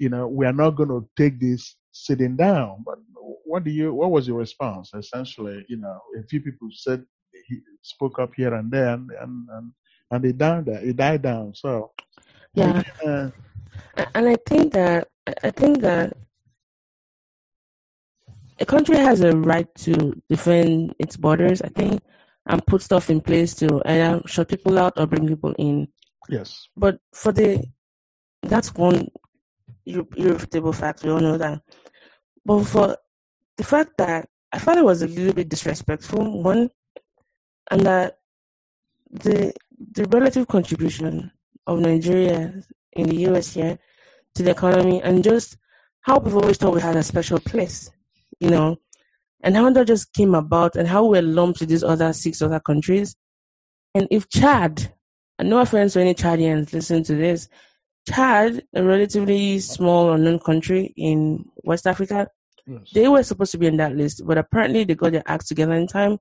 you 0.00 0.08
know, 0.08 0.26
we 0.26 0.46
are 0.46 0.52
not 0.52 0.70
going 0.70 0.88
to 0.88 1.06
take 1.16 1.38
this 1.38 1.76
sitting 1.92 2.34
down. 2.34 2.82
But 2.84 2.98
what 3.44 3.64
do 3.64 3.70
you, 3.70 3.92
what 3.92 4.10
was 4.10 4.26
your 4.26 4.38
response? 4.38 4.90
Essentially, 4.94 5.64
you 5.68 5.76
know, 5.76 6.00
a 6.18 6.26
few 6.26 6.40
people 6.40 6.68
said 6.72 7.04
he 7.46 7.60
spoke 7.82 8.18
up 8.18 8.32
here 8.34 8.54
and 8.54 8.70
there, 8.70 8.94
and, 8.94 9.10
and, 9.20 9.46
and 9.52 9.72
and 10.10 10.24
it 10.24 10.38
died. 10.38 10.68
It 10.68 10.96
died 10.96 11.22
down. 11.22 11.54
So 11.54 11.92
yeah, 12.54 12.82
uh, 13.04 13.30
and 14.14 14.28
I 14.28 14.36
think 14.46 14.72
that 14.72 15.08
I 15.42 15.50
think 15.50 15.80
that 15.80 16.16
a 18.58 18.66
country 18.66 18.96
has 18.96 19.20
a 19.20 19.36
right 19.36 19.72
to 19.86 20.12
defend 20.28 20.94
its 20.98 21.16
borders. 21.16 21.62
I 21.62 21.68
think 21.68 22.02
and 22.46 22.66
put 22.66 22.82
stuff 22.82 23.10
in 23.10 23.20
place 23.20 23.54
to 23.54 23.82
either 23.84 24.22
shut 24.26 24.48
people 24.48 24.78
out 24.78 24.94
or 24.96 25.06
bring 25.06 25.28
people 25.28 25.54
in. 25.58 25.86
Yes. 26.28 26.68
But 26.76 26.98
for 27.12 27.32
the 27.32 27.64
that's 28.42 28.74
one 28.74 29.08
irrefutable 29.86 30.72
fact. 30.72 31.02
We 31.02 31.10
all 31.10 31.20
know 31.20 31.38
that. 31.38 31.60
But 32.44 32.64
for 32.64 32.96
the 33.56 33.64
fact 33.64 33.92
that 33.98 34.28
I 34.52 34.58
thought 34.58 34.78
it 34.78 34.84
was 34.84 35.02
a 35.02 35.06
little 35.06 35.34
bit 35.34 35.48
disrespectful, 35.48 36.42
one, 36.42 36.70
and 37.70 37.82
that 37.82 38.18
the 39.10 39.52
the 39.92 40.04
relative 40.06 40.46
contribution 40.46 41.30
of 41.66 41.80
Nigeria 41.80 42.62
in 42.92 43.08
the 43.08 43.16
US 43.28 43.54
here 43.54 43.78
to 44.34 44.42
the 44.42 44.50
economy 44.50 45.02
and 45.02 45.24
just 45.24 45.56
how 46.02 46.18
we've 46.18 46.36
always 46.36 46.56
thought 46.56 46.74
we 46.74 46.80
had 46.80 46.96
a 46.96 47.02
special 47.02 47.38
place, 47.40 47.90
you 48.40 48.50
know, 48.50 48.76
and 49.42 49.56
how 49.56 49.70
that 49.70 49.86
just 49.86 50.12
came 50.12 50.34
about 50.34 50.76
and 50.76 50.88
how 50.88 51.04
we're 51.04 51.22
lumped 51.22 51.60
with 51.60 51.68
these 51.68 51.82
other 51.82 52.12
six 52.12 52.42
other 52.42 52.60
countries. 52.60 53.16
And 53.94 54.06
if 54.10 54.28
Chad, 54.28 54.92
and 55.38 55.50
no 55.50 55.58
offense 55.58 55.94
to 55.94 56.00
any 56.00 56.14
Chadians 56.14 56.72
listen 56.72 57.02
to 57.04 57.14
this, 57.14 57.48
Chad, 58.08 58.62
a 58.74 58.82
relatively 58.82 59.58
small 59.58 60.12
unknown 60.12 60.38
country 60.38 60.92
in 60.96 61.44
West 61.64 61.86
Africa, 61.86 62.28
yes. 62.66 62.80
they 62.94 63.08
were 63.08 63.22
supposed 63.22 63.52
to 63.52 63.58
be 63.58 63.66
in 63.66 63.76
that 63.78 63.96
list, 63.96 64.22
but 64.26 64.38
apparently 64.38 64.84
they 64.84 64.94
got 64.94 65.12
their 65.12 65.22
act 65.26 65.48
together 65.48 65.74
in 65.74 65.86
time 65.86 66.18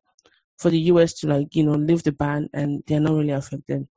for 0.59 0.69
the 0.69 0.79
US 0.91 1.13
to 1.15 1.27
like, 1.27 1.55
you 1.55 1.63
know, 1.63 1.73
lift 1.73 2.05
the 2.05 2.11
ban 2.11 2.49
and 2.53 2.83
they're 2.85 2.99
not 2.99 3.13
really 3.13 3.31
affected. 3.31 3.87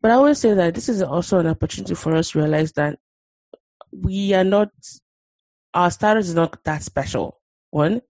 But 0.00 0.10
I 0.10 0.14
always 0.14 0.38
say 0.38 0.54
that 0.54 0.74
this 0.74 0.88
is 0.88 1.02
also 1.02 1.38
an 1.38 1.46
opportunity 1.46 1.94
for 1.94 2.14
us 2.14 2.30
to 2.30 2.38
realize 2.40 2.72
that 2.72 2.98
we 3.90 4.34
are 4.34 4.44
not 4.44 4.68
our 5.74 5.90
status 5.90 6.28
is 6.28 6.34
not 6.34 6.62
that 6.64 6.82
special. 6.82 7.40
One. 7.70 8.00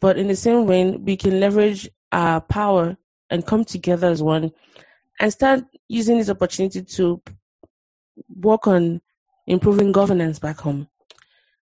But 0.00 0.18
in 0.18 0.28
the 0.28 0.36
same 0.36 0.66
way, 0.66 0.90
we 0.90 1.16
can 1.16 1.40
leverage 1.40 1.88
our 2.12 2.40
power 2.40 2.96
and 3.30 3.46
come 3.46 3.64
together 3.64 4.08
as 4.08 4.22
one 4.22 4.50
and 5.20 5.32
start 5.32 5.64
using 5.88 6.18
this 6.18 6.30
opportunity 6.30 6.82
to 6.82 7.22
work 8.28 8.66
on 8.66 9.00
improving 9.46 9.92
governance 9.92 10.38
back 10.38 10.58
home. 10.58 10.88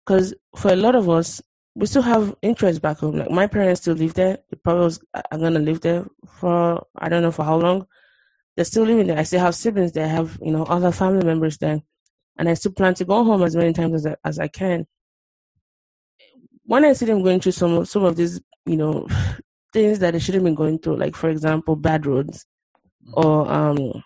Because 0.05 0.33
for 0.55 0.71
a 0.71 0.75
lot 0.75 0.95
of 0.95 1.09
us, 1.09 1.41
we 1.75 1.85
still 1.85 2.01
have 2.01 2.35
interest 2.41 2.81
back 2.81 2.97
home. 2.97 3.17
Like 3.17 3.31
my 3.31 3.47
parents 3.47 3.81
still 3.81 3.95
live 3.95 4.13
there. 4.13 4.39
They 4.49 4.57
probably 4.63 4.95
are 5.13 5.37
gonna 5.37 5.59
live 5.59 5.81
there 5.81 6.05
for 6.39 6.85
I 6.97 7.09
don't 7.09 7.21
know 7.21 7.31
for 7.31 7.45
how 7.45 7.57
long. 7.57 7.87
They're 8.55 8.65
still 8.65 8.83
living 8.83 9.07
there. 9.07 9.17
I 9.17 9.23
still 9.23 9.39
have 9.39 9.55
siblings 9.55 9.93
there. 9.93 10.05
I 10.05 10.09
have 10.09 10.37
you 10.41 10.51
know 10.51 10.63
other 10.63 10.91
family 10.91 11.25
members 11.25 11.57
there, 11.57 11.81
and 12.37 12.49
I 12.49 12.53
still 12.55 12.73
plan 12.73 12.93
to 12.95 13.05
go 13.05 13.23
home 13.23 13.43
as 13.43 13.55
many 13.55 13.73
times 13.73 13.93
as 13.93 14.05
I, 14.05 14.15
as 14.25 14.39
I 14.39 14.47
can. 14.47 14.85
When 16.65 16.85
I 16.85 16.93
see 16.93 17.05
them 17.05 17.23
going 17.23 17.39
through 17.39 17.53
some 17.53 17.85
some 17.85 18.03
of 18.03 18.15
these 18.17 18.41
you 18.65 18.77
know 18.77 19.07
things 19.73 19.99
that 19.99 20.11
they 20.11 20.19
shouldn't 20.19 20.45
be 20.45 20.51
going 20.53 20.79
through, 20.79 20.97
like 20.97 21.15
for 21.15 21.29
example 21.29 21.75
bad 21.75 22.05
roads 22.05 22.45
or 23.13 23.49
um 23.51 24.03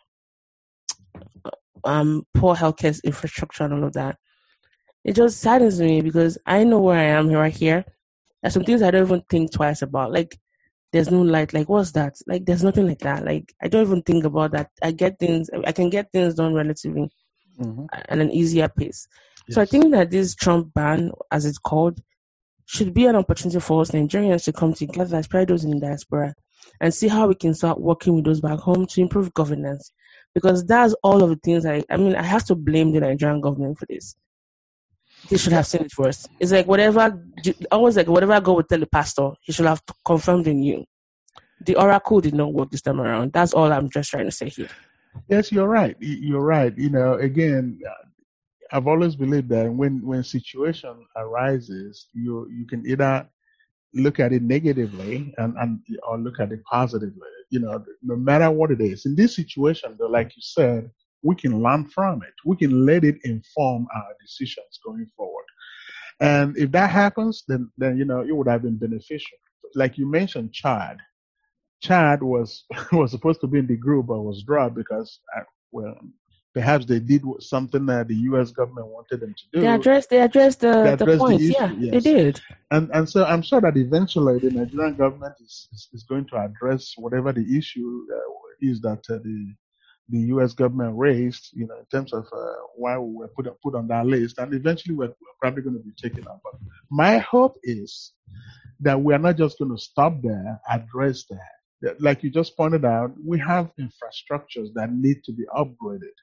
um, 1.85 2.23
poor 2.33 2.55
healthcare 2.55 2.99
infrastructure 3.03 3.63
and 3.63 3.73
all 3.73 3.83
of 3.83 3.93
that. 3.93 4.17
It 5.05 5.15
just 5.15 5.39
saddens 5.39 5.79
me 5.79 6.01
because 6.01 6.37
I 6.45 6.65
know 6.65 6.79
where 6.79 6.99
I 6.99 7.17
am 7.17 7.29
right 7.29 7.53
here. 7.53 7.85
There's 8.41 8.53
some 8.55 8.65
things 8.65 8.81
I 8.81 8.91
don't 8.91 9.05
even 9.05 9.23
think 9.29 9.53
twice 9.53 9.81
about. 9.81 10.11
Like, 10.11 10.37
there's 10.91 11.11
no 11.11 11.21
light. 11.21 11.53
Like, 11.53 11.69
what's 11.69 11.91
that? 11.91 12.15
Like, 12.27 12.45
there's 12.45 12.63
nothing 12.63 12.87
like 12.87 12.99
that. 12.99 13.23
Like, 13.23 13.53
I 13.61 13.67
don't 13.67 13.85
even 13.85 14.01
think 14.01 14.25
about 14.25 14.51
that. 14.51 14.71
I 14.83 14.91
get 14.91 15.19
things, 15.19 15.49
I 15.65 15.71
can 15.71 15.89
get 15.89 16.11
things 16.11 16.35
done 16.35 16.53
relatively 16.53 17.09
mm-hmm. 17.59 17.85
at 17.93 18.17
an 18.17 18.31
easier 18.31 18.67
pace. 18.67 19.07
Yes. 19.47 19.55
So 19.55 19.61
I 19.61 19.65
think 19.65 19.91
that 19.91 20.09
this 20.09 20.35
Trump 20.35 20.73
ban, 20.73 21.11
as 21.31 21.45
it's 21.45 21.59
called, 21.59 22.01
should 22.65 22.93
be 22.93 23.05
an 23.05 23.15
opportunity 23.15 23.59
for 23.59 23.81
us 23.81 23.91
Nigerians 23.91 24.43
to 24.45 24.53
come 24.53 24.73
together, 24.73 25.17
especially 25.19 25.45
those 25.45 25.65
in 25.65 25.71
the 25.71 25.79
diaspora, 25.79 26.33
and 26.81 26.91
see 26.91 27.07
how 27.07 27.27
we 27.27 27.35
can 27.35 27.53
start 27.53 27.79
working 27.79 28.15
with 28.15 28.25
those 28.25 28.41
back 28.41 28.57
home 28.57 28.87
to 28.87 29.01
improve 29.01 29.31
governance, 29.35 29.91
because 30.33 30.65
that's 30.65 30.95
all 31.03 31.21
of 31.21 31.29
the 31.29 31.35
things 31.37 31.63
I 31.63 31.83
I 31.91 31.97
mean 31.97 32.15
I 32.15 32.23
have 32.23 32.43
to 32.45 32.55
blame 32.55 32.91
the 32.91 33.01
Nigerian 33.01 33.39
government 33.39 33.77
for 33.77 33.85
this. 33.87 34.15
They 35.29 35.37
should 35.37 35.53
have 35.53 35.65
seen 35.65 35.81
it 35.81 35.91
first. 35.91 36.29
It's 36.39 36.51
like 36.51 36.67
whatever 36.67 37.19
always 37.71 37.97
like 37.97 38.07
whatever 38.07 38.39
God 38.41 38.55
would 38.57 38.69
tell 38.69 38.79
the 38.79 38.87
pastor, 38.87 39.31
he 39.41 39.51
should 39.51 39.65
have 39.65 39.81
confirmed 40.05 40.47
in 40.47 40.61
you. 40.61 40.85
The 41.65 41.75
oracle 41.75 42.21
did 42.21 42.35
not 42.35 42.53
work 42.53 42.69
this 42.69 42.81
time 42.81 43.01
around. 43.01 43.33
That's 43.33 43.53
all 43.53 43.71
I'm 43.71 43.89
just 43.89 44.11
trying 44.11 44.25
to 44.25 44.31
say 44.31 44.49
here. 44.49 44.69
Yes, 45.29 45.51
you're 45.51 45.67
right. 45.67 45.95
You're 45.99 46.43
right. 46.43 46.77
You 46.77 46.89
know, 46.89 47.13
again, 47.15 47.79
I've 48.71 48.87
always 48.87 49.15
believed 49.15 49.49
that 49.49 49.71
when 49.71 50.05
when 50.05 50.23
situation 50.23 50.93
arises, 51.15 52.07
you 52.13 52.47
you 52.51 52.65
can 52.67 52.85
either 52.85 53.27
look 53.93 54.19
at 54.19 54.33
it 54.33 54.43
negatively 54.43 55.33
and, 55.37 55.55
and 55.57 55.79
or 56.07 56.19
look 56.19 56.39
at 56.39 56.51
it 56.51 56.63
positively. 56.65 57.29
You 57.49 57.61
know, 57.61 57.83
no 58.03 58.15
matter 58.15 58.51
what 58.51 58.71
it 58.71 58.81
is. 58.81 59.05
In 59.05 59.15
this 59.15 59.35
situation, 59.35 59.95
though, 59.97 60.07
like 60.07 60.35
you 60.35 60.41
said, 60.41 60.89
we 61.25 61.35
can 61.35 61.61
learn 61.61 61.85
from 61.89 62.21
it. 62.21 62.35
We 62.45 62.55
can 62.55 62.85
let 62.85 63.03
it 63.03 63.17
inform 63.23 63.87
our 63.93 64.11
decisions 64.21 64.79
going 64.85 65.07
forward. 65.17 65.45
And 66.19 66.55
if 66.55 66.71
that 66.71 66.91
happens, 66.91 67.43
then 67.47 67.69
then 67.77 67.97
you 67.97 68.05
know 68.05 68.21
it 68.21 68.33
would 68.35 68.47
have 68.47 68.61
been 68.61 68.77
beneficial. 68.77 69.37
Like 69.73 69.97
you 69.97 70.09
mentioned, 70.09 70.53
Chad. 70.53 70.97
Chad 71.81 72.23
was 72.23 72.63
was 72.93 73.11
supposed 73.11 73.41
to 73.41 73.47
be 73.47 73.59
in 73.59 73.67
the 73.67 73.75
group, 73.75 74.07
but 74.07 74.21
was 74.21 74.43
dropped 74.43 74.75
because 74.75 75.19
uh, 75.35 75.41
well, 75.71 75.97
perhaps 76.53 76.85
they 76.85 76.99
did 76.99 77.23
something 77.39 77.85
that 77.87 78.07
the 78.07 78.15
U.S. 78.29 78.51
government 78.51 78.87
wanted 78.87 79.19
them 79.19 79.35
to 79.35 79.43
do. 79.51 79.61
They 79.61 79.67
addressed 79.67 80.09
they 80.11 80.21
addressed 80.21 80.61
the, 80.61 80.71
they 80.71 80.93
addressed 80.93 81.11
the 81.11 81.17
points. 81.17 81.43
The 81.43 81.53
yeah, 81.59 81.71
yes. 81.77 81.91
they 81.91 82.13
did. 82.13 82.41
And 82.71 82.89
and 82.93 83.09
so 83.09 83.25
I'm 83.25 83.41
sure 83.41 83.59
that 83.61 83.75
eventually 83.75 84.39
the 84.39 84.51
Nigerian 84.51 84.95
government 84.95 85.33
is 85.41 85.67
is, 85.73 85.89
is 85.91 86.03
going 86.03 86.27
to 86.27 86.37
address 86.37 86.93
whatever 86.97 87.33
the 87.33 87.57
issue 87.57 88.05
uh, 88.15 88.19
is 88.61 88.79
that 88.81 89.03
uh, 89.09 89.17
the 89.23 89.55
the 90.09 90.19
U.S. 90.19 90.53
government 90.53 90.97
raised, 90.97 91.49
you 91.53 91.67
know, 91.67 91.77
in 91.77 91.85
terms 91.85 92.13
of 92.13 92.25
uh, 92.31 92.53
why 92.75 92.97
we 92.97 93.15
were 93.15 93.27
put 93.29 93.47
put 93.61 93.75
on 93.75 93.87
that 93.87 94.05
list, 94.05 94.37
and 94.37 94.53
eventually 94.53 94.95
we're, 94.95 95.07
we're 95.07 95.39
probably 95.41 95.63
going 95.63 95.77
to 95.77 95.83
be 95.83 95.93
taken 95.97 96.27
out. 96.27 96.41
But 96.43 96.59
my 96.91 97.17
hope 97.17 97.57
is 97.63 98.13
that 98.81 99.01
we 99.01 99.13
are 99.13 99.19
not 99.19 99.37
just 99.37 99.57
going 99.57 99.71
to 99.71 99.81
stop 99.81 100.21
there, 100.21 100.59
address 100.69 101.25
that. 101.29 101.99
Like 102.01 102.23
you 102.23 102.29
just 102.29 102.57
pointed 102.57 102.85
out, 102.85 103.11
we 103.23 103.39
have 103.39 103.71
infrastructures 103.79 104.73
that 104.75 104.91
need 104.91 105.23
to 105.25 105.31
be 105.31 105.43
upgraded 105.55 106.15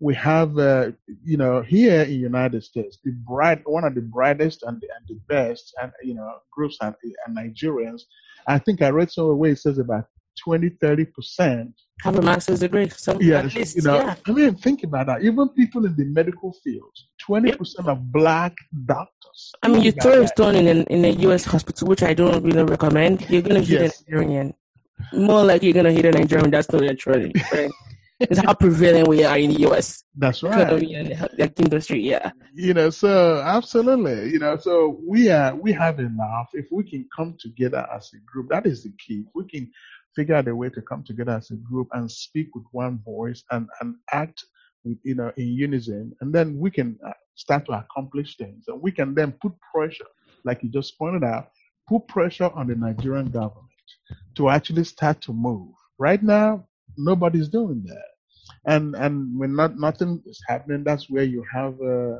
we 0.00 0.14
have, 0.14 0.56
uh, 0.58 0.92
you 1.24 1.36
know, 1.36 1.60
here 1.60 2.02
in 2.02 2.08
the 2.08 2.14
United 2.14 2.62
States, 2.62 2.98
the 3.04 3.10
bright, 3.10 3.60
one 3.68 3.84
of 3.84 3.94
the 3.94 4.00
brightest 4.00 4.62
and 4.62 4.80
the, 4.80 4.88
and 4.96 5.08
the 5.08 5.20
best, 5.26 5.74
and 5.82 5.90
you 6.02 6.14
know, 6.14 6.34
groups 6.52 6.76
and, 6.80 6.94
and 7.26 7.36
Nigerians. 7.36 8.02
I 8.46 8.58
think 8.58 8.80
I 8.80 8.90
read 8.90 9.10
somewhere 9.10 9.34
where 9.34 9.52
it 9.52 9.58
says 9.58 9.78
about 9.78 10.06
20, 10.44 10.70
30 10.80 11.04
percent 11.06 11.74
have 12.02 12.16
a 12.16 12.22
master's 12.22 12.60
degree. 12.60 12.88
So 12.90 13.18
yes, 13.20 13.54
least, 13.54 13.76
you 13.76 13.82
know, 13.82 13.96
yeah. 13.96 14.14
I 14.26 14.30
mean, 14.30 14.54
think 14.56 14.84
about 14.84 15.06
that. 15.06 15.22
Even 15.22 15.48
people 15.50 15.84
in 15.84 15.96
the 15.96 16.04
medical 16.04 16.52
field, 16.64 16.92
20 17.20 17.52
percent 17.52 17.88
of 17.88 18.12
black 18.12 18.54
doctors. 18.86 19.52
I 19.62 19.68
mean, 19.68 19.82
you 19.82 19.92
throw 19.92 20.22
a 20.22 20.28
stone 20.28 20.54
in 20.54 20.84
in 20.84 21.04
a 21.04 21.10
U.S. 21.26 21.44
hospital, 21.44 21.88
which 21.88 22.02
I 22.02 22.14
don't 22.14 22.42
really 22.42 22.64
recommend. 22.64 23.28
You're 23.28 23.42
gonna 23.42 23.60
hit 23.60 23.80
yes. 23.80 24.04
a 24.06 24.10
Nigerian. 24.10 24.54
More 25.12 25.44
like 25.44 25.62
you're 25.62 25.74
gonna 25.74 25.92
hit 25.92 26.04
a 26.04 26.12
Nigerian. 26.12 26.50
That's 26.50 26.70
not 26.72 26.82
naturally. 26.82 27.32
Right? 27.52 27.70
It's 28.20 28.40
how 28.40 28.52
prevalent 28.52 29.06
we 29.06 29.22
are 29.22 29.38
in 29.38 29.54
the 29.54 29.60
US. 29.68 30.02
That's 30.16 30.42
right. 30.42 30.68
The 30.68 31.52
industry, 31.58 32.00
yeah. 32.00 32.32
You 32.52 32.74
know, 32.74 32.90
so 32.90 33.38
absolutely. 33.38 34.30
You 34.30 34.40
know, 34.40 34.56
so 34.56 34.98
we 35.06 35.30
are 35.30 35.54
we 35.54 35.72
have 35.72 36.00
enough. 36.00 36.48
If 36.52 36.66
we 36.72 36.82
can 36.82 37.08
come 37.14 37.36
together 37.38 37.86
as 37.94 38.10
a 38.14 38.18
group, 38.26 38.48
that 38.50 38.66
is 38.66 38.82
the 38.82 38.92
key. 38.98 39.22
If 39.24 39.32
we 39.36 39.44
can 39.44 39.70
figure 40.14 40.34
out 40.34 40.48
a 40.48 40.54
way 40.54 40.68
to 40.70 40.82
come 40.82 41.02
together 41.04 41.32
as 41.32 41.50
a 41.50 41.56
group 41.56 41.88
and 41.92 42.10
speak 42.10 42.54
with 42.54 42.64
one 42.72 42.98
voice 43.04 43.42
and 43.50 43.68
and 43.80 43.94
act 44.12 44.44
with, 44.84 44.98
you 45.04 45.14
know 45.14 45.32
in 45.36 45.48
unison, 45.48 46.12
and 46.20 46.34
then 46.34 46.58
we 46.58 46.70
can 46.70 46.98
uh, 47.06 47.12
start 47.34 47.66
to 47.66 47.72
accomplish 47.72 48.36
things, 48.36 48.64
and 48.68 48.80
we 48.80 48.90
can 48.90 49.14
then 49.14 49.32
put 49.32 49.52
pressure, 49.74 50.06
like 50.44 50.62
you 50.62 50.68
just 50.68 50.98
pointed 50.98 51.24
out, 51.24 51.48
put 51.88 52.06
pressure 52.08 52.50
on 52.54 52.66
the 52.66 52.74
Nigerian 52.74 53.30
government 53.30 53.66
to 54.36 54.48
actually 54.48 54.84
start 54.84 55.20
to 55.22 55.32
move. 55.32 55.72
Right 55.98 56.22
now, 56.22 56.66
nobody's 56.96 57.48
doing 57.48 57.82
that. 57.86 58.08
And 58.66 58.94
and 58.96 59.38
when 59.38 59.54
not 59.54 59.78
nothing 59.78 60.22
is 60.26 60.40
happening, 60.48 60.84
that's 60.84 61.08
where 61.10 61.24
you 61.24 61.44
have 61.52 61.80
uh, 61.80 62.18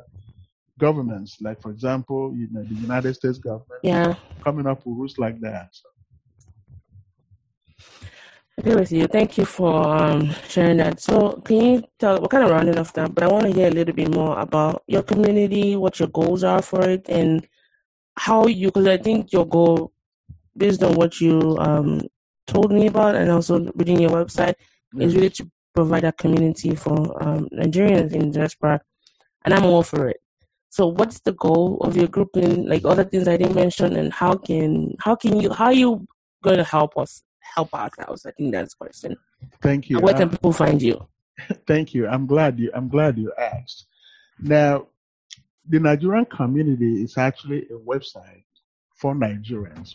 governments, 0.79 1.39
like 1.41 1.61
for 1.61 1.71
example, 1.71 2.35
you 2.37 2.49
know, 2.53 2.65
the 2.65 2.75
United 2.77 3.15
States 3.15 3.39
government, 3.39 3.81
yeah, 3.83 4.15
coming 4.45 4.67
up 4.67 4.79
with 4.85 4.97
rules 4.97 5.19
like 5.19 5.41
that. 5.41 5.69
So. 5.73 5.89
I 8.59 8.61
agree 8.61 8.75
with 8.75 8.91
you. 8.91 9.07
Thank 9.07 9.39
you 9.39 9.45
for 9.45 9.73
um, 9.87 10.33
sharing 10.49 10.79
that. 10.79 10.99
So, 11.01 11.41
can 11.45 11.57
you 11.65 11.83
tell? 12.01 12.21
We're 12.21 12.27
kind 12.27 12.43
of 12.43 12.51
rounding 12.51 12.77
off 12.77 12.93
that, 12.95 13.15
but 13.15 13.23
I 13.23 13.29
want 13.29 13.45
to 13.47 13.53
hear 13.53 13.69
a 13.69 13.71
little 13.71 13.95
bit 13.95 14.13
more 14.13 14.37
about 14.37 14.83
your 14.89 15.05
community, 15.05 15.77
what 15.77 16.01
your 16.01 16.09
goals 16.09 16.43
are 16.43 16.61
for 16.61 16.83
it, 16.83 17.09
and 17.09 17.47
how 18.17 18.49
you. 18.49 18.67
Because 18.67 18.89
I 18.89 18.97
think 18.97 19.33
your 19.33 19.47
goal, 19.47 19.93
based 20.57 20.83
on 20.83 20.95
what 20.97 21.21
you 21.21 21.57
um, 21.61 22.01
told 22.49 22.73
me 22.73 22.89
about 22.89 23.15
and 23.15 23.31
also 23.31 23.61
reading 23.77 24.01
your 24.01 24.11
website 24.11 24.55
is 24.99 25.15
really 25.15 25.31
to 25.31 25.49
provide 25.73 26.03
a 26.03 26.11
community 26.11 26.75
for 26.75 26.99
um, 27.23 27.49
Nigerians 27.53 28.13
in 28.13 28.33
diaspora, 28.33 28.81
and 29.45 29.55
I'm 29.55 29.67
all 29.67 29.85
for 29.85 30.09
it. 30.09 30.17
So, 30.71 30.89
what's 30.89 31.21
the 31.21 31.35
goal 31.35 31.79
of 31.83 31.97
your 31.97 32.09
group, 32.09 32.31
and 32.35 32.69
like 32.69 32.85
other 32.85 33.05
things 33.05 33.29
I 33.29 33.37
didn't 33.37 33.55
mention, 33.55 33.95
and 33.95 34.13
how 34.13 34.35
can 34.35 34.97
how 34.99 35.15
can 35.15 35.41
you 35.41 35.53
how 35.53 35.67
are 35.67 35.73
you 35.73 36.09
going 36.43 36.59
to 36.59 36.65
help 36.65 36.99
us 36.99 37.23
help 37.55 37.73
ourselves. 37.75 38.27
I 38.27 38.31
think 38.33 38.53
that's 38.53 38.75
the 38.75 38.85
question. 38.85 39.17
Thank 39.63 39.89
you. 39.89 39.97
And 39.97 40.05
where 40.05 40.15
can 40.15 40.31
people 40.31 40.53
find 40.53 40.81
you? 40.81 41.07
Thank 41.67 41.95
you. 41.95 42.07
I'm 42.09 42.27
glad 42.27 42.59
you. 42.59 42.71
I'm 42.75 42.89
glad 42.89 43.19
you 43.19 43.33
asked. 43.39 43.87
Now, 44.41 44.87
the 45.69 45.79
Nigerian 45.79 46.25
community 46.25 47.03
is 47.03 47.17
actually 47.19 47.67
a 47.71 47.79
website 47.79 48.45
for 48.97 49.15
Nigerians, 49.15 49.95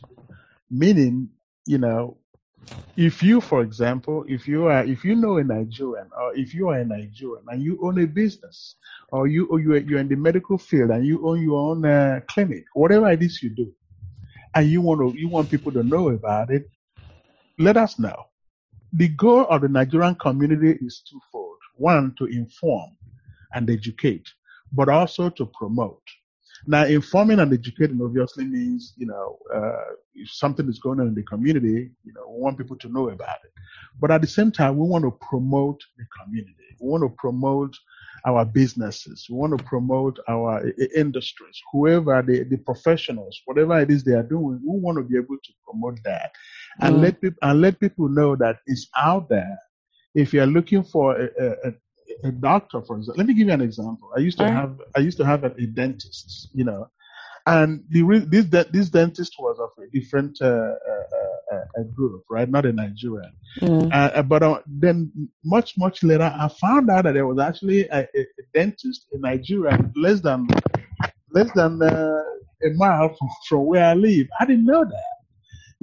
meaning, 0.69 1.29
you 1.65 1.77
know, 1.77 2.17
if 2.95 3.21
you, 3.21 3.41
for 3.41 3.61
example, 3.61 4.23
if 4.27 4.47
you 4.47 4.67
are, 4.67 4.85
if 4.85 5.03
you 5.03 5.15
know 5.15 5.37
a 5.37 5.43
Nigerian, 5.43 6.09
or 6.17 6.35
if 6.35 6.53
you 6.53 6.69
are 6.69 6.79
a 6.79 6.85
Nigerian 6.85 7.43
and 7.47 7.61
you 7.61 7.79
own 7.83 7.99
a 7.99 8.05
business, 8.05 8.75
or 9.09 9.27
you, 9.27 9.47
or 9.47 9.59
you 9.59 9.73
are, 9.73 9.77
you're 9.77 9.99
in 9.99 10.07
the 10.07 10.15
medical 10.15 10.57
field 10.57 10.91
and 10.91 11.05
you 11.05 11.27
own 11.27 11.41
your 11.41 11.71
own 11.71 11.85
uh, 11.85 12.21
clinic, 12.27 12.63
whatever 12.73 13.11
it 13.11 13.21
is 13.21 13.41
you 13.43 13.49
do, 13.49 13.73
and 14.55 14.69
you 14.69 14.81
want 14.81 15.01
to, 15.01 15.19
you 15.19 15.27
want 15.27 15.49
people 15.49 15.71
to 15.71 15.83
know 15.83 16.09
about 16.09 16.51
it, 16.51 16.69
let 17.59 17.77
us 17.77 17.99
know. 17.99 18.25
The 18.93 19.09
goal 19.09 19.45
of 19.49 19.61
the 19.61 19.69
Nigerian 19.69 20.15
community 20.15 20.77
is 20.85 21.03
twofold: 21.09 21.57
one, 21.75 22.13
to 22.17 22.25
inform 22.25 22.91
and 23.53 23.69
educate, 23.69 24.27
but 24.71 24.89
also 24.89 25.29
to 25.29 25.45
promote. 25.47 26.01
Now, 26.65 26.85
informing 26.85 27.39
and 27.39 27.51
educating 27.51 28.01
obviously 28.01 28.45
means, 28.45 28.93
you 28.95 29.07
know, 29.07 29.37
uh, 29.53 29.93
if 30.15 30.29
something 30.29 30.69
is 30.69 30.79
going 30.79 30.99
on 30.99 31.07
in 31.07 31.15
the 31.15 31.23
community, 31.23 31.91
you 32.03 32.13
know, 32.13 32.29
we 32.29 32.41
want 32.41 32.57
people 32.57 32.77
to 32.77 32.89
know 32.89 33.09
about 33.09 33.37
it. 33.43 33.51
But 33.99 34.11
at 34.11 34.21
the 34.21 34.27
same 34.27 34.51
time, 34.51 34.77
we 34.77 34.87
want 34.87 35.03
to 35.03 35.11
promote 35.11 35.81
the 35.97 36.05
community. 36.21 36.55
We 36.79 36.87
want 36.87 37.03
to 37.03 37.09
promote 37.17 37.75
our 38.25 38.45
businesses. 38.45 39.27
We 39.29 39.35
want 39.35 39.57
to 39.57 39.63
promote 39.63 40.17
our 40.29 40.63
industries, 40.95 41.61
whoever 41.71 42.21
the, 42.21 42.43
the 42.43 42.57
professionals, 42.57 43.41
whatever 43.45 43.79
it 43.79 43.91
is 43.91 44.03
they 44.03 44.13
are 44.13 44.23
doing, 44.23 44.61
we 44.65 44.79
want 44.79 44.97
to 44.97 45.03
be 45.03 45.17
able 45.17 45.37
to 45.43 45.53
promote 45.65 45.99
that 46.05 46.31
and 46.79 46.95
mm. 46.95 47.01
let 47.01 47.21
people 47.21 47.39
and 47.41 47.61
let 47.61 47.79
people 47.79 48.07
know 48.07 48.35
that 48.35 48.59
it's 48.65 48.87
out 48.97 49.29
there. 49.29 49.57
If 50.15 50.33
you're 50.33 50.45
looking 50.45 50.83
for 50.83 51.19
a, 51.19 51.29
a, 51.67 51.73
a 52.23 52.31
doctor, 52.31 52.81
for 52.81 52.97
example, 52.97 53.17
let 53.17 53.27
me 53.27 53.33
give 53.33 53.47
you 53.47 53.53
an 53.53 53.61
example. 53.61 54.09
I 54.15 54.19
used 54.19 54.37
to 54.37 54.49
have 54.49 54.79
I 54.95 54.99
used 54.99 55.17
to 55.17 55.25
have 55.25 55.43
a, 55.43 55.51
a 55.57 55.65
dentist, 55.65 56.49
you 56.53 56.63
know, 56.63 56.89
and 57.45 57.83
the 57.89 58.03
this 58.27 58.45
this 58.71 58.89
dentist 58.89 59.35
was 59.39 59.59
of 59.59 59.69
a 59.83 59.89
different 59.89 60.37
uh, 60.41 60.45
uh, 60.45 61.22
uh, 61.53 61.83
group, 61.95 62.23
right? 62.29 62.49
Not 62.49 62.65
a 62.65 62.73
Nigerian. 62.73 63.33
Mm. 63.61 63.89
Uh, 63.93 64.23
but 64.23 64.43
uh, 64.43 64.61
then 64.65 65.29
much 65.43 65.77
much 65.77 66.03
later, 66.03 66.33
I 66.35 66.47
found 66.47 66.89
out 66.89 67.05
that 67.05 67.13
there 67.13 67.27
was 67.27 67.39
actually 67.39 67.87
a, 67.87 68.01
a 68.01 68.25
dentist 68.53 69.07
in 69.11 69.21
Nigeria 69.21 69.77
less 69.95 70.21
than 70.21 70.47
less 71.31 71.51
than 71.53 71.81
uh, 71.81 72.21
a 72.63 72.69
mile 72.75 73.09
from, 73.09 73.29
from 73.47 73.65
where 73.65 73.85
I 73.85 73.93
live. 73.93 74.27
I 74.39 74.45
didn't 74.45 74.65
know 74.65 74.83
that 74.85 75.13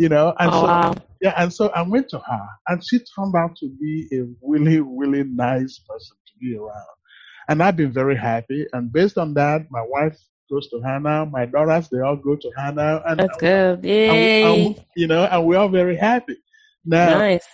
you 0.01 0.09
know. 0.09 0.35
And 0.39 0.51
oh, 0.51 0.61
so, 0.61 0.67
wow. 0.67 0.95
yeah, 1.21 1.35
and 1.37 1.53
so 1.53 1.69
I 1.69 1.83
went 1.83 2.09
to 2.11 2.19
her, 2.19 2.49
and 2.69 2.83
she 2.85 2.99
turned 2.99 3.37
out 3.37 3.57
to 3.57 3.69
be 3.69 4.09
a 4.13 4.25
really, 4.43 4.81
really 4.81 5.25
nice 5.25 5.79
person 5.79 6.17
to 6.27 6.33
be 6.41 6.57
around. 6.57 6.97
And 7.49 7.63
I've 7.63 7.77
been 7.77 7.93
very 7.93 8.17
happy. 8.17 8.67
And 8.73 8.93
based 8.93 9.19
on 9.19 9.35
that, 9.35 9.67
my 9.71 9.85
wife 9.87 10.17
goes 10.51 10.69
to 10.69 10.81
now. 10.81 11.25
My 11.25 11.47
daughters, 11.47 11.89
they 11.89 12.01
all 12.01 12.17
go 12.17 12.37
to 12.37 12.51
now. 12.73 13.03
And 13.07 13.21
that's 13.21 13.37
good. 13.39 13.85
Yay! 13.85 14.43
And, 14.43 14.77
and, 14.77 14.87
you 14.97 15.07
know, 15.07 15.25
and 15.25 15.47
we're 15.47 15.59
all 15.59 15.69
very 15.69 15.97
happy. 15.97 16.37
Now, 16.85 17.19
nice. 17.19 17.47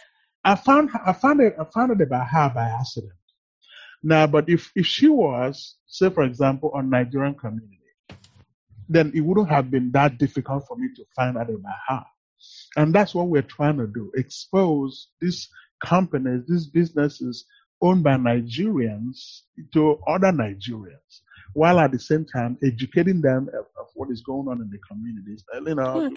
I 0.44 0.54
found 0.54 0.90
I 1.04 1.12
found 1.12 1.40
it 1.40 1.54
I 1.60 1.64
found 1.64 1.92
it 1.92 2.00
about 2.00 2.28
her 2.28 2.52
by 2.54 2.68
accident. 2.68 3.12
Now, 4.02 4.26
but 4.26 4.48
if 4.48 4.70
if 4.74 4.86
she 4.86 5.08
was, 5.08 5.76
say 5.86 6.10
for 6.10 6.22
example, 6.22 6.70
on 6.74 6.90
Nigerian 6.90 7.34
community, 7.34 7.80
then 8.88 9.12
it 9.14 9.20
wouldn't 9.20 9.48
have 9.48 9.70
been 9.70 9.90
that 9.92 10.18
difficult 10.18 10.66
for 10.66 10.76
me 10.76 10.88
to 10.96 11.04
find 11.14 11.36
out 11.36 11.50
about 11.50 11.74
her. 11.88 12.04
And 12.76 12.94
that's 12.94 13.14
what 13.14 13.28
we're 13.28 13.42
trying 13.42 13.78
to 13.78 13.86
do 13.86 14.12
expose 14.14 15.08
these 15.20 15.48
companies, 15.84 16.44
these 16.48 16.66
businesses 16.68 17.44
owned 17.82 18.02
by 18.02 18.14
Nigerians 18.14 19.40
to 19.72 19.98
other 20.06 20.32
Nigerians, 20.32 21.20
while 21.56 21.80
at 21.80 21.90
the 21.90 21.98
same 21.98 22.26
time 22.26 22.58
educating 22.62 23.22
them 23.22 23.48
of, 23.54 23.64
of 23.80 23.86
what 23.94 24.10
is 24.10 24.20
going 24.20 24.46
on 24.46 24.60
in 24.60 24.68
the 24.70 24.78
communities. 24.86 25.42
You 25.66 25.74
know, 25.74 26.10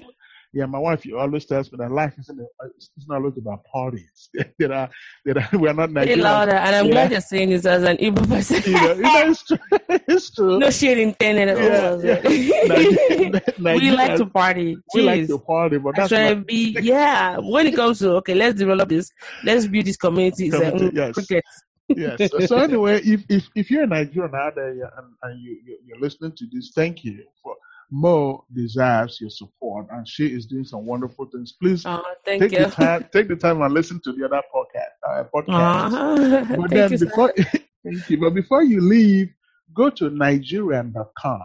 yeah, 0.51 0.65
my 0.65 0.79
wife 0.79 1.05
always 1.15 1.45
tells 1.45 1.71
me 1.71 1.77
that 1.79 1.91
life 1.91 2.13
isn't 2.19 2.39
it's 2.75 2.89
not 3.07 3.17
always 3.17 3.37
about 3.37 3.63
parties. 3.71 4.29
there 4.59 4.73
are, 4.79 4.89
there 5.23 5.37
are, 5.37 5.49
we're 5.57 5.73
not 5.73 5.91
Nigerian. 5.91 6.21
louder, 6.21 6.53
and 6.53 6.75
I'm 6.75 6.87
yeah. 6.87 6.91
glad 6.91 7.11
you're 7.11 7.21
saying 7.21 7.51
this 7.51 7.65
as 7.65 7.83
an 7.83 7.97
Igbo 7.97 8.27
person. 8.27 8.61
you 8.65 8.73
know, 8.73 9.29
it's 9.29 9.45
true. 9.45 9.57
it's 10.07 10.31
true. 10.31 10.59
No 10.59 10.69
shit 10.71 10.97
intended 10.97 11.49
at 11.49 11.57
yeah, 11.57 11.89
all. 11.89 12.03
Yeah. 12.03 13.75
we 13.75 13.91
like 13.91 14.17
to 14.17 14.25
party. 14.25 14.75
Jeez. 14.75 14.81
We 14.95 15.01
like 15.03 15.27
to 15.27 15.37
party, 15.37 15.77
but 15.77 15.95
that's 15.95 16.09
trying 16.09 16.39
to 16.39 16.43
be 16.43 16.75
yeah. 16.81 17.37
When 17.37 17.67
it 17.67 17.75
comes 17.75 17.99
to 17.99 18.15
okay, 18.15 18.33
let's 18.33 18.57
develop 18.57 18.89
this, 18.89 19.11
let's 19.43 19.67
build 19.67 19.85
this 19.85 19.97
community. 19.97 20.49
Community 20.49 20.85
like, 20.85 20.93
mm, 20.93 20.97
yes. 20.97 21.13
Cricket. 21.13 21.43
Yes. 21.89 22.31
So, 22.31 22.39
so, 22.39 22.57
anyway, 22.57 23.01
if, 23.03 23.23
if 23.29 23.49
if 23.55 23.71
you're 23.71 23.83
a 23.83 23.87
Nigerian 23.87 24.33
out 24.35 24.55
there 24.55 24.69
and, 24.69 25.13
and 25.23 25.41
you 25.41 25.59
you're 25.85 25.99
listening 25.99 26.33
to 26.37 26.45
this, 26.51 26.71
thank 26.73 27.03
you 27.03 27.23
for 27.43 27.55
Mo 27.91 28.45
deserves 28.53 29.19
your 29.19 29.29
support, 29.29 29.87
and 29.91 30.07
she 30.07 30.27
is 30.27 30.45
doing 30.45 30.63
some 30.63 30.85
wonderful 30.85 31.25
things. 31.25 31.53
Please 31.53 31.83
oh, 31.85 32.03
take 32.23 32.51
you. 32.51 32.65
the 32.65 32.71
time, 32.71 33.05
take 33.11 33.27
the 33.27 33.35
time 33.35 33.61
and 33.61 33.73
listen 33.73 33.99
to 34.03 34.11
the 34.13 34.25
other 34.25 34.41
podcast. 34.53 34.97
Uh, 35.07 35.23
podcast. 35.33 35.93
Uh-huh. 35.93 36.55
But 36.61 36.69
then 36.69 36.91
you, 36.91 36.99
before, 36.99 37.33
thank 37.83 38.09
you. 38.09 38.19
But 38.19 38.35
before 38.35 38.63
you 38.63 38.81
leave, 38.81 39.33
go 39.73 39.89
to 39.89 40.09
Nigerian.com. 40.09 41.41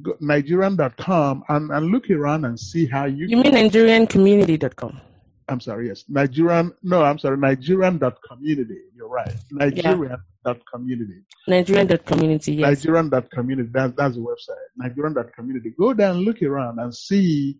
Go, 0.00 0.16
Nigerian.com 0.20 1.44
and, 1.50 1.70
and 1.70 1.86
look 1.86 2.10
around 2.10 2.46
and 2.46 2.58
see 2.58 2.86
how 2.86 3.04
you. 3.04 3.26
You 3.26 3.36
mean 3.36 3.52
NigerianCommunity.com? 3.52 5.00
I'm 5.48 5.60
sorry, 5.60 5.88
yes. 5.88 6.04
Nigerian, 6.08 6.72
no, 6.82 7.02
I'm 7.02 7.18
sorry, 7.18 7.36
Nigerian.community. 7.36 8.78
You're 8.94 9.08
right. 9.08 9.34
Nigerian.community. 9.50 11.22
Nigerian.community, 11.48 12.54
yes. 12.54 12.68
Nigerian.community, 12.68 13.68
that, 13.72 13.96
that's 13.96 14.14
the 14.14 14.20
website. 14.20 14.66
Nigerian.community. 14.76 15.74
Go 15.78 15.92
down, 15.92 16.18
look 16.18 16.42
around 16.42 16.78
and 16.78 16.94
see, 16.94 17.58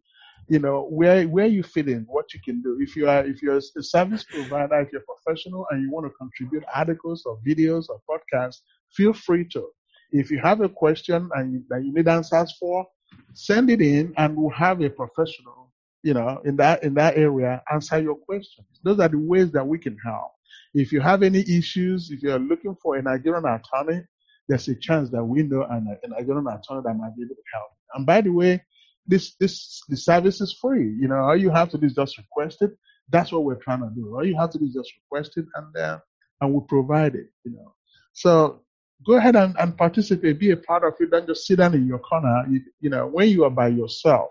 you 0.49 0.59
know, 0.59 0.87
where 0.91 1.27
where 1.29 1.47
you 1.47 1.63
fit 1.63 1.89
in, 1.89 2.05
what 2.09 2.33
you 2.35 2.41
can 2.45 2.63
do. 2.63 2.79
If 2.81 2.97
you 2.97 3.09
are 3.09 3.25
if 3.25 3.43
you're 3.43 3.57
a 3.57 3.83
service 3.83 4.25
provider, 4.25 4.81
if 4.81 4.93
you're 4.93 5.03
professional 5.03 5.67
and 5.71 5.83
you 5.83 5.91
want 5.91 6.07
to 6.07 6.11
contribute 6.11 6.65
articles 6.75 7.25
or 7.27 7.39
videos 7.47 7.87
or 7.89 8.01
podcasts, 8.09 8.59
feel 8.91 9.13
free 9.13 9.47
to. 9.53 9.69
If 10.11 10.31
you 10.31 10.41
have 10.41 10.61
a 10.61 10.69
question 10.69 11.31
and 11.35 11.53
you, 11.53 11.65
that 11.71 11.85
you 11.85 11.93
need 11.95 12.09
answers 12.09 12.55
for, 12.59 12.87
send 13.35 13.71
it 13.71 13.81
in 13.81 14.13
and 14.19 14.37
we'll 14.37 14.51
have 14.51 14.83
a 14.83 14.91
professional 14.91 15.62
you 16.03 16.15
know, 16.15 16.41
in 16.45 16.57
that 16.57 16.83
in 16.83 16.95
that 16.95 17.17
area, 17.17 17.63
answer 17.73 18.01
your 18.01 18.17
questions. 18.17 18.67
Those 18.83 19.01
are 19.01 19.09
the 19.09 19.19
ways 19.19 19.53
that 19.53 19.67
we 19.67 19.79
can 19.79 19.97
help. 20.05 20.33
If 20.75 20.93
you 20.93 21.01
have 21.01 21.23
any 21.23 21.41
issues, 21.41 22.11
if 22.11 22.23
you're 22.23 22.39
looking 22.39 22.77
for 22.83 22.97
a 22.97 23.03
Nigerian 23.03 23.45
attorney, 23.45 24.03
there's 24.49 24.69
a 24.69 24.75
chance 24.75 25.11
that 25.11 25.25
we 25.25 25.43
know 25.43 25.63
an, 25.63 25.97
a 26.03 26.09
Nigerian 26.09 26.47
attorney 26.47 26.83
that 26.85 26.95
might 26.95 27.17
be 27.17 27.23
able 27.23 27.35
to 27.35 27.43
help. 27.55 27.71
And 27.95 28.07
by 28.07 28.21
the 28.21 28.31
way, 28.31 28.63
this 29.07 29.35
this 29.37 29.83
the 29.89 29.97
service 29.97 30.41
is 30.41 30.57
free. 30.61 30.95
You 31.01 31.09
know, 31.09 31.17
all 31.17 31.37
you 31.37 31.51
have 31.51 31.71
to 31.71 31.79
do 31.79 31.87
is 31.87 31.95
just 31.95 32.19
request 32.19 32.63
it. 32.63 32.73
That's 33.09 33.33
what 33.33 33.45
we're 33.45 33.57
trying 33.57 33.81
to 33.81 33.91
do. 33.95 34.15
All 34.15 34.27
you 34.27 34.37
have 34.39 34.51
to 34.51 34.59
do 34.59 34.65
is 34.67 34.75
just 34.75 34.93
request 35.05 35.37
it, 35.37 35.47
and 35.55 35.77
uh, 35.77 35.99
and 36.41 36.55
we 36.55 36.61
provide 36.69 37.15
it. 37.15 37.27
You 37.45 37.53
know, 37.53 37.75
so 38.13 38.63
go 39.07 39.15
ahead 39.15 39.37
and, 39.37 39.57
and 39.59 39.77
participate, 39.77 40.39
be 40.39 40.51
a 40.51 40.57
part 40.57 40.85
of 40.85 40.95
it. 41.01 41.11
Don't 41.11 41.27
just 41.27 41.47
sit 41.47 41.57
down 41.57 41.75
in 41.75 41.87
your 41.87 41.99
corner. 41.99 42.45
You, 42.49 42.61
you 42.81 42.91
know, 42.91 43.07
when 43.07 43.29
you 43.29 43.45
are 43.45 43.51
by 43.51 43.69
yourself, 43.69 44.31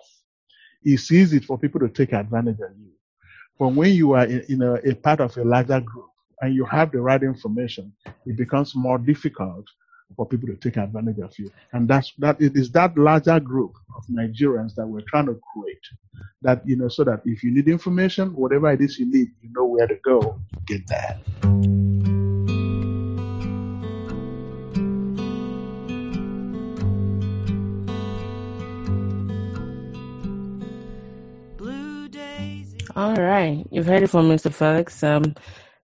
it's 0.83 1.11
easy 1.11 1.39
for 1.39 1.57
people 1.57 1.79
to 1.81 1.89
take 1.89 2.13
advantage 2.13 2.59
of 2.59 2.71
you. 2.77 2.91
But 3.59 3.69
when 3.69 3.93
you 3.93 4.13
are 4.13 4.25
in, 4.25 4.43
in 4.49 4.61
a, 4.61 4.73
a 4.75 4.95
part 4.95 5.19
of 5.19 5.37
a 5.37 5.43
larger 5.43 5.79
group 5.81 6.09
and 6.41 6.55
you 6.55 6.65
have 6.65 6.91
the 6.91 7.01
right 7.01 7.21
information, 7.21 7.93
it 8.25 8.35
becomes 8.35 8.75
more 8.75 8.97
difficult 8.97 9.65
for 10.15 10.25
people 10.25 10.47
to 10.47 10.55
take 10.55 10.77
advantage 10.77 11.19
of 11.19 11.37
you. 11.37 11.51
And 11.73 11.87
that's 11.87 12.11
that 12.17 12.41
it 12.41 12.55
is 12.55 12.71
that 12.71 12.97
larger 12.97 13.39
group 13.39 13.75
of 13.95 14.05
Nigerians 14.07 14.75
that 14.75 14.87
we're 14.87 15.05
trying 15.07 15.27
to 15.27 15.39
create. 15.53 15.85
That 16.41 16.67
you 16.67 16.75
know, 16.75 16.89
so 16.89 17.03
that 17.03 17.21
if 17.25 17.43
you 17.43 17.51
need 17.51 17.67
information, 17.67 18.35
whatever 18.35 18.71
it 18.71 18.81
is 18.81 18.99
you 18.99 19.05
need, 19.05 19.29
you 19.41 19.49
know 19.55 19.65
where 19.65 19.87
to 19.87 19.95
go 20.03 20.39
get 20.65 20.85
that. 20.87 21.19
All 32.95 33.15
right, 33.15 33.65
you've 33.71 33.85
heard 33.85 34.03
it 34.03 34.09
from 34.09 34.29
Mr. 34.29 34.53
Felix. 34.53 35.01
Um, 35.03 35.35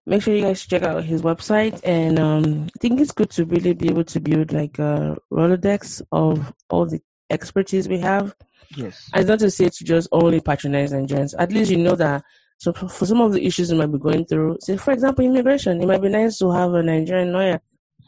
make 0.06 0.22
sure 0.22 0.34
you 0.34 0.42
guys 0.42 0.66
check 0.66 0.82
out 0.82 1.04
his 1.04 1.22
website, 1.22 1.80
and 1.84 2.18
um, 2.18 2.68
I 2.74 2.78
think 2.80 3.00
it's 3.00 3.12
good 3.12 3.30
to 3.30 3.44
really 3.44 3.72
be 3.72 3.88
able 3.88 4.04
to 4.04 4.20
build 4.20 4.52
like 4.52 4.78
a 4.78 5.16
rolodex 5.32 6.02
of 6.12 6.52
all 6.68 6.86
the 6.86 7.00
expertise 7.30 7.88
we 7.88 7.98
have. 8.00 8.34
Yes, 8.76 9.08
it's 9.14 9.28
not 9.28 9.38
to 9.38 9.50
say 9.50 9.68
to 9.68 9.84
just 9.84 10.08
only 10.12 10.40
patronize 10.40 10.92
Nigerians. 10.92 11.34
At 11.38 11.52
least 11.52 11.70
you 11.70 11.78
know 11.78 11.94
that 11.96 12.24
So 12.58 12.72
for, 12.72 13.06
some 13.06 13.20
of 13.20 13.32
the 13.32 13.46
issues 13.46 13.70
you 13.70 13.78
might 13.78 13.92
be 13.92 13.98
going 13.98 14.26
through, 14.26 14.58
say 14.60 14.76
for 14.76 14.92
example 14.92 15.24
immigration, 15.24 15.80
it 15.80 15.86
might 15.86 16.02
be 16.02 16.08
nice 16.08 16.38
to 16.38 16.50
have 16.50 16.74
a 16.74 16.82
Nigerian 16.82 17.32
lawyer 17.32 17.60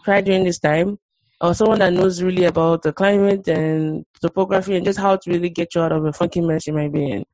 try 0.05 0.21
during 0.21 0.45
this 0.45 0.59
time, 0.59 0.99
or 1.41 1.55
someone 1.55 1.79
that 1.79 1.93
knows 1.93 2.23
really 2.23 2.45
about 2.45 2.83
the 2.83 2.93
climate 2.93 3.47
and 3.49 4.05
topography 4.21 4.77
and 4.77 4.85
just 4.85 4.99
how 4.99 5.17
to 5.17 5.31
really 5.31 5.51
get 5.51 5.75
you 5.75 5.81
out 5.81 5.93
of 5.93 6.05
a 6.05 6.13
funky 6.13 6.41
mess 6.41 6.67
you 6.67 6.73
might 6.73 6.93
be 6.93 7.11
in. 7.11 7.25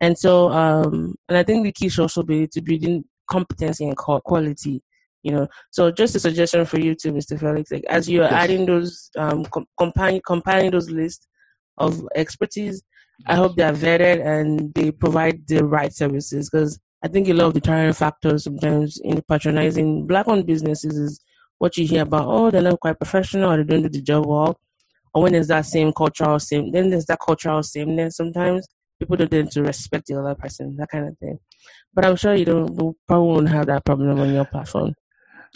And 0.00 0.18
so, 0.18 0.50
um, 0.50 1.14
and 1.28 1.38
I 1.38 1.42
think 1.42 1.64
the 1.64 1.72
key 1.72 1.88
should 1.88 2.02
also 2.02 2.22
be 2.22 2.46
to 2.48 2.60
building 2.60 3.04
competency 3.30 3.86
and 3.86 3.96
quality. 3.96 4.82
You 5.22 5.32
know, 5.32 5.48
so 5.70 5.90
just 5.90 6.14
a 6.14 6.20
suggestion 6.20 6.64
for 6.64 6.80
you 6.80 6.94
too, 6.94 7.12
Mr. 7.12 7.38
Felix. 7.38 7.70
Like 7.70 7.84
as 7.84 8.08
you're 8.08 8.24
yes. 8.24 8.32
adding 8.32 8.64
those, 8.64 9.10
um, 9.18 9.44
compiling, 9.78 10.22
compiling 10.26 10.70
those 10.70 10.90
lists 10.90 11.26
of 11.76 12.02
expertise, 12.14 12.82
I 13.26 13.36
hope 13.36 13.56
they 13.56 13.64
are 13.64 13.72
vetted 13.72 14.24
and 14.24 14.72
they 14.72 14.90
provide 14.90 15.46
the 15.46 15.64
right 15.64 15.92
services 15.92 16.48
because 16.48 16.78
I 17.02 17.08
think 17.08 17.28
a 17.28 17.34
lot 17.34 17.48
of 17.48 17.54
the 17.54 17.60
deterrent 17.60 17.96
factors 17.96 18.44
sometimes 18.44 18.98
in 19.02 19.22
patronizing 19.22 20.06
black-owned 20.06 20.46
businesses 20.46 20.96
is 20.96 21.20
what 21.58 21.76
you 21.76 21.86
hear 21.86 22.02
about. 22.02 22.26
Oh, 22.26 22.50
they're 22.50 22.62
not 22.62 22.80
quite 22.80 22.98
professional, 22.98 23.50
or 23.52 23.58
they 23.58 23.64
don't 23.64 23.82
do 23.82 23.88
the 23.88 24.02
job 24.02 24.26
well, 24.26 24.58
or 25.14 25.22
when 25.22 25.32
there's 25.32 25.48
that 25.48 25.66
same 25.66 25.92
cultural 25.92 26.38
same, 26.38 26.72
then 26.72 26.90
there's 26.90 27.06
that 27.06 27.18
cultural 27.24 27.62
sameness. 27.62 28.16
Sometimes 28.16 28.66
people 29.00 29.16
don't 29.16 29.30
tend 29.30 29.50
to 29.50 29.62
respect 29.62 30.06
the 30.06 30.20
other 30.20 30.34
person, 30.34 30.76
that 30.76 30.90
kind 30.90 31.08
of 31.08 31.18
thing. 31.18 31.38
But 31.92 32.04
I'm 32.04 32.16
sure 32.16 32.34
you 32.34 32.44
don't 32.44 32.72
you 32.78 32.96
probably 33.08 33.28
won't 33.28 33.48
have 33.48 33.66
that 33.66 33.84
problem 33.84 34.20
on 34.20 34.32
your 34.32 34.44
platform. 34.44 34.94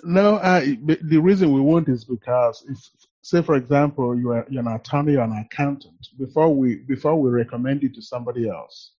No, 0.03 0.37
uh, 0.37 0.61
the 0.61 1.19
reason 1.19 1.53
we 1.53 1.61
won't 1.61 1.89
is 1.89 2.05
because 2.05 2.65
if, 2.69 2.79
say, 3.23 3.43
for 3.43 3.55
example, 3.55 4.19
you 4.19 4.33
are 4.33 4.45
you're 4.51 4.63
an 4.63 4.69
attorney 4.69 5.17
or 5.17 5.23
an 5.23 5.33
accountant. 5.33 6.09
Before 6.19 6.53
we 6.53 6.77
before 6.77 7.21
we 7.21 7.31
recommend 7.31 7.83
you 7.83 7.91
to 7.91 8.03
somebody 8.03 8.49
else, 8.49 8.93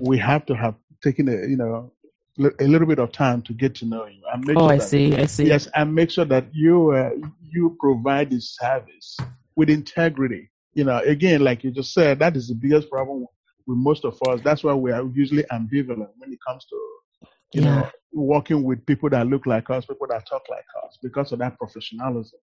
we 0.00 0.18
have 0.18 0.44
to 0.46 0.56
have 0.56 0.74
taken 1.02 1.28
a 1.28 1.46
you 1.46 1.56
know 1.56 1.92
a 2.58 2.66
little 2.66 2.88
bit 2.88 2.98
of 2.98 3.12
time 3.12 3.42
to 3.42 3.52
get 3.52 3.74
to 3.76 3.84
know 3.84 4.06
you 4.06 4.22
and 4.32 4.44
make 4.46 4.56
oh, 4.56 4.60
sure 4.60 4.72
I 4.72 4.78
that, 4.78 4.88
see, 4.88 5.16
I 5.16 5.26
see. 5.26 5.46
Yes, 5.46 5.68
and 5.74 5.94
make 5.94 6.10
sure 6.10 6.24
that 6.24 6.46
you 6.52 6.90
uh, 6.92 7.10
you 7.48 7.76
provide 7.78 8.30
the 8.30 8.40
service 8.40 9.16
with 9.54 9.70
integrity. 9.70 10.50
You 10.74 10.84
know, 10.84 10.98
again, 11.00 11.42
like 11.42 11.62
you 11.62 11.70
just 11.70 11.92
said, 11.92 12.18
that 12.20 12.34
is 12.36 12.48
the 12.48 12.54
biggest 12.54 12.90
problem 12.90 13.26
with 13.66 13.78
most 13.78 14.04
of 14.04 14.18
us. 14.28 14.40
That's 14.42 14.64
why 14.64 14.74
we 14.74 14.92
are 14.92 15.04
usually 15.14 15.44
ambivalent 15.44 16.10
when 16.18 16.32
it 16.32 16.38
comes 16.46 16.64
to 16.66 16.76
you 17.54 17.62
yeah. 17.62 17.80
know 17.80 17.90
working 18.12 18.62
with 18.62 18.84
people 18.86 19.08
that 19.10 19.26
look 19.26 19.46
like 19.46 19.70
us, 19.70 19.86
people 19.86 20.06
that 20.08 20.26
talk 20.26 20.42
like 20.50 20.64
us, 20.84 20.98
because 21.02 21.32
of 21.32 21.38
that 21.38 21.58
professionalism. 21.58 22.38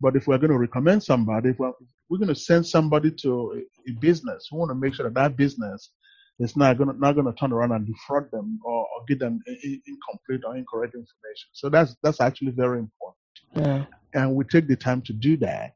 But 0.00 0.16
if 0.16 0.26
we're 0.26 0.38
going 0.38 0.50
to 0.50 0.58
recommend 0.58 1.02
somebody, 1.02 1.50
if 1.50 1.58
we're, 1.58 1.72
we're 2.08 2.18
going 2.18 2.28
to 2.28 2.34
send 2.34 2.66
somebody 2.66 3.10
to 3.22 3.62
a, 3.86 3.90
a 3.90 3.94
business, 4.00 4.48
we 4.50 4.58
want 4.58 4.70
to 4.70 4.74
make 4.74 4.94
sure 4.94 5.04
that 5.04 5.14
that 5.14 5.36
business 5.36 5.90
is 6.40 6.56
not 6.56 6.76
going 6.78 6.90
to 6.90 6.98
not 6.98 7.12
going 7.12 7.26
to 7.26 7.32
turn 7.34 7.52
around 7.52 7.72
and 7.72 7.86
defraud 7.86 8.30
them 8.32 8.58
or, 8.64 8.80
or 8.80 9.04
give 9.06 9.18
them 9.18 9.40
incomplete 9.46 10.42
or 10.44 10.56
incorrect 10.56 10.94
information. 10.94 11.48
So 11.52 11.68
that's 11.68 11.96
that's 12.02 12.20
actually 12.20 12.52
very 12.52 12.80
important. 12.80 13.18
Yeah. 13.54 13.84
And 14.14 14.34
we 14.34 14.44
take 14.44 14.66
the 14.66 14.76
time 14.76 15.02
to 15.02 15.12
do 15.12 15.36
that. 15.38 15.74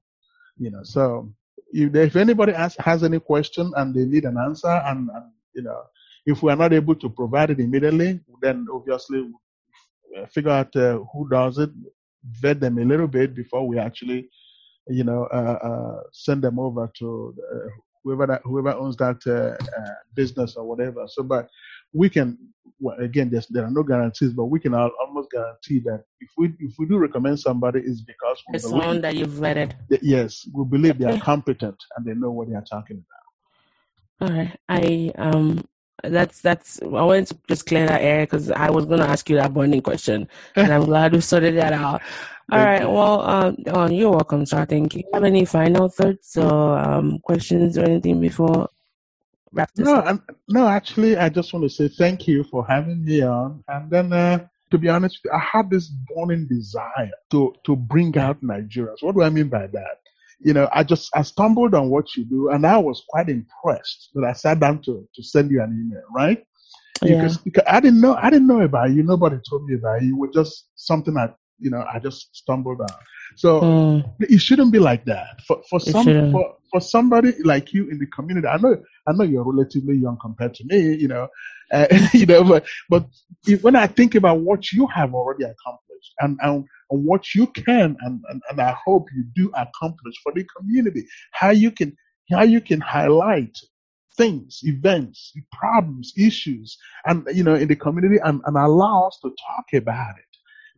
You 0.59 0.71
know, 0.71 0.83
so 0.83 1.31
if, 1.73 1.95
if 1.95 2.17
anybody 2.17 2.53
has, 2.53 2.77
has 2.79 3.03
any 3.03 3.21
question 3.21 3.73
and 3.77 3.95
they 3.95 4.05
need 4.05 4.25
an 4.25 4.39
answer, 4.39 4.69
and, 4.87 5.11
and 5.15 5.25
you 5.55 5.63
know, 5.63 5.83
if 6.27 6.43
we 6.43 6.51
are 6.53 6.57
not 6.57 6.73
able 6.73 6.95
to 6.95 7.09
provide 7.09 7.51
it 7.51 7.61
immediately, 7.61 8.21
then 8.43 8.67
obviously 8.73 9.31
uh, 10.17 10.27
figure 10.27 10.51
out 10.51 10.75
uh, 10.77 10.99
who 11.13 11.29
does 11.29 11.59
it, 11.59 11.71
vet 12.41 12.61
them 12.61 12.79
a 12.79 12.85
little 12.85 13.07
bit 13.07 13.35
before 13.35 13.67
we 13.67 13.79
actually, 13.79 14.29
you 14.89 15.05
know, 15.05 15.25
uh, 15.33 15.59
uh, 15.63 16.03
send 16.13 16.43
them 16.43 16.59
over 16.59 16.91
to 16.99 17.35
uh, 17.55 17.69
whoever 18.03 18.27
that, 18.27 18.43
whoever 18.45 18.73
owns 18.73 18.97
that 18.97 19.25
uh, 19.27 19.57
business 20.15 20.57
or 20.57 20.65
whatever. 20.65 21.07
So, 21.09 21.23
but 21.23 21.49
we 21.93 22.09
can 22.09 22.39
well, 22.79 22.97
again, 22.99 23.33
there 23.51 23.65
are 23.65 23.71
no 23.71 23.83
guarantees, 23.83 24.33
but 24.33 24.47
we 24.47 24.61
can 24.61 24.75
almost 24.75 25.31
guarantee 25.31 25.79
that 25.81 26.05
if 26.21 26.29
we 26.37 26.53
if 26.59 26.75
we 26.79 26.87
do 26.87 26.99
recommend 26.99 27.41
somebody, 27.41 27.81
it's 27.81 28.03
because 28.03 28.43
we 28.49 28.57
it's 28.57 28.65
someone 28.65 29.01
that 29.01 29.17
you've 29.17 29.31
vetted. 29.31 29.73
That, 29.89 30.03
yes, 30.03 30.47
we 30.53 30.65
believe 30.65 30.99
they 30.99 31.07
are 31.07 31.19
competent 31.21 31.77
and 31.97 32.05
they 32.05 32.15
know 32.15 32.31
what 32.31 32.49
they 32.49 32.55
are 32.55 32.65
talking 32.65 33.03
about. 34.19 34.31
All 34.31 34.37
right, 34.37 34.59
I 34.69 35.13
um 35.17 35.65
that's 36.05 36.41
that's 36.43 36.81
I 36.83 36.87
wanted 36.87 37.29
to 37.29 37.39
just 37.49 37.67
clear 37.67 37.87
that 37.87 38.03
air 38.03 38.27
because 38.27 38.51
I 38.51 38.71
was 38.71 38.85
going 38.85 39.01
to 39.01 39.09
ask 39.09 39.29
you 39.31 39.37
that 39.37 39.55
burning 39.55 39.81
question, 39.81 40.29
and 40.55 40.73
I'm 40.73 40.85
glad 40.85 41.13
we 41.13 41.21
sorted 41.21 41.57
that 41.57 41.73
out. 41.73 42.03
All 42.53 42.59
right. 42.59 42.83
You. 42.83 42.91
Well, 42.91 43.23
um, 43.23 43.57
oh, 43.69 43.89
you're 43.89 44.11
welcome, 44.11 44.47
sir. 44.47 44.65
Thank 44.67 44.95
you. 44.95 45.03
Have 45.13 45.25
any 45.25 45.45
final 45.45 45.89
thoughts 45.89 46.37
or 46.37 46.79
um, 46.79 47.19
questions 47.21 47.77
or 47.77 47.83
anything 47.85 48.21
before 48.21 48.69
wrap 49.57 49.73
this 49.75 49.87
no, 49.87 49.97
up? 49.97 50.21
no, 50.49 50.69
actually, 50.69 51.17
I 51.17 51.29
just 51.29 51.53
want 51.53 51.65
to 51.65 51.71
say 51.71 51.89
thank 51.89 52.29
you 52.29 52.45
for 52.45 52.67
having 52.67 53.05
me 53.05 53.23
on, 53.23 53.63
and 53.69 53.91
then. 53.91 54.13
Uh, 54.13 54.47
to 54.73 54.79
be 54.79 54.89
honest, 54.89 55.21
I 55.33 55.39
had 55.39 55.71
this 55.71 55.87
burning 55.87 56.49
desire 56.49 57.13
to 57.31 57.55
to 57.67 57.77
bring 57.77 58.19
out 58.19 58.43
Nigerians. 58.43 59.01
What 59.01 59.15
do 59.15 59.23
I 59.23 59.31
mean 59.31 59.49
by 59.49 59.69
that? 59.69 59.99
you 60.41 60.53
know, 60.53 60.69
I 60.73 60.85
just 60.85 61.11
I 61.15 61.23
stumbled 61.23 61.75
on 61.75 61.91
what 61.91 62.15
you 62.17 62.25
do, 62.25 62.51
and 62.51 62.67
I 62.67 62.79
was 62.79 63.03
quite 63.09 63.29
impressed 63.29 64.11
that 64.15 64.25
I 64.25 64.33
sat 64.33 64.61
down 64.61 64.83
to 64.83 65.09
to 65.15 65.23
send 65.23 65.51
you 65.51 65.63
an 65.63 65.73
email, 65.73 66.05
right? 66.15 66.45
Yeah. 67.03 67.17
Because, 67.17 67.39
because 67.39 67.65
I 67.67 67.81
didn't 67.81 68.01
know 68.01 68.15
I 68.15 68.31
didn't 68.31 68.47
know 68.47 68.61
about 68.61 68.91
you. 68.91 69.03
Nobody 69.03 69.39
told 69.49 69.65
me 69.67 69.75
about 69.75 70.03
you. 70.03 70.15
It 70.15 70.19
was 70.19 70.31
just 70.35 70.69
something 70.77 71.15
that 71.15 71.37
you 71.59 71.71
know 71.71 71.85
I 71.93 71.99
just 71.99 72.35
stumbled 72.35 72.81
on. 72.81 72.89
So 73.37 73.61
mm. 73.61 74.15
it 74.21 74.39
shouldn't 74.39 74.73
be 74.73 74.79
like 74.79 75.05
that. 75.07 75.41
For 75.47 75.63
for 75.69 75.81
some 75.81 76.33
for, 76.33 76.57
for 76.71 76.81
somebody 76.81 77.33
like 77.43 77.73
you 77.73 77.89
in 77.91 77.99
the 77.99 78.07
community, 78.07 78.47
I 78.47 78.57
know 78.59 78.77
I 79.07 79.13
know 79.13 79.25
you're 79.25 79.45
relatively 79.45 79.97
young 79.97 80.19
compared 80.21 80.55
to 80.55 80.65
me, 80.65 80.95
you 80.95 81.09
know, 81.09 81.29
uh, 81.73 81.87
you 82.13 82.27
know, 82.27 82.45
but 82.45 82.65
but 82.89 83.07
if, 83.47 83.63
when 83.63 83.77
I 83.77 83.87
think 83.87 84.15
about 84.15 84.41
what 84.41 84.73
you 84.73 84.87
have 84.89 85.15
already 85.15 85.45
accomplished 85.45 86.13
and 86.21 86.39
and 86.43 86.65
and 86.91 87.05
what 87.05 87.35
you 87.35 87.49
can 87.49 87.97
and, 88.01 88.23
and, 88.29 88.43
and 88.49 88.61
I 88.61 88.77
hope 88.85 89.09
you 89.15 89.25
do 89.35 89.51
accomplish 89.57 90.15
for 90.23 90.33
the 90.33 90.47
community. 90.57 91.07
How 91.33 91.51
you 91.51 91.71
can 91.71 91.97
how 92.31 92.43
you 92.43 92.61
can 92.61 92.81
highlight 92.81 93.57
things, 94.17 94.61
events, 94.63 95.33
problems, 95.53 96.13
issues, 96.17 96.79
and 97.05 97.27
you 97.33 97.45
know, 97.45 97.55
in 97.55 97.69
the 97.69 97.77
community 97.77 98.17
and, 98.25 98.41
and 98.47 98.57
allow 98.57 99.09
us 99.09 99.19
to 99.23 99.29
talk 99.29 99.67
about 99.75 100.15
it. 100.19 100.26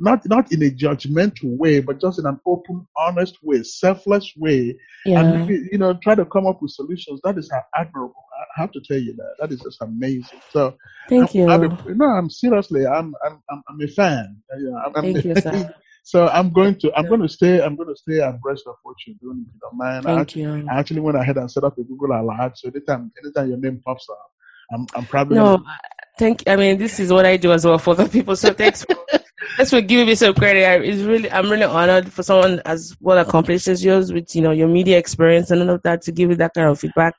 Not 0.01 0.27
not 0.27 0.53
in 0.53 0.63
a 0.63 0.71
judgmental 0.71 1.57
way, 1.57 1.81
but 1.81 2.01
just 2.01 2.19
in 2.19 2.27
an 2.27 2.41
open, 2.47 2.87
honest 2.97 3.39
way, 3.43 3.63
selfless 3.63 4.33
way. 4.37 4.77
Yeah. 5.05 5.21
And 5.21 5.49
you 5.49 5.79
know, 5.79 5.95
try 6.03 6.15
to 6.15 6.25
come 6.25 6.47
up 6.47 6.63
with 6.63 6.73
solutions. 6.73 7.21
That 7.25 7.39
is 7.39 7.51
admirable. 7.75 8.25
I 8.57 8.61
have 8.61 8.73
to 8.73 8.81
tell 8.81 8.99
you 8.99 9.15
that. 9.17 9.35
That 9.41 9.53
is 9.53 9.61
just 9.61 9.83
amazing. 9.83 10.41
So 10.51 10.77
thank 11.09 11.35
I'm, 11.35 11.37
you. 11.37 11.51
I'm 11.51 11.99
no, 11.99 12.07
I'm 12.07 12.31
seriously, 12.31 12.87
I'm 12.87 13.15
I'm 13.25 13.43
I'm 13.51 13.81
a 13.81 13.89
fan. 13.89 14.37
You 14.59 14.71
know, 14.71 14.77
I'm, 14.79 14.93
thank 14.93 15.19
I'm, 15.19 15.31
you, 15.31 15.35
sir. 15.41 15.75
So 16.05 16.27
I'm 16.27 16.51
going 16.55 16.79
to 16.79 16.91
I'm 16.97 17.07
going 17.07 17.21
to 17.21 17.29
stay 17.29 17.61
I'm 17.61 17.77
going 17.77 17.91
to 17.91 17.97
stay 17.97 18.21
abreast 18.21 18.63
of 18.67 18.77
what 18.83 18.97
you're 19.07 19.17
doing 19.21 19.45
if 19.47 19.53
you 19.53 19.61
don't 19.61 19.77
mind. 19.77 20.05
Thank 20.05 20.17
I, 20.17 20.21
actually, 20.23 20.43
you. 20.43 20.67
I 20.71 20.79
actually 20.79 21.01
went 21.01 21.19
ahead 21.19 21.37
and 21.37 21.51
set 21.51 21.65
up 21.65 21.77
a 21.77 21.83
Google 21.83 22.13
alert 22.13 22.57
so 22.57 22.71
anytime 22.71 23.13
anytime 23.23 23.49
your 23.51 23.59
name 23.59 23.83
pops 23.85 24.09
up, 24.09 24.31
I'm 24.73 24.87
I'm 24.95 25.05
probably 25.05 25.37
no. 25.37 25.59
Gonna... 25.59 25.79
Thank. 26.19 26.49
I 26.49 26.57
mean, 26.57 26.79
this 26.79 26.99
is 26.99 27.13
what 27.13 27.27
I 27.27 27.37
do 27.37 27.53
as 27.53 27.67
well 27.67 27.79
for 27.79 27.95
the 27.95 28.09
people. 28.09 28.37
So 28.37 28.55
thanks. 28.55 28.85
For, 28.85 28.97
thanks 29.59 29.71
for 29.71 29.81
giving 29.81 30.07
me 30.07 30.15
some 30.15 30.35
credit. 30.35 30.65
I, 30.65 30.77
it's 30.77 31.03
really 31.03 31.31
I'm 31.31 31.51
really 31.51 31.65
honored 31.65 32.13
for 32.13 32.23
someone 32.23 32.63
as 32.65 32.97
well 33.01 33.19
accomplished 33.19 33.67
as 33.67 33.85
yours 33.85 34.13
with 34.13 34.35
you 34.35 34.41
know 34.41 34.53
your 34.53 34.69
media 34.69 34.97
experience 34.97 35.51
and 35.51 35.61
all 35.63 35.71
of 35.71 35.83
that 35.83 36.01
to 36.03 36.13
give 36.13 36.31
you 36.31 36.37
that 36.37 36.55
kind 36.55 36.69
of 36.69 36.79
feedback. 36.79 37.15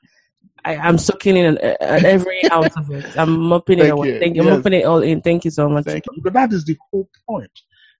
I, 0.64 0.88
am 0.88 0.98
soaking 0.98 1.36
in 1.36 1.58
every 1.80 2.42
ounce 2.52 2.76
of 2.76 2.90
it. 2.90 3.16
I'm 3.16 3.38
mopping 3.38 3.78
it 3.78 3.90
away. 3.90 4.18
Thank 4.18 4.36
you. 4.36 4.42
I'm 4.42 4.56
mopping 4.56 4.74
it 4.74 4.84
all 4.84 5.02
in. 5.02 5.22
Thank 5.22 5.44
you 5.44 5.50
so 5.50 5.68
much. 5.68 5.84
Thank 5.84 6.04
you. 6.10 6.22
But 6.22 6.32
that 6.34 6.52
is 6.52 6.64
the 6.64 6.76
whole 6.90 7.08
point 7.28 7.50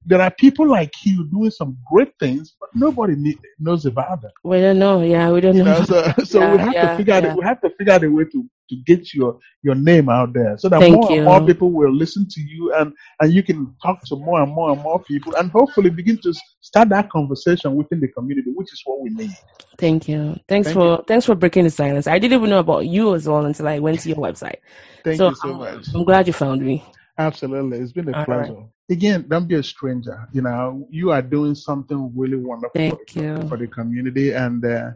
there 0.05 0.21
are 0.21 0.31
people 0.31 0.67
like 0.67 0.93
you 1.05 1.27
doing 1.27 1.51
some 1.51 1.77
great 1.91 2.13
things, 2.19 2.57
but 2.59 2.71
nobody 2.75 3.15
need, 3.17 3.39
knows 3.59 3.85
about 3.85 4.23
them. 4.23 4.31
We 4.43 4.61
don't 4.61 4.79
know. 4.79 5.03
Yeah, 5.03 5.31
we 5.31 5.41
don't 5.41 5.57
you 5.57 5.65
know. 5.65 5.79
know. 5.79 5.85
So, 5.85 6.13
so 6.25 6.41
yeah, 6.41 6.53
we 6.53 6.59
have 6.59 6.73
yeah, 6.73 6.91
to 6.91 6.97
figure 6.97 7.15
yeah. 7.15 7.31
out. 7.31 7.39
We 7.39 7.45
have 7.45 7.61
to 7.61 7.71
figure 7.71 7.93
out 7.93 8.05
a 8.05 8.11
way 8.11 8.25
to, 8.25 8.51
to 8.71 8.77
get 8.87 9.13
your 9.13 9.39
your 9.63 9.75
name 9.75 10.09
out 10.09 10.33
there, 10.33 10.57
so 10.59 10.69
that 10.69 10.81
Thank 10.81 10.97
more 10.97 11.13
you. 11.13 11.19
and 11.19 11.25
more 11.27 11.47
people 11.47 11.71
will 11.71 11.95
listen 11.95 12.27
to 12.31 12.41
you, 12.41 12.73
and 12.75 12.93
and 13.21 13.33
you 13.33 13.43
can 13.43 13.75
talk 13.83 14.03
to 14.07 14.17
more 14.17 14.43
and 14.43 14.53
more 14.53 14.73
and 14.73 14.83
more 14.83 15.03
people, 15.05 15.35
and 15.37 15.51
hopefully 15.51 15.91
begin 15.91 16.19
to 16.23 16.33
start 16.61 16.89
that 16.89 17.11
conversation 17.11 17.75
within 17.75 18.01
the 18.01 18.09
community, 18.09 18.51
which 18.55 18.73
is 18.73 18.81
what 18.85 19.01
we 19.01 19.11
need. 19.11 19.31
Thank 19.77 20.09
you. 20.09 20.39
Thanks 20.49 20.69
Thank 20.69 20.75
for 20.75 20.97
you. 20.97 21.05
thanks 21.07 21.27
for 21.27 21.35
breaking 21.35 21.65
the 21.65 21.71
silence. 21.71 22.07
I 22.07 22.19
didn't 22.19 22.39
even 22.39 22.51
know 22.51 22.61
about 22.61 22.87
you 22.87 23.15
as 23.15 23.29
well 23.29 23.45
until 23.45 23.69
I 23.69 23.79
went 23.79 24.01
to 24.01 24.09
your 24.09 24.19
website. 24.19 24.57
Thank 25.05 25.19
so, 25.19 25.29
you 25.29 25.35
so 25.37 25.55
much. 25.55 25.87
I'm 25.95 26.05
glad 26.05 26.27
you 26.27 26.33
found 26.33 26.63
me. 26.63 26.85
Absolutely. 27.19 27.79
It's 27.79 27.93
been 27.93 28.09
a 28.09 28.17
All 28.17 28.25
pleasure. 28.25 28.55
Right. 28.55 28.67
Again, 28.91 29.27
don't 29.29 29.47
be 29.47 29.55
a 29.55 29.63
stranger. 29.63 30.27
You 30.33 30.43
know, 30.43 30.87
you 30.91 31.13
are 31.13 31.23
doing 31.23 31.55
something 31.55 32.13
really 32.17 32.37
wonderful 32.37 32.73
Thank 32.75 33.11
for, 33.11 33.23
you. 33.23 33.49
for 33.49 33.57
the 33.57 33.67
community. 33.67 34.33
And 34.33 34.65
uh, 34.65 34.91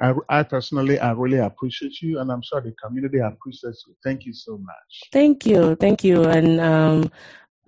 I, 0.00 0.14
I, 0.28 0.42
personally, 0.42 0.98
I 0.98 1.12
really 1.12 1.38
appreciate 1.38 2.00
you. 2.00 2.20
And 2.20 2.30
I'm 2.30 2.42
sure 2.42 2.60
the 2.60 2.72
community 2.82 3.18
appreciates 3.18 3.84
you. 3.86 3.94
Thank 4.04 4.24
you 4.26 4.32
so 4.32 4.58
much. 4.58 5.10
Thank 5.12 5.46
you. 5.46 5.74
Thank 5.76 6.04
you. 6.04 6.24
And 6.24 6.60
um, 6.60 7.10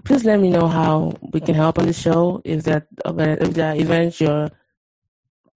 please 0.05 0.25
let 0.25 0.41
me 0.41 0.51
know 0.51 0.69
how 0.69 1.15
we 1.33 1.41
can 1.41 1.55
help 1.55 1.79
on 1.79 1.87
the 1.87 1.93
show. 1.93 2.41
If 2.45 2.65
that, 2.65 2.87
if 3.05 3.55
the 3.55 3.75
events 3.77 4.21
you're 4.21 4.51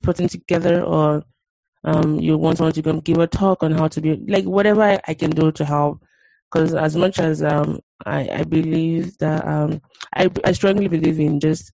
putting 0.02 0.28
together 0.28 0.82
or 0.82 1.22
um, 1.84 2.18
you 2.18 2.36
want 2.38 2.58
someone 2.58 2.72
to 2.72 2.82
come 2.82 3.00
give 3.00 3.18
a 3.18 3.26
talk 3.26 3.62
on 3.62 3.72
how 3.72 3.88
to 3.88 4.00
be, 4.00 4.16
like 4.26 4.44
whatever 4.44 5.00
I 5.06 5.14
can 5.14 5.30
do 5.30 5.52
to 5.52 5.64
help 5.64 6.02
because 6.54 6.74
as 6.74 6.94
much 6.94 7.18
as 7.18 7.42
um, 7.42 7.80
I, 8.06 8.28
I 8.28 8.44
believe 8.44 9.18
that 9.18 9.46
um, 9.46 9.82
I, 10.14 10.30
I 10.44 10.52
strongly 10.52 10.86
believe 10.86 11.18
in 11.18 11.40
just 11.40 11.72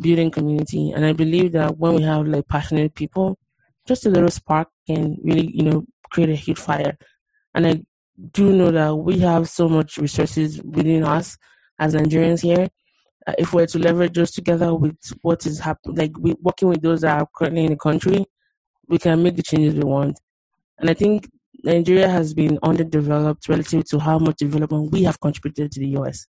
building 0.00 0.30
community, 0.32 0.90
and 0.90 1.06
I 1.06 1.12
believe 1.12 1.52
that 1.52 1.78
when 1.78 1.94
we 1.94 2.02
have 2.02 2.26
like 2.26 2.48
passionate 2.48 2.94
people, 2.94 3.38
just 3.86 4.06
a 4.06 4.10
little 4.10 4.30
spark 4.30 4.68
can 4.86 5.16
really 5.22 5.50
you 5.54 5.62
know 5.62 5.84
create 6.10 6.30
a 6.30 6.34
huge 6.34 6.58
fire. 6.58 6.96
And 7.54 7.66
I 7.66 7.82
do 8.32 8.52
know 8.52 8.70
that 8.70 8.94
we 8.94 9.18
have 9.20 9.48
so 9.48 9.68
much 9.68 9.96
resources 9.96 10.62
within 10.62 11.04
us 11.04 11.36
as 11.78 11.94
Nigerians 11.94 12.40
here. 12.40 12.68
Uh, 13.26 13.34
if 13.38 13.52
we're 13.52 13.66
to 13.66 13.78
leverage 13.78 14.14
those 14.14 14.30
together 14.30 14.74
with 14.74 14.96
what 15.22 15.46
is 15.46 15.58
happening, 15.58 15.96
like 15.96 16.18
we, 16.18 16.34
working 16.40 16.68
with 16.68 16.82
those 16.82 17.02
that 17.02 17.20
are 17.20 17.28
currently 17.34 17.64
in 17.64 17.70
the 17.70 17.76
country, 17.76 18.24
we 18.88 18.98
can 18.98 19.22
make 19.22 19.36
the 19.36 19.42
changes 19.42 19.74
we 19.74 19.84
want. 19.84 20.18
And 20.78 20.88
I 20.88 20.94
think 20.94 21.28
Nigeria 21.62 22.08
has 22.08 22.32
been 22.34 22.58
underdeveloped 22.62 23.48
relative 23.48 23.84
to 23.90 23.98
how 23.98 24.18
much 24.18 24.36
development 24.36 24.92
we 24.92 25.02
have 25.04 25.20
contributed 25.20 25.70
to 25.72 25.80
the 25.80 25.88
US. 25.98 26.26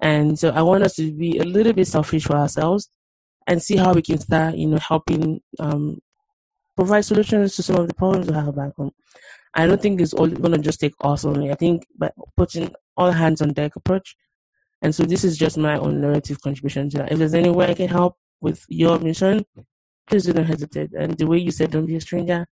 And 0.00 0.38
so 0.38 0.50
I 0.50 0.62
want 0.62 0.84
us 0.84 0.94
to 0.96 1.12
be 1.12 1.38
a 1.38 1.44
little 1.44 1.72
bit 1.72 1.86
selfish 1.88 2.24
for 2.24 2.36
ourselves 2.36 2.88
and 3.46 3.62
see 3.62 3.76
how 3.76 3.92
we 3.92 4.02
can 4.02 4.18
start, 4.18 4.54
you 4.56 4.68
know, 4.68 4.78
helping 4.78 5.40
um, 5.58 5.98
provide 6.76 7.04
solutions 7.04 7.56
to 7.56 7.62
some 7.62 7.76
of 7.76 7.88
the 7.88 7.94
problems 7.94 8.28
we 8.28 8.34
have 8.34 8.54
back 8.54 8.74
home. 8.76 8.92
I 9.54 9.66
don't 9.66 9.82
think 9.82 10.00
it's 10.00 10.14
all 10.14 10.28
going 10.28 10.52
to 10.52 10.58
just 10.58 10.80
take 10.80 10.94
us 11.00 11.24
only. 11.24 11.50
I 11.50 11.54
think 11.54 11.86
by 11.98 12.10
putting 12.36 12.72
all 12.96 13.10
hands 13.10 13.42
on 13.42 13.52
deck 13.52 13.76
approach. 13.76 14.16
And 14.82 14.94
so 14.94 15.04
this 15.04 15.24
is 15.24 15.36
just 15.36 15.58
my 15.58 15.76
own 15.76 16.00
narrative 16.00 16.40
contribution 16.40 16.88
to 16.90 16.98
that. 16.98 17.12
If 17.12 17.18
there's 17.18 17.34
any 17.34 17.50
way 17.50 17.70
I 17.70 17.74
can 17.74 17.88
help 17.88 18.16
with 18.40 18.64
your 18.68 18.98
mission, 18.98 19.44
please 20.06 20.26
don't 20.26 20.44
hesitate. 20.44 20.92
And 20.96 21.16
the 21.18 21.26
way 21.26 21.38
you 21.38 21.50
said, 21.50 21.70
don't 21.70 21.86
be 21.86 21.96
a 21.96 22.00
stranger, 22.00 22.46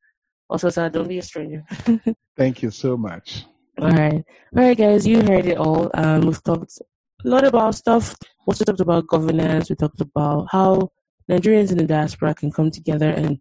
also 0.51 0.69
said, 0.71 0.93
don't 0.93 1.09
be 1.09 1.19
a 1.19 1.23
stranger. 1.23 1.65
Thank 2.37 2.63
you 2.63 2.71
so 2.71 2.97
much. 2.97 3.45
All 3.81 3.91
right. 3.91 4.25
All 4.57 4.65
right, 4.65 4.77
guys, 4.77 5.07
you 5.07 5.23
heard 5.23 5.47
it 5.47 5.57
all. 5.57 5.91
Um, 5.95 6.23
we've 6.23 6.43
talked 6.43 6.79
a 7.25 7.29
lot 7.29 7.45
about 7.45 7.75
stuff. 7.75 8.17
We 8.47 8.53
also 8.53 8.65
talked 8.65 8.81
about 8.81 9.07
governance. 9.07 9.71
We 9.71 9.77
talked 9.77 10.01
about 10.01 10.49
how 10.51 10.91
Nigerians 11.31 11.71
in 11.71 11.79
the 11.79 11.87
diaspora 11.87 12.35
can 12.35 12.51
come 12.51 12.71
together 12.71 13.11
and 13.11 13.39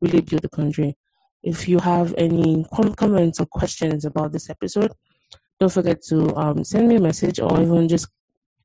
really 0.00 0.20
build 0.20 0.42
the 0.42 0.48
country. 0.48 0.96
If 1.42 1.68
you 1.68 1.78
have 1.78 2.14
any 2.18 2.66
comments 2.70 3.40
or 3.40 3.46
questions 3.46 4.04
about 4.04 4.32
this 4.32 4.50
episode, 4.50 4.92
don't 5.58 5.72
forget 5.72 6.02
to 6.08 6.34
um, 6.36 6.64
send 6.64 6.88
me 6.88 6.96
a 6.96 7.00
message 7.00 7.40
or 7.40 7.60
even 7.60 7.88
just 7.88 8.08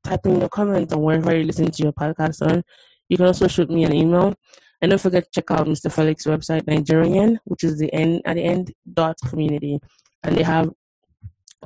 type 0.04 0.24
in 0.26 0.40
your 0.40 0.48
comment 0.48 0.92
on 0.92 1.02
wherever 1.02 1.36
you 1.36 1.44
listen 1.44 1.70
to 1.70 1.82
your 1.82 1.92
podcast 1.92 2.46
on. 2.46 2.62
You 3.08 3.16
can 3.16 3.26
also 3.26 3.48
shoot 3.48 3.70
me 3.70 3.84
an 3.84 3.94
email. 3.94 4.34
And 4.82 4.90
don't 4.90 5.00
forget 5.00 5.24
to 5.24 5.30
check 5.32 5.50
out 5.50 5.66
Mr. 5.66 5.90
Felix's 5.90 6.26
website, 6.26 6.66
Nigerian, 6.66 7.38
which 7.44 7.64
is 7.64 7.78
the 7.78 7.92
end 7.94 8.22
at 8.26 8.34
the 8.34 8.42
end 8.42 8.72
dot 8.92 9.16
community. 9.26 9.78
And 10.22 10.36
they 10.36 10.42
have 10.42 10.70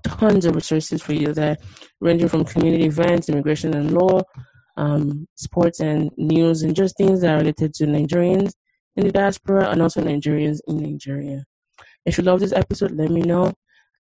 tons 0.04 0.44
of 0.46 0.54
resources 0.54 1.02
for 1.02 1.12
you 1.12 1.32
there, 1.32 1.56
ranging 2.00 2.28
from 2.28 2.44
community 2.44 2.84
events, 2.84 3.28
immigration 3.28 3.74
and 3.74 3.92
law, 3.92 4.22
um, 4.76 5.26
sports 5.34 5.80
and 5.80 6.10
news, 6.16 6.62
and 6.62 6.74
just 6.74 6.96
things 6.96 7.20
that 7.20 7.34
are 7.34 7.38
related 7.38 7.74
to 7.74 7.86
Nigerians 7.86 8.52
in 9.00 9.06
the 9.06 9.12
diaspora 9.12 9.70
and 9.70 9.82
also 9.82 10.02
Nigerians 10.02 10.60
in 10.68 10.78
Nigeria. 10.82 11.44
If 12.04 12.18
you 12.18 12.24
love 12.24 12.40
this 12.40 12.52
episode, 12.52 12.92
let 12.92 13.10
me 13.10 13.22
know. 13.22 13.52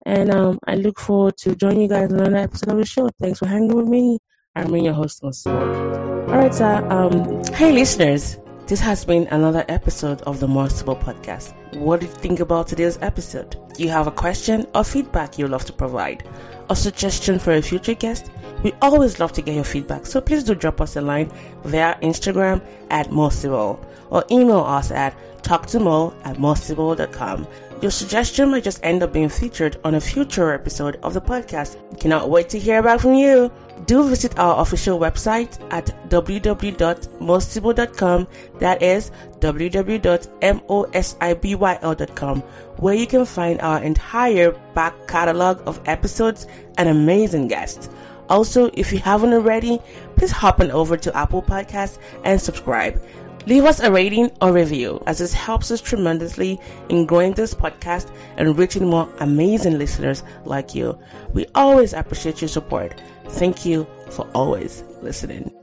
And 0.05 0.31
um, 0.31 0.59
I 0.67 0.75
look 0.75 0.99
forward 0.99 1.37
to 1.37 1.55
joining 1.55 1.81
you 1.81 1.87
guys 1.89 2.11
on 2.13 2.19
another 2.19 2.37
episode 2.37 2.71
of 2.71 2.77
the 2.77 2.85
show. 2.85 3.09
Thanks 3.19 3.39
for 3.39 3.47
hanging 3.47 3.75
with 3.75 3.87
me. 3.87 4.19
I'm 4.55 4.75
your 4.75 4.93
host, 4.93 5.21
Osimo. 5.23 6.29
All 6.29 6.37
right, 6.37 6.53
sir. 6.53 6.85
Um, 6.89 7.43
hey, 7.53 7.71
listeners. 7.71 8.37
This 8.67 8.79
has 8.81 9.03
been 9.03 9.25
another 9.31 9.65
episode 9.67 10.21
of 10.23 10.39
the 10.39 10.47
More 10.47 10.69
Sibyl 10.69 10.95
Podcast. 10.95 11.55
What 11.77 12.01
do 12.01 12.05
you 12.05 12.11
think 12.11 12.39
about 12.39 12.67
today's 12.67 12.99
episode? 13.01 13.55
Do 13.73 13.83
you 13.83 13.89
have 13.89 14.05
a 14.05 14.11
question 14.11 14.67
or 14.75 14.83
feedback 14.83 15.39
you'd 15.39 15.49
love 15.49 15.65
to 15.65 15.73
provide? 15.73 16.23
A 16.69 16.75
suggestion 16.75 17.39
for 17.39 17.53
a 17.53 17.63
future 17.63 17.95
guest? 17.95 18.29
We 18.63 18.73
always 18.81 19.19
love 19.19 19.31
to 19.33 19.41
get 19.41 19.55
your 19.55 19.63
feedback, 19.63 20.05
so 20.05 20.19
please 20.19 20.43
do 20.43 20.55
drop 20.55 20.81
us 20.81 20.95
a 20.95 21.01
line 21.01 21.31
via 21.63 21.95
Instagram 22.01 22.61
at 22.89 23.09
Mosibyl 23.09 23.83
or 24.09 24.25
email 24.31 24.59
us 24.59 24.91
at 24.91 25.15
talktomo 25.43 26.13
at 26.25 26.37
mosibyl.com. 26.37 27.47
Your 27.81 27.91
suggestion 27.91 28.51
might 28.51 28.65
just 28.65 28.81
end 28.83 29.01
up 29.03 29.13
being 29.13 29.29
featured 29.29 29.77
on 29.85 29.95
a 29.95 30.01
future 30.01 30.53
episode 30.53 30.99
of 31.01 31.13
the 31.13 31.21
podcast. 31.21 31.77
Cannot 31.97 32.29
wait 32.29 32.49
to 32.49 32.59
hear 32.59 32.83
back 32.83 32.99
from 32.99 33.13
you. 33.13 33.49
Do 33.85 34.05
visit 34.09 34.37
our 34.37 34.61
official 34.61 34.99
website 34.99 35.57
at 35.71 35.85
www.mosibyl.com. 36.09 38.27
That 38.59 38.81
is 38.81 39.11
www.mosibyl.com, 39.39 42.39
where 42.75 42.95
you 42.95 43.07
can 43.07 43.25
find 43.25 43.61
our 43.61 43.81
entire 43.81 44.51
back 44.73 45.07
catalog 45.07 45.65
of 45.65 45.79
episodes 45.85 46.47
and 46.77 46.89
amazing 46.89 47.47
guests. 47.47 47.89
Also, 48.29 48.69
if 48.73 48.93
you 48.93 48.99
haven't 48.99 49.33
already, 49.33 49.79
please 50.15 50.31
hop 50.31 50.59
on 50.59 50.71
over 50.71 50.95
to 50.95 51.15
Apple 51.17 51.41
Podcasts 51.41 51.97
and 52.23 52.39
subscribe. 52.39 53.01
Leave 53.45 53.65
us 53.65 53.79
a 53.79 53.91
rating 53.91 54.29
or 54.41 54.53
review 54.53 55.01
as 55.07 55.17
this 55.17 55.33
helps 55.33 55.71
us 55.71 55.81
tremendously 55.81 56.59
in 56.89 57.05
growing 57.05 57.33
this 57.33 57.53
podcast 57.53 58.11
and 58.37 58.57
reaching 58.57 58.87
more 58.87 59.09
amazing 59.19 59.79
listeners 59.79 60.23
like 60.45 60.75
you. 60.75 60.97
We 61.33 61.47
always 61.55 61.93
appreciate 61.93 62.41
your 62.41 62.49
support. 62.49 63.01
Thank 63.29 63.65
you 63.65 63.87
for 64.11 64.27
always 64.33 64.83
listening. 65.01 65.58